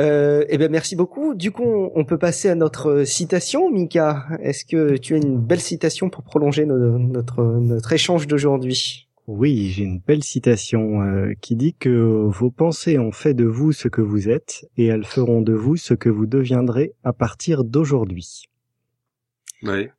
Euh, 0.00 0.44
eh 0.48 0.58
bien, 0.58 0.68
merci 0.68 0.96
beaucoup. 0.96 1.34
Du 1.34 1.52
coup, 1.52 1.90
on 1.94 2.04
peut 2.04 2.18
passer 2.18 2.48
à 2.48 2.56
notre 2.56 3.04
citation, 3.04 3.70
Mika. 3.70 4.26
Est-ce 4.42 4.64
que 4.64 4.96
tu 4.96 5.14
as 5.14 5.18
une 5.18 5.38
belle 5.38 5.60
citation 5.60 6.10
pour 6.10 6.24
prolonger 6.24 6.66
notre 6.66 7.42
notre 7.60 7.92
échange 7.92 8.26
d'aujourd'hui? 8.26 9.08
Oui, 9.28 9.68
j'ai 9.68 9.84
une 9.84 10.00
belle 10.00 10.24
citation 10.24 11.00
qui 11.40 11.54
dit 11.54 11.74
que 11.78 11.88
vos 12.26 12.50
pensées 12.50 12.98
ont 12.98 13.12
fait 13.12 13.34
de 13.34 13.44
vous 13.44 13.72
ce 13.72 13.86
que 13.86 14.02
vous 14.02 14.28
êtes 14.28 14.66
et 14.76 14.86
elles 14.86 15.06
feront 15.06 15.40
de 15.40 15.54
vous 15.54 15.76
ce 15.76 15.94
que 15.94 16.08
vous 16.08 16.26
deviendrez 16.26 16.92
à 17.04 17.12
partir 17.12 17.62
d'aujourd'hui. 17.62 18.48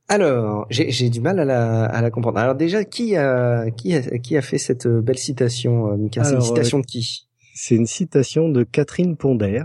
Alors, 0.07 0.68
j'ai 0.70 1.09
du 1.09 1.22
mal 1.22 1.39
à 1.39 1.45
la, 1.45 1.86
à 1.86 2.01
la 2.01 2.11
comprendre. 2.11 2.38
Alors 2.38 2.55
déjà, 2.55 2.84
qui 2.84 3.16
a, 3.16 3.72
qui 3.72 3.95
a, 3.95 4.01
qui 4.20 4.38
a 4.38 4.41
fait 4.41 4.57
cette 4.57 4.88
belle 4.88 5.18
citation, 5.18 5.91
euh, 5.91 5.97
Mika? 5.97 6.24
C'est 6.24 6.36
une 6.36 6.41
citation 6.41 6.80
de 6.80 6.86
qui? 6.86 7.28
C'est 7.53 7.76
une 7.76 7.86
citation 7.86 8.49
de 8.49 8.63
Catherine 8.63 9.16
Ponder, 9.16 9.63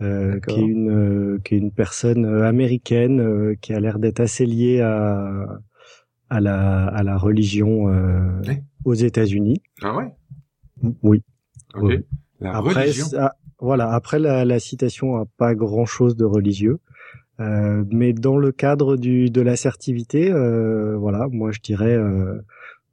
euh, 0.00 0.40
qui 0.40 0.58
est 0.58 0.64
une, 0.64 0.90
euh, 0.90 1.38
qui 1.44 1.54
est 1.54 1.58
une 1.58 1.70
personne 1.70 2.24
euh, 2.24 2.46
américaine 2.46 3.56
qui 3.60 3.74
a 3.74 3.80
l'air 3.80 3.98
d'être 3.98 4.20
assez 4.20 4.46
liée 4.46 4.80
à, 4.80 5.46
à 6.30 6.40
la, 6.40 6.86
à 6.86 7.02
la 7.02 7.16
religion 7.18 7.92
aux 8.84 8.94
États-Unis. 8.94 9.60
Ah 9.82 9.94
ouais? 9.96 10.12
Oui. 11.02 11.22
Ok. 11.74 11.92
La 12.40 12.56
après, 12.56 12.82
religion. 12.82 13.06
voilà. 13.58 13.92
Après, 13.92 14.18
la, 14.18 14.46
la 14.46 14.58
citation 14.58 15.16
a 15.16 15.26
pas 15.36 15.54
grand 15.54 15.84
chose 15.84 16.16
de 16.16 16.24
religieux. 16.24 16.78
Euh, 17.40 17.84
mais 17.90 18.12
dans 18.12 18.36
le 18.36 18.52
cadre 18.52 18.96
du, 18.96 19.30
de 19.30 19.40
l'assertivité, 19.40 20.30
euh, 20.30 20.96
voilà, 20.98 21.26
moi 21.30 21.52
je 21.52 21.60
dirais 21.60 21.94
euh, 21.94 22.44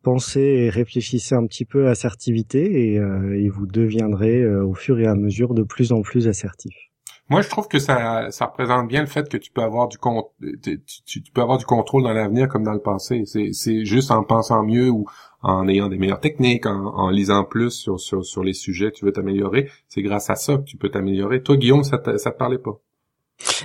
pensez 0.03 0.39
et 0.39 0.69
réfléchissez 0.69 1.35
un 1.35 1.45
petit 1.45 1.65
peu 1.65 1.87
à 1.87 1.91
assertivité 1.91 2.93
et, 2.93 2.99
euh, 2.99 3.37
et 3.37 3.49
vous 3.49 3.67
deviendrez 3.67 4.41
euh, 4.41 4.65
au 4.65 4.73
fur 4.73 4.99
et 4.99 5.05
à 5.05 5.15
mesure 5.15 5.53
de 5.53 5.63
plus 5.63 5.91
en 5.91 6.01
plus 6.01 6.29
assertif. 6.29 6.73
Moi, 7.29 7.41
je 7.41 7.49
trouve 7.49 7.67
que 7.67 7.77
ça, 7.77 8.31
ça 8.31 8.45
représente 8.45 8.87
bien 8.87 9.01
le 9.01 9.07
fait 9.07 9.27
que 9.27 9.35
tu 9.35 9.51
peux 9.51 9.61
avoir 9.61 9.89
du 9.89 9.97
con, 9.97 10.29
tu, 10.63 11.21
peux 11.33 11.41
avoir 11.41 11.57
du 11.57 11.65
contrôle 11.65 12.03
dans 12.03 12.13
l'avenir 12.13 12.47
comme 12.47 12.63
dans 12.63 12.71
le 12.71 12.79
passé. 12.79 13.23
C'est, 13.25 13.51
c'est 13.51 13.83
juste 13.83 14.11
en 14.11 14.23
pensant 14.23 14.63
mieux 14.63 14.89
ou 14.89 15.07
en 15.41 15.67
ayant 15.67 15.89
des 15.89 15.97
meilleures 15.97 16.21
techniques, 16.21 16.65
en, 16.65 16.85
en 16.95 17.09
lisant 17.09 17.43
plus 17.43 17.71
sur, 17.71 17.99
sur, 17.99 18.25
sur 18.25 18.45
les 18.45 18.53
sujets 18.53 18.91
que 18.91 18.95
tu 18.95 19.05
veux 19.05 19.11
t'améliorer. 19.11 19.69
C'est 19.89 20.03
grâce 20.03 20.29
à 20.29 20.35
ça 20.35 20.55
que 20.55 20.63
tu 20.63 20.77
peux 20.77 20.87
t'améliorer. 20.87 21.43
Toi, 21.43 21.57
Guillaume, 21.57 21.83
ça 21.83 21.97
te, 21.97 22.15
ça 22.15 22.31
te 22.31 22.37
parlait 22.37 22.59
pas? 22.59 22.79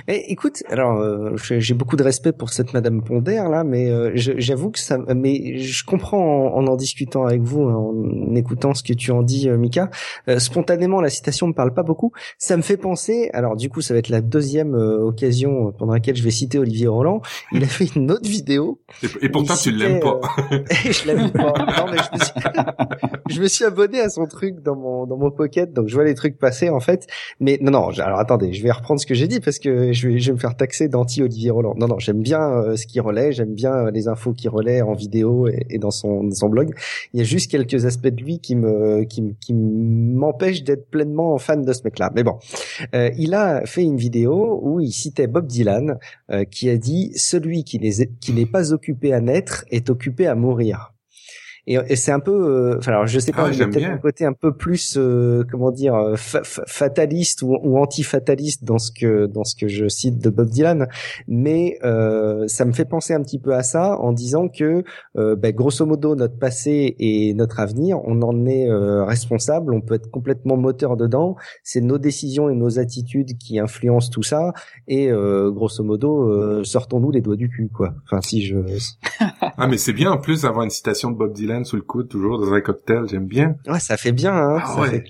Eh, 0.07 0.31
écoute, 0.31 0.63
alors 0.69 0.99
euh, 0.99 1.35
j'ai 1.37 1.73
beaucoup 1.73 1.95
de 1.95 2.03
respect 2.03 2.31
pour 2.31 2.49
cette 2.49 2.73
Madame 2.73 3.03
Ponder 3.03 3.43
là, 3.49 3.63
mais 3.63 3.89
euh, 3.89 4.11
j'avoue 4.15 4.69
que 4.69 4.79
ça, 4.79 4.97
mais 5.15 5.57
je 5.57 5.83
comprends 5.83 6.53
en, 6.55 6.67
en, 6.67 6.75
discutant 6.75 7.25
avec 7.25 7.41
vous, 7.41 7.63
en 7.63 8.35
écoutant 8.35 8.73
ce 8.73 8.83
que 8.83 8.93
tu 8.93 9.11
en 9.11 9.23
dis, 9.23 9.49
euh, 9.49 9.57
Mika. 9.57 9.89
spontanément, 10.37 11.01
la 11.01 11.09
citation 11.09 11.47
me 11.47 11.53
parle 11.53 11.73
pas 11.73 11.83
beaucoup. 11.83 12.11
Ça 12.37 12.57
me 12.57 12.61
fait 12.61 12.77
penser. 12.77 13.29
Alors 13.33 13.55
du 13.55 13.69
coup, 13.69 13.81
ça 13.81 13.93
va 13.93 13.99
être 13.99 14.09
la 14.09 14.21
deuxième 14.21 14.73
occasion 14.75 15.71
pendant 15.77 15.93
laquelle 15.93 16.15
je 16.15 16.23
vais 16.23 16.31
citer 16.31 16.59
Olivier 16.59 16.87
Roland. 16.87 17.21
Il 17.51 17.63
a 17.63 17.67
fait 17.67 17.95
une 17.95 18.11
autre 18.11 18.29
vidéo. 18.29 18.79
Et, 19.21 19.29
pourtant, 19.29 19.55
tu 19.55 19.71
l'aimes 19.71 19.99
pas. 19.99 20.19
je 20.69 21.07
l'aime 21.07 21.31
pas. 21.31 21.53
Non, 21.57 21.91
mais 21.91 21.97
je 21.97 22.17
me, 22.17 22.23
suis... 22.23 22.33
je 23.29 23.41
me 23.41 23.47
suis 23.47 23.65
abonné 23.65 23.99
à 24.01 24.09
son 24.09 24.25
truc 24.25 24.61
dans 24.61 24.75
mon 24.75 25.05
dans 25.05 25.17
mon 25.17 25.31
pocket, 25.31 25.73
donc 25.73 25.87
je 25.87 25.95
vois 25.95 26.03
les 26.03 26.15
trucs 26.15 26.37
passer 26.37 26.69
en 26.69 26.79
fait. 26.79 27.07
Mais 27.39 27.57
non, 27.61 27.71
non. 27.71 27.89
Alors 27.99 28.19
attendez, 28.19 28.53
je 28.53 28.61
vais 28.63 28.71
reprendre 28.71 28.99
ce 28.99 29.05
que 29.05 29.15
j'ai 29.15 29.27
dit 29.27 29.39
parce 29.39 29.59
que 29.59 29.62
que 29.63 29.93
je 29.93 30.09
vais, 30.09 30.31
me 30.33 30.37
faire 30.37 30.55
taxer 30.55 30.87
d'anti-Olivier 30.87 31.49
Roland. 31.49 31.73
Non, 31.77 31.87
non, 31.87 31.99
j'aime 31.99 32.21
bien 32.21 32.41
euh, 32.41 32.75
ce 32.75 32.85
qu'il 32.85 33.01
relaie, 33.01 33.31
j'aime 33.31 33.53
bien 33.53 33.73
euh, 33.73 33.91
les 33.91 34.07
infos 34.07 34.33
qu'il 34.33 34.49
relaie 34.49 34.81
en 34.81 34.93
vidéo 34.93 35.47
et, 35.47 35.77
dans, 35.77 35.91
son, 35.91 36.29
blog. 36.49 36.73
Il 37.13 37.19
y 37.19 37.21
a 37.21 37.25
juste 37.25 37.49
quelques 37.49 37.85
aspects 37.85 38.07
de 38.07 38.21
lui 38.21 38.39
qui 38.39 38.55
me 38.55 39.03
qui, 39.05 39.35
qui 39.39 39.53
m'empêchent 39.53 40.63
d'être 40.63 40.89
pleinement 40.89 41.37
fan 41.37 41.63
de 41.63 41.73
ce 41.73 41.81
mec-là. 41.85 42.11
Mais 42.13 42.23
bon, 42.23 42.37
euh, 42.93 43.09
il 43.17 43.33
a 43.33 43.65
fait 43.65 43.83
une 43.83 43.97
vidéo 43.97 44.59
où 44.61 44.79
il 44.79 44.91
citait 44.91 45.27
Bob 45.27 45.47
Dylan 45.47 45.97
qui 46.49 46.69
a 46.69 46.77
dit 46.77 47.11
«Celui 47.15 47.63
qui 47.63 47.79
n'est 48.33 48.45
pas 48.45 48.73
occupé 48.73 49.13
à 49.13 49.21
naître 49.21 49.65
est 49.71 49.89
occupé 49.89 50.27
à 50.27 50.35
mourir». 50.35 50.89
Et, 51.65 51.77
et 51.87 51.95
c'est 51.95 52.11
un 52.11 52.19
peu, 52.19 52.31
euh, 52.31 52.77
enfin 52.77 52.91
alors 52.91 53.07
je 53.07 53.19
sais 53.19 53.31
pas, 53.31 53.47
ah, 53.47 53.49
peut-être 53.49 53.85
un 53.85 53.97
côté 53.97 54.25
un 54.25 54.33
peu 54.33 54.53
plus, 54.53 54.95
euh, 54.97 55.45
comment 55.49 55.71
dire, 55.71 55.95
euh, 55.95 56.15
fataliste 56.17 57.41
ou, 57.41 57.57
ou 57.63 57.77
anti-fataliste 57.77 58.65
dans 58.65 58.79
ce 58.79 58.91
que 58.91 59.27
dans 59.27 59.45
ce 59.45 59.55
que 59.55 59.69
je 59.69 59.87
cite 59.87 60.19
de 60.19 60.29
Bob 60.29 60.49
Dylan, 60.49 60.87
mais 61.27 61.79
euh, 61.85 62.45
ça 62.47 62.65
me 62.65 62.73
fait 62.73 62.83
penser 62.83 63.13
un 63.13 63.23
petit 63.23 63.39
peu 63.39 63.53
à 63.53 63.63
ça 63.63 63.97
en 63.99 64.11
disant 64.11 64.49
que, 64.49 64.83
ben, 65.15 65.55
grosso 65.55 65.85
modo, 65.85 66.15
notre 66.15 66.37
passé 66.37 66.97
et 66.99 67.33
notre 67.33 67.61
avenir, 67.61 67.99
on 68.03 68.21
en 68.21 68.45
est 68.45 68.67
responsable, 69.05 69.73
on 69.73 69.79
peut 69.81 69.95
être 69.95 70.11
complètement 70.11 70.57
moteur 70.57 70.97
dedans. 70.97 71.37
C'est 71.63 71.81
nos 71.81 71.97
décisions 71.97 72.49
et 72.49 72.55
nos 72.55 72.79
attitudes 72.79 73.37
qui 73.37 73.59
influencent 73.59 74.09
tout 74.09 74.23
ça, 74.23 74.53
et 74.87 75.09
grosso 75.09 75.83
modo, 75.83 76.63
sortons-nous 76.63 77.11
les 77.11 77.21
doigts 77.21 77.35
du 77.35 77.49
cul, 77.49 77.69
quoi. 77.73 77.93
Enfin, 78.05 78.21
si 78.21 78.45
je. 78.45 78.57
ah 79.57 79.67
mais 79.67 79.77
c'est 79.77 79.93
bien 79.93 80.11
en 80.11 80.17
plus 80.17 80.41
d'avoir 80.41 80.63
une 80.63 80.69
citation 80.69 81.11
de 81.11 81.15
Bob 81.15 81.33
Dylan 81.33 81.52
sous 81.63 81.75
le 81.75 81.83
coude, 81.83 82.09
toujours 82.09 82.39
dans 82.39 82.53
un 82.53 82.61
cocktail, 82.61 83.07
j'aime 83.07 83.27
bien. 83.27 83.55
Ouais, 83.67 83.79
ça 83.79 83.97
fait 83.97 84.11
bien, 84.11 84.33
hein. 84.33 84.59
Ah 84.61 84.81
ouais. 84.81 85.03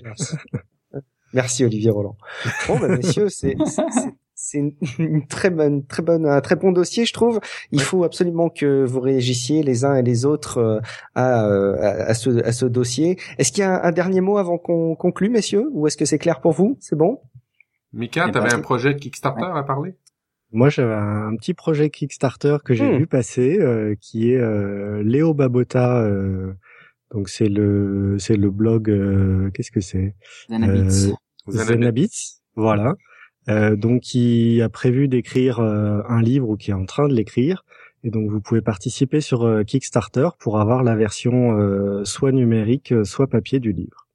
Merci 1.32 1.64
Olivier 1.64 1.90
Roland. 1.90 2.16
Bon, 2.68 2.78
bah, 2.78 2.88
messieurs, 2.88 3.28
c'est 3.28 3.56
c'est 4.36 4.58
une 4.98 5.26
très 5.26 5.50
bonne, 5.50 5.86
très 5.86 6.02
bonne, 6.02 6.26
un 6.26 6.40
très 6.40 6.56
bon 6.56 6.70
dossier, 6.70 7.06
je 7.06 7.12
trouve. 7.12 7.40
Il 7.72 7.80
faut 7.80 8.04
absolument 8.04 8.50
que 8.50 8.84
vous 8.84 9.00
réagissiez 9.00 9.62
les 9.62 9.84
uns 9.84 9.94
et 9.96 10.02
les 10.02 10.26
autres 10.26 10.58
euh, 10.58 10.80
à, 11.14 11.46
à, 11.46 11.88
à, 12.10 12.14
ce, 12.14 12.44
à 12.44 12.52
ce 12.52 12.66
dossier. 12.66 13.18
Est-ce 13.38 13.52
qu'il 13.52 13.62
y 13.62 13.64
a 13.64 13.84
un, 13.84 13.92
dernier 13.92 14.20
mot 14.20 14.36
avant 14.36 14.58
qu'on 14.58 14.94
conclue, 14.96 15.30
messieurs, 15.30 15.68
ou 15.72 15.86
est-ce 15.86 15.96
que 15.96 16.04
c'est 16.04 16.18
clair 16.18 16.40
pour 16.40 16.52
vous? 16.52 16.76
C'est 16.80 16.96
bon? 16.96 17.20
Mika, 17.92 18.28
tu 18.30 18.38
avais 18.38 18.52
un 18.52 18.60
projet 18.60 18.96
Kickstarter 18.96 19.46
à 19.54 19.62
parler? 19.62 19.96
Moi, 20.54 20.68
j'avais 20.68 20.94
un 20.94 21.34
petit 21.34 21.52
projet 21.52 21.90
Kickstarter 21.90 22.58
que 22.64 22.74
j'ai 22.74 22.88
hmm. 22.88 22.98
vu 22.98 23.06
passer, 23.08 23.58
euh, 23.60 23.96
qui 24.00 24.30
est 24.30 24.38
euh, 24.38 25.02
Léo 25.02 25.34
Babota. 25.34 26.00
Euh, 26.00 26.52
donc 27.12 27.28
c'est 27.28 27.48
le 27.48 28.16
c'est 28.20 28.36
le 28.36 28.50
blog. 28.50 28.86
Qu'est-ce 29.52 29.72
que 29.72 29.80
c'est? 29.80 30.14
Zenabits. 31.48 32.40
Voilà. 32.54 32.94
donc 33.48 34.02
qui 34.02 34.62
a 34.62 34.68
prévu 34.68 35.08
d'écrire 35.08 35.60
un 35.60 36.22
livre 36.22 36.48
ou 36.48 36.56
qui 36.56 36.70
est 36.70 36.74
en 36.74 36.86
train 36.86 37.08
de 37.08 37.14
l'écrire. 37.14 37.64
Et 38.04 38.10
donc 38.10 38.30
vous 38.30 38.40
pouvez 38.40 38.62
participer 38.62 39.20
sur 39.20 39.64
Kickstarter 39.64 40.28
pour 40.38 40.60
avoir 40.60 40.82
la 40.82 40.96
version 40.96 42.04
soit 42.04 42.32
numérique, 42.32 42.94
soit 43.04 43.28
papier 43.28 43.60
du 43.60 43.72
livre. 43.72 44.08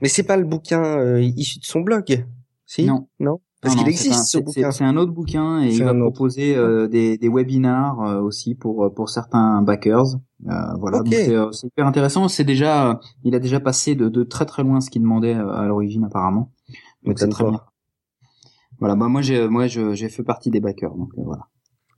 Mais 0.00 0.08
c'est 0.08 0.24
pas 0.24 0.36
le 0.36 0.44
bouquin 0.44 1.18
issu 1.18 1.58
de 1.60 1.64
son 1.64 1.80
blog, 1.80 2.24
si? 2.66 2.86
Non. 2.86 3.08
Non? 3.20 3.40
Parce 3.64 3.76
qu'il 3.76 3.88
existe 3.88 4.26
ce 4.26 4.38
bouquin. 4.38 4.70
C'est 4.70 4.84
un 4.84 4.96
autre 4.96 5.12
bouquin 5.12 5.62
et 5.62 5.70
il 5.70 5.82
va 5.82 5.94
proposer 5.94 6.54
euh, 6.54 6.86
des, 6.86 7.16
des 7.16 7.28
webinars 7.28 8.00
euh, 8.02 8.20
aussi 8.20 8.54
pour 8.54 8.92
pour 8.94 9.08
certains 9.08 9.62
backers. 9.62 10.16
Euh, 10.50 10.52
voilà, 10.78 11.00
c'est 11.08 11.66
hyper 11.66 11.86
intéressant. 11.86 12.28
C'est 12.28 12.44
déjà, 12.44 13.00
il 13.22 13.34
a 13.34 13.38
déjà 13.38 13.60
passé 13.60 13.94
de, 13.94 14.10
de 14.10 14.22
très 14.22 14.44
très 14.44 14.62
loin 14.62 14.80
ce 14.80 14.90
qu'il 14.90 15.00
demandait 15.00 15.32
à 15.32 15.64
l'origine 15.64 16.04
apparemment. 16.04 16.52
Donc 17.04 17.18
c'est 17.18 17.28
très 17.28 17.44
bien. 17.48 17.60
Voilà, 18.80 18.96
bah 18.96 19.08
moi 19.08 19.22
j'ai 19.22 19.48
moi 19.48 19.66
j'ai 19.66 20.08
fait 20.10 20.24
partie 20.24 20.50
des 20.50 20.60
backers 20.60 20.94
donc 20.94 21.10
voilà. 21.16 21.48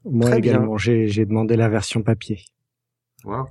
Moi 0.04 0.36
également, 0.36 0.76
j'ai 0.76 1.08
j'ai 1.08 1.26
demandé 1.26 1.56
la 1.56 1.68
version 1.68 2.02
papier. 2.02 2.38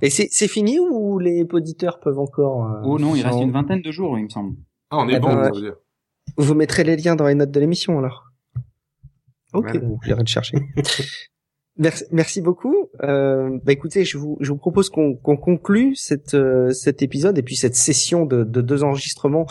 Et 0.00 0.08
c'est 0.08 0.28
c'est 0.30 0.48
fini 0.48 0.78
ou 0.78 1.18
les 1.18 1.46
auditeurs 1.52 2.00
peuvent 2.00 2.18
encore 2.18 2.80
Oh 2.82 2.98
non, 2.98 3.14
il 3.14 3.22
reste 3.22 3.42
une 3.42 3.52
vingtaine 3.52 3.82
de 3.82 3.90
jours, 3.90 4.18
il 4.18 4.24
me 4.24 4.30
semble. 4.30 4.56
Ah, 4.90 4.98
on 4.98 5.08
est 5.08 5.16
eh 5.16 5.20
bon, 5.20 5.34
ben, 5.34 5.50
dire. 5.50 5.74
Vous 6.36 6.54
mettrez 6.54 6.84
les 6.84 6.96
liens 6.96 7.16
dans 7.16 7.26
les 7.26 7.34
notes 7.34 7.50
de 7.50 7.60
l'émission 7.60 7.98
alors. 7.98 8.24
Ok, 9.52 9.78
j'irai 10.04 10.20
le 10.20 10.26
chercher. 10.26 10.58
Merci, 11.78 12.04
merci 12.10 12.40
beaucoup. 12.40 12.88
Euh, 13.02 13.58
bah 13.62 13.72
écoutez, 13.72 14.06
je 14.06 14.16
vous, 14.16 14.38
je 14.40 14.50
vous 14.50 14.56
propose 14.56 14.88
qu'on 14.88 15.14
qu'on 15.14 15.36
conclue 15.36 15.94
cette, 15.94 16.32
euh, 16.32 16.70
cet 16.70 17.02
épisode 17.02 17.36
et 17.36 17.42
puis 17.42 17.54
cette 17.54 17.76
session 17.76 18.24
de, 18.24 18.44
de 18.44 18.62
deux 18.62 18.82
enregistrements 18.82 19.44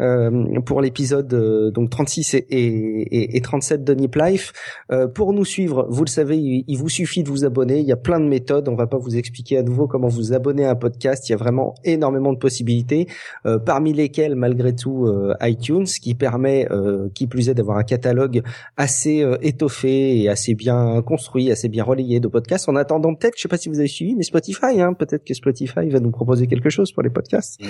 euh, 0.00 0.60
pour 0.60 0.80
l'épisode 0.80 1.34
euh, 1.34 1.72
donc 1.72 1.90
36 1.90 2.34
et, 2.34 2.44
et, 2.50 3.36
et 3.36 3.40
37 3.40 3.82
de 3.82 3.94
Nip 3.94 4.14
Life. 4.14 4.52
Euh, 4.92 5.08
pour 5.08 5.32
nous 5.32 5.44
suivre, 5.44 5.88
vous 5.90 6.04
le 6.04 6.08
savez, 6.08 6.38
il, 6.38 6.64
il, 6.68 6.78
vous 6.78 6.88
suffit 6.88 7.24
de 7.24 7.28
vous 7.28 7.44
abonner. 7.44 7.80
Il 7.80 7.86
y 7.86 7.92
a 7.92 7.96
plein 7.96 8.20
de 8.20 8.28
méthodes. 8.28 8.68
On 8.68 8.76
va 8.76 8.86
pas 8.86 8.98
vous 8.98 9.16
expliquer 9.16 9.58
à 9.58 9.64
nouveau 9.64 9.88
comment 9.88 10.06
vous 10.08 10.32
abonner 10.32 10.64
à 10.64 10.70
un 10.70 10.76
podcast. 10.76 11.28
Il 11.28 11.32
y 11.32 11.34
a 11.34 11.38
vraiment 11.38 11.74
énormément 11.82 12.32
de 12.32 12.38
possibilités, 12.38 13.08
euh, 13.44 13.58
parmi 13.58 13.92
lesquelles 13.92 14.36
malgré 14.36 14.72
tout 14.72 15.08
iTunes, 15.40 15.86
qui 15.86 16.14
permet, 16.14 16.68
qui 17.14 17.26
plus 17.26 17.48
est, 17.48 17.54
d'avoir 17.54 17.78
un 17.78 17.82
catalogue 17.82 18.42
assez 18.76 19.26
étoffé 19.40 20.20
et 20.20 20.28
assez 20.28 20.54
bien 20.54 21.02
construit, 21.02 21.50
assez 21.50 21.68
bien 21.72 21.82
relayé 21.82 22.20
de 22.20 22.28
podcasts. 22.28 22.68
En 22.68 22.76
attendant, 22.76 23.14
peut-être, 23.14 23.34
je 23.36 23.42
sais 23.42 23.48
pas 23.48 23.56
si 23.56 23.68
vous 23.68 23.80
avez 23.80 23.88
suivi, 23.88 24.14
mais 24.14 24.22
Spotify, 24.22 24.80
hein, 24.80 24.92
peut-être 24.92 25.24
que 25.24 25.34
Spotify 25.34 25.88
va 25.88 25.98
nous 25.98 26.12
proposer 26.12 26.46
quelque 26.46 26.70
chose 26.70 26.92
pour 26.92 27.02
les 27.02 27.10
podcasts 27.10 27.60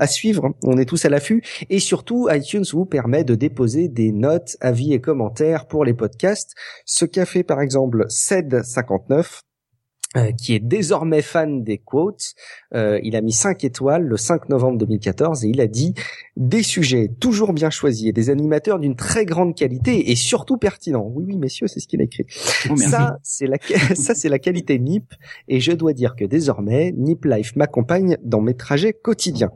à 0.00 0.06
suivre. 0.06 0.54
On 0.62 0.78
est 0.78 0.86
tous 0.86 1.04
à 1.04 1.10
l'affût. 1.10 1.42
Et 1.68 1.78
surtout, 1.78 2.28
iTunes 2.30 2.64
vous 2.72 2.86
permet 2.86 3.24
de 3.24 3.34
déposer 3.34 3.88
des 3.88 4.12
notes, 4.12 4.56
avis 4.60 4.94
et 4.94 5.00
commentaires 5.00 5.66
pour 5.66 5.84
les 5.84 5.94
podcasts. 5.94 6.54
Ce 6.86 7.04
qu'a 7.04 7.26
fait, 7.26 7.42
par 7.42 7.60
exemple, 7.60 8.06
CED59, 8.08 9.42
euh, 10.16 10.32
qui 10.32 10.54
est 10.54 10.58
désormais 10.58 11.20
fan 11.20 11.62
des 11.62 11.76
quotes. 11.76 12.32
Euh, 12.74 12.98
il 13.02 13.14
a 13.14 13.20
mis 13.20 13.34
5 13.34 13.62
étoiles 13.62 14.04
le 14.04 14.16
5 14.16 14.48
novembre 14.48 14.78
2014 14.78 15.44
et 15.44 15.48
il 15.48 15.60
a 15.60 15.66
dit 15.66 15.92
des 16.34 16.62
sujets 16.62 17.10
toujours 17.20 17.52
bien 17.52 17.68
choisis 17.68 18.08
et 18.08 18.12
des 18.12 18.30
animateurs 18.30 18.78
d'une 18.78 18.96
très 18.96 19.26
grande 19.26 19.54
qualité 19.54 20.10
et 20.10 20.16
surtout 20.16 20.56
pertinents. 20.56 21.12
Oui, 21.14 21.24
oui, 21.26 21.36
messieurs, 21.36 21.66
c'est 21.66 21.80
ce 21.80 21.86
qu'il 21.86 22.00
a 22.00 22.04
écrit. 22.04 22.24
Oh, 22.70 22.76
ça, 22.76 23.18
c'est 23.22 23.46
la, 23.46 23.58
ça, 23.94 24.14
c'est 24.14 24.30
la 24.30 24.38
qualité 24.38 24.78
NIP 24.78 25.12
et 25.46 25.60
je 25.60 25.72
dois 25.72 25.92
dire 25.92 26.16
que 26.16 26.24
désormais, 26.24 26.90
NIP 26.96 27.26
Life 27.26 27.54
m'accompagne 27.54 28.16
dans 28.22 28.40
mes 28.40 28.54
trajets 28.54 28.94
quotidiens. 28.94 29.50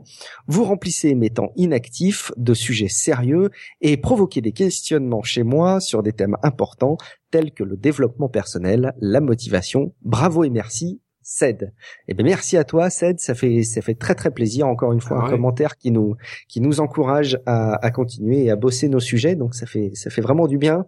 Vous 0.45 0.65
remplissez 0.65 1.15
mes 1.15 1.31
temps 1.31 1.51
inactifs 1.55 2.31
de 2.37 2.53
sujets 2.53 2.89
sérieux 2.89 3.49
et 3.81 3.97
provoquez 3.97 4.41
des 4.41 4.51
questionnements 4.51 5.23
chez 5.23 5.41
moi 5.41 5.79
sur 5.79 6.03
des 6.03 6.13
thèmes 6.13 6.37
importants 6.43 6.97
tels 7.33 7.51
que 7.51 7.63
le 7.63 7.77
développement 7.77 8.29
personnel, 8.29 8.93
la 9.01 9.19
motivation. 9.19 9.95
Bravo 10.03 10.43
et 10.43 10.51
merci 10.51 11.01
Ced. 11.23 11.73
Eh 12.07 12.13
ben 12.13 12.25
merci 12.25 12.57
à 12.57 12.63
toi 12.63 12.89
Ced, 12.89 13.19
ça 13.19 13.33
fait 13.33 13.63
ça 13.63 13.81
fait 13.81 13.95
très 13.95 14.15
très 14.15 14.31
plaisir 14.31 14.67
encore 14.67 14.93
une 14.93 15.01
fois 15.01 15.19
ah 15.21 15.25
un 15.25 15.29
commentaire 15.29 15.77
qui 15.77 15.91
nous 15.91 16.15
qui 16.47 16.61
nous 16.61 16.79
encourage 16.79 17.39
à, 17.45 17.83
à, 17.85 17.91
continuer 17.91 18.45
et 18.45 18.51
à 18.51 18.55
bosser 18.55 18.89
nos 18.89 18.99
sujets. 18.99 19.35
Donc 19.35 19.55
ça 19.55 19.65
fait 19.65 19.91
ça 19.93 20.09
fait 20.09 20.21
vraiment 20.21 20.47
du 20.47 20.57
bien. 20.57 20.85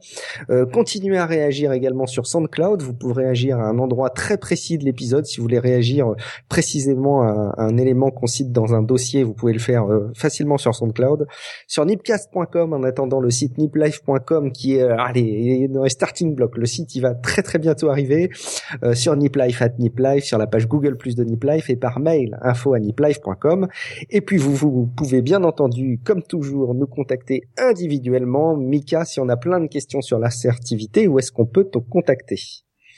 Euh, 0.49 0.65
continuez 0.65 1.17
à 1.17 1.25
réagir 1.25 1.71
également 1.71 2.07
sur 2.07 2.27
SoundCloud, 2.27 2.81
vous 2.81 2.93
pouvez 2.93 3.23
réagir 3.23 3.59
à 3.59 3.63
un 3.63 3.79
endroit 3.79 4.09
très 4.09 4.37
précis 4.37 4.77
de 4.77 4.85
l'épisode. 4.85 5.25
Si 5.25 5.37
vous 5.37 5.43
voulez 5.43 5.59
réagir 5.59 6.11
euh, 6.11 6.15
précisément 6.49 7.21
à, 7.21 7.53
un 7.57 7.77
élément 7.77 8.11
qu'on 8.11 8.27
cite 8.27 8.51
dans 8.51 8.73
un 8.73 8.81
dossier, 8.81 9.23
vous 9.23 9.33
pouvez 9.33 9.53
le 9.53 9.59
faire 9.59 9.85
euh, 9.85 10.11
facilement 10.15 10.57
sur 10.57 10.75
SoundCloud. 10.75 11.27
Sur 11.67 11.85
nipcast.com 11.85 12.73
en 12.73 12.83
attendant 12.83 13.19
le 13.19 13.29
site 13.29 13.57
niplife.com 13.57 14.51
qui 14.51 14.75
est 14.75 14.81
euh, 14.81 14.97
allez 14.97 15.67
dans 15.69 15.83
les 15.83 15.89
starting 15.89 16.35
blocks, 16.35 16.57
le 16.57 16.65
site 16.65 16.95
il 16.95 17.01
va 17.01 17.13
très 17.13 17.41
très 17.41 17.59
bientôt 17.59 17.89
arriver. 17.89 18.29
Euh, 18.83 18.93
sur 18.93 19.15
niplife 19.15 19.61
at 19.61 19.73
niplife 19.79 20.24
sur 20.25 20.37
la 20.37 20.47
page 20.47 20.67
Google 20.67 20.97
Plus 20.97 21.15
de 21.15 21.23
NipLife 21.23 21.69
et 21.69 21.75
par 21.75 21.99
mail 21.99 22.37
info 22.41 22.73
à 22.73 22.79
niplife.com. 22.79 23.67
Et 24.09 24.21
puis 24.21 24.37
vous, 24.37 24.53
vous 24.53 24.87
pouvez 24.87 25.21
bien 25.21 25.43
entendu, 25.43 25.99
comme 26.03 26.23
toujours, 26.23 26.73
nous 26.73 26.87
contacter 26.87 27.43
individuellement. 27.57 28.57
Mika, 28.57 29.05
si 29.05 29.19
on 29.19 29.29
a 29.29 29.37
plein 29.37 29.59
de 29.59 29.67
questions 29.67 30.01
sur 30.01 30.19
l'assertivité, 30.19 31.07
où 31.07 31.19
est-ce 31.19 31.31
qu'on 31.31 31.45
peut 31.45 31.65
te 31.65 31.77
contacter? 31.77 32.39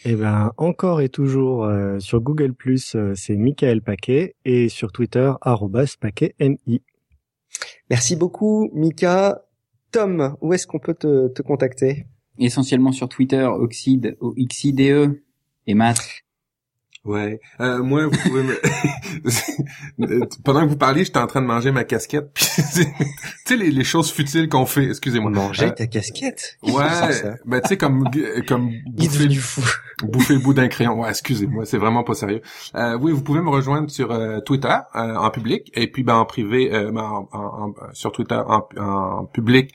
Eh 0.06 0.16
ben, 0.16 0.52
encore 0.58 1.02
et 1.02 1.10
toujours 1.10 1.66
euh, 1.66 2.00
sur 2.00 2.22
Google 2.22 2.54
Plus, 2.54 2.96
euh, 2.96 3.14
c'est 3.16 3.36
Michael 3.36 3.82
Paquet 3.82 4.36
et 4.46 4.70
sur 4.70 4.92
Twitter 4.92 5.32
paquet 6.00 6.36
mi. 6.40 6.82
Merci 7.90 8.16
beaucoup, 8.16 8.70
Mika. 8.74 9.44
Tom, 9.92 10.36
où 10.42 10.54
est-ce 10.54 10.68
qu'on 10.68 10.80
peut 10.80 10.94
te, 10.94 11.30
te 11.30 11.42
contacter? 11.42 12.06
Essentiellement 12.38 12.92
sur 12.92 13.10
Twitter, 13.10 13.44
Oxide, 13.44 14.18
O-X-I-D-E, 14.20 15.24
et 15.66 15.74
Matt, 15.74 15.98
Ouais. 17.08 17.40
Euh, 17.62 17.82
moi, 17.82 18.06
vous 18.06 18.18
pouvez 18.18 18.44
me... 18.44 18.60
Pendant 20.44 20.66
que 20.66 20.70
vous 20.70 20.78
parliez, 20.78 21.06
j'étais 21.06 21.20
en 21.20 21.28
train 21.28 21.42
de 21.42 21.48
manger 21.48 21.72
ma 21.72 21.86
casquette. 21.86 22.34
tu 22.36 22.84
sais, 23.46 23.56
les, 23.56 23.72
les, 23.72 23.84
choses 23.86 24.12
futiles 24.12 24.50
qu'on 24.50 24.66
fait, 24.66 24.90
excusez-moi. 24.90 25.32
Manger 25.32 25.68
euh, 25.68 25.70
ta 25.70 25.88
casquette? 25.88 26.58
Ouais. 26.64 26.84
ben, 27.46 27.62
tu 27.62 27.70
sais, 27.70 27.78
comme, 27.78 28.04
comme 28.46 28.72
bouffer, 28.88 29.28
du 29.28 29.40
fou. 29.40 29.62
bouffer 30.04 30.34
le 30.34 30.42
bout 30.42 30.54
d'un 30.54 30.68
crayon. 30.68 31.00
Ouais, 31.00 31.10
excusez-moi, 31.10 31.66
c'est 31.66 31.78
vraiment 31.78 32.04
pas 32.04 32.14
sérieux. 32.14 32.42
Euh, 32.76 32.98
oui, 33.02 33.14
vous 33.14 33.24
pouvez 33.24 33.42
me 33.42 33.50
rejoindre 33.50 33.90
sur 33.90 34.12
euh, 34.12 34.42
Twitter, 34.42 34.76
euh, 34.96 35.16
en 35.16 35.30
public, 35.30 35.72
et 35.76 35.90
puis, 35.90 36.04
ben, 36.04 36.16
en 36.16 36.26
privé, 36.26 36.70
ben, 36.70 36.98
en, 36.98 37.30
en, 37.32 37.74
sur 37.94 38.12
Twitter, 38.12 38.42
en, 38.46 38.68
en 38.78 39.26
public, 39.26 39.74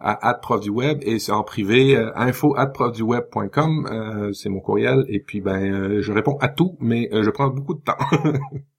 à 0.00 0.34
prof 0.34 0.60
du 0.60 0.70
web, 0.70 0.98
et 1.02 1.16
en 1.30 1.42
privé, 1.42 1.96
info 2.14 2.54
at 2.58 2.66
profduweb.com, 2.66 4.30
c'est 4.34 4.50
mon 4.50 4.60
courriel, 4.60 5.04
et 5.08 5.20
puis, 5.20 5.40
ben, 5.40 6.00
je 6.00 6.12
réponds 6.12 6.36
à 6.40 6.48
tout 6.48 6.73
mais 6.80 7.08
euh, 7.12 7.22
je 7.22 7.30
prends 7.30 7.48
beaucoup 7.48 7.74
de 7.74 7.80
temps. 7.80 7.96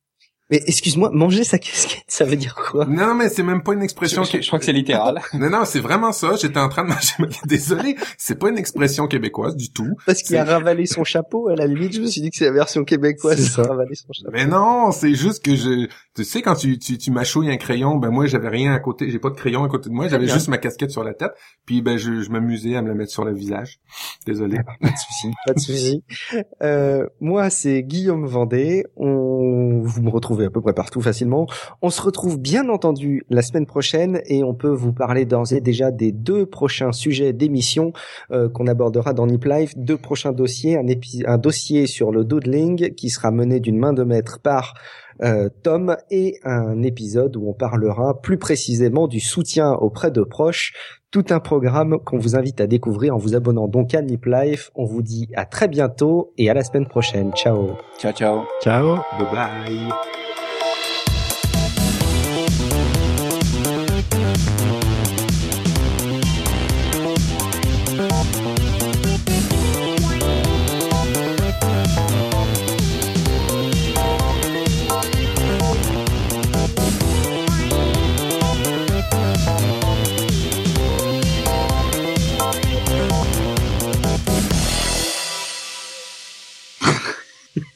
Mais 0.51 0.61
excuse-moi, 0.67 1.09
manger 1.11 1.43
sa 1.43 1.57
casquette, 1.57 2.03
ça 2.07 2.23
veut 2.23 2.35
dire 2.35 2.53
quoi? 2.53 2.85
Non, 2.85 3.15
mais 3.15 3.29
c'est 3.29 3.41
même 3.41 3.63
pas 3.63 3.73
une 3.73 3.81
expression. 3.81 4.23
Je, 4.23 4.41
je 4.41 4.47
crois 4.47 4.59
que 4.59 4.65
c'est 4.65 4.73
littéral. 4.73 5.19
non, 5.33 5.49
non, 5.49 5.65
c'est 5.65 5.79
vraiment 5.79 6.11
ça. 6.11 6.35
J'étais 6.39 6.59
en 6.59 6.69
train 6.69 6.83
de 6.83 6.89
manger. 6.89 7.15
Désolé, 7.45 7.95
c'est 8.17 8.37
pas 8.37 8.49
une 8.49 8.57
expression 8.57 9.07
québécoise 9.07 9.55
du 9.55 9.71
tout. 9.71 9.95
Parce 10.05 10.21
qu'il 10.21 10.37
a 10.37 10.45
ravalé 10.45 10.85
son 10.85 11.03
chapeau. 11.03 11.47
À 11.47 11.55
la 11.55 11.65
limite, 11.65 11.95
je 11.95 12.01
me 12.01 12.05
suis 12.05 12.21
dit 12.21 12.29
que 12.29 12.37
c'est 12.37 12.45
la 12.45 12.51
version 12.51 12.83
québécoise. 12.83 13.39
C'est 13.39 13.61
ravalé 13.61 13.95
son 13.95 14.11
chapeau. 14.13 14.31
Mais 14.33 14.45
non, 14.45 14.91
c'est 14.91 15.15
juste 15.15 15.43
que 15.43 15.55
je. 15.55 15.87
Tu 16.15 16.23
sais, 16.23 16.41
quand 16.43 16.55
tu 16.55 16.77
tu, 16.77 16.97
tu 16.97 17.11
mâchouilles 17.11 17.51
un 17.51 17.57
crayon, 17.57 17.95
ben 17.95 18.11
moi 18.11 18.27
j'avais 18.27 18.49
rien 18.49 18.73
à 18.73 18.79
côté. 18.79 19.09
J'ai 19.09 19.19
pas 19.19 19.29
de 19.29 19.35
crayon 19.35 19.63
à 19.63 19.67
côté 19.67 19.89
de 19.89 19.95
moi. 19.95 20.07
J'avais 20.07 20.27
juste 20.27 20.47
ma 20.47 20.59
casquette 20.59 20.91
sur 20.91 21.03
la 21.03 21.13
tête. 21.13 21.31
Puis 21.65 21.81
ben 21.81 21.97
je, 21.97 22.21
je 22.21 22.29
m'amusais 22.29 22.75
à 22.75 22.83
me 22.83 22.87
la 22.87 22.93
mettre 22.93 23.11
sur 23.11 23.25
le 23.25 23.33
visage. 23.33 23.79
Désolé. 24.27 24.57
pas 24.81 24.89
de 24.89 24.97
souci. 24.97 25.31
Pas 25.47 25.53
de 25.53 25.59
souci. 25.59 26.03
Euh, 26.61 27.07
moi, 27.19 27.49
c'est 27.49 27.81
Guillaume 27.81 28.25
Vendée. 28.25 28.85
On 28.95 29.81
vous 29.81 30.01
me 30.01 30.09
à 30.43 30.49
peu 30.49 30.59
près 30.59 30.73
partout 30.73 30.99
facilement. 30.99 31.47
On 31.81 31.89
se 31.89 32.01
retrouve 32.01 32.38
bien 32.38 32.67
entendu 32.67 33.23
la 33.29 33.41
semaine 33.41 33.65
prochaine 33.65 34.21
et 34.25 34.43
on 34.43 34.53
peut 34.53 34.73
vous 34.73 34.91
parler 34.91 35.23
d'ores 35.23 35.53
et 35.53 35.61
déjà 35.61 35.91
des 35.91 36.11
deux 36.11 36.45
prochains 36.45 36.91
sujets 36.91 37.31
d'émission 37.31 37.93
euh, 38.31 38.49
qu'on 38.49 38.67
abordera 38.67 39.13
dans 39.13 39.27
Nip 39.27 39.45
Life. 39.45 39.73
Deux 39.77 39.97
prochains 39.97 40.33
dossiers, 40.33 40.77
un, 40.77 40.86
un 41.25 41.38
dossier 41.38 41.88
sur 41.88 42.11
le 42.11 42.25
doodling 42.25 42.93
qui 42.95 43.09
sera 43.09 43.31
mené 43.31 43.61
d'une 43.61 43.77
main 43.77 43.93
de 43.93 44.03
maître 44.03 44.39
par 44.41 44.73
euh, 45.21 45.49
Tom 45.63 45.95
et 46.11 46.39
un 46.43 46.81
épisode 46.83 47.38
où 47.38 47.49
on 47.49 47.53
parlera 47.53 48.21
plus 48.21 48.38
précisément 48.38 49.07
du 49.07 49.19
soutien 49.19 49.71
auprès 49.71 50.11
de 50.11 50.21
proches. 50.21 50.73
Tout 51.11 51.25
un 51.29 51.39
programme 51.39 51.99
qu'on 52.03 52.17
vous 52.17 52.36
invite 52.36 52.59
à 52.59 52.67
découvrir 52.67 53.15
en 53.15 53.17
vous 53.17 53.36
abonnant 53.36 53.67
donc 53.67 53.93
à 53.93 54.01
Nip 54.01 54.25
Life. 54.25 54.71
On 54.75 54.83
vous 54.83 55.01
dit 55.01 55.29
à 55.36 55.45
très 55.45 55.69
bientôt 55.69 56.33
et 56.38 56.49
à 56.49 56.53
la 56.53 56.63
semaine 56.63 56.88
prochaine. 56.88 57.31
Ciao. 57.33 57.69
Ciao, 57.97 58.11
ciao. 58.11 58.43
Ciao. 58.61 58.97
Bye 59.17 59.27
bye. 59.31 60.24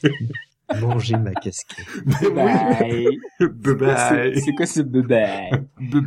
Manger 0.80 1.16
ma 1.16 1.32
casquette. 1.32 1.86
Bye 2.04 2.30
bye. 2.32 3.18
C'est 4.36 4.54
quoi 4.54 4.66
ce 4.66 4.82
bye 4.82 5.50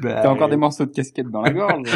T'as 0.02 0.30
encore 0.30 0.50
des 0.50 0.56
morceaux 0.56 0.86
de 0.86 0.91
casquette 0.91 1.30
dans 1.30 1.41
la 1.41 1.52
gorge? 1.52 1.89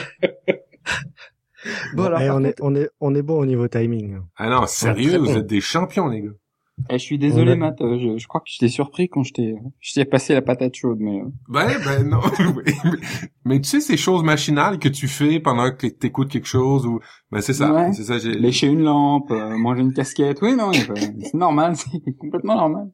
Bon, 1.95 2.06
alors, 2.06 2.38
on, 2.38 2.43
est, 2.43 2.56
on, 2.62 2.76
est, 2.76 2.89
on 3.02 3.16
est 3.16 3.22
bon 3.22 3.39
au 3.39 3.45
niveau 3.45 3.68
timing. 3.68 4.20
Ah 4.38 4.50
non, 4.50 4.66
sérieux, 4.68 5.18
vous 5.18 5.38
êtes 5.38 5.48
des 5.48 5.62
champions, 5.62 6.08
les 6.08 6.22
gars. 6.22 6.30
Eh, 6.90 7.00
je 7.00 7.04
suis 7.04 7.18
désolé, 7.18 7.56
Matt. 7.56 7.82
Euh, 7.82 7.98
je, 8.00 8.18
je, 8.18 8.28
crois 8.28 8.42
que 8.42 8.50
je 8.50 8.60
t'ai 8.60 8.68
surpris 8.68 9.10
quand 9.10 9.24
je 9.24 9.34
t'ai, 9.34 9.56
je 9.80 9.94
t'ai 9.94 10.06
passé 10.06 10.34
la 10.34 10.42
patate 10.42 10.76
chaude, 10.76 11.00
mais. 11.00 11.22
Euh. 11.22 11.30
Ben, 11.50 11.68
ben 11.84 12.08
non. 12.08 12.22
mais, 13.46 13.60
tu 13.60 13.68
sais 13.68 13.80
ces 13.82 13.98
choses 13.98 14.24
machinales 14.24 14.78
que 14.78 14.88
tu 14.88 15.08
fais 15.08 15.40
pendant 15.40 15.72
que 15.72 15.88
t'écoutes 15.88 16.30
quelque 16.30 16.48
chose 16.48 16.86
ou, 16.86 17.00
ben 17.32 17.42
c'est 17.42 17.54
ça, 17.54 17.92
c'est 17.94 18.04
ça. 18.04 18.18
Lécher 18.18 18.68
une 18.68 18.84
lampe, 18.84 19.32
euh, 19.32 19.58
manger 19.58 19.82
une 19.82 19.94
casquette. 19.94 20.40
Oui, 20.42 20.56
non, 20.56 20.72
c'est 20.72 21.34
normal, 21.34 21.76
c'est 22.06 22.18
complètement 22.18 22.56
normal. 22.56 22.92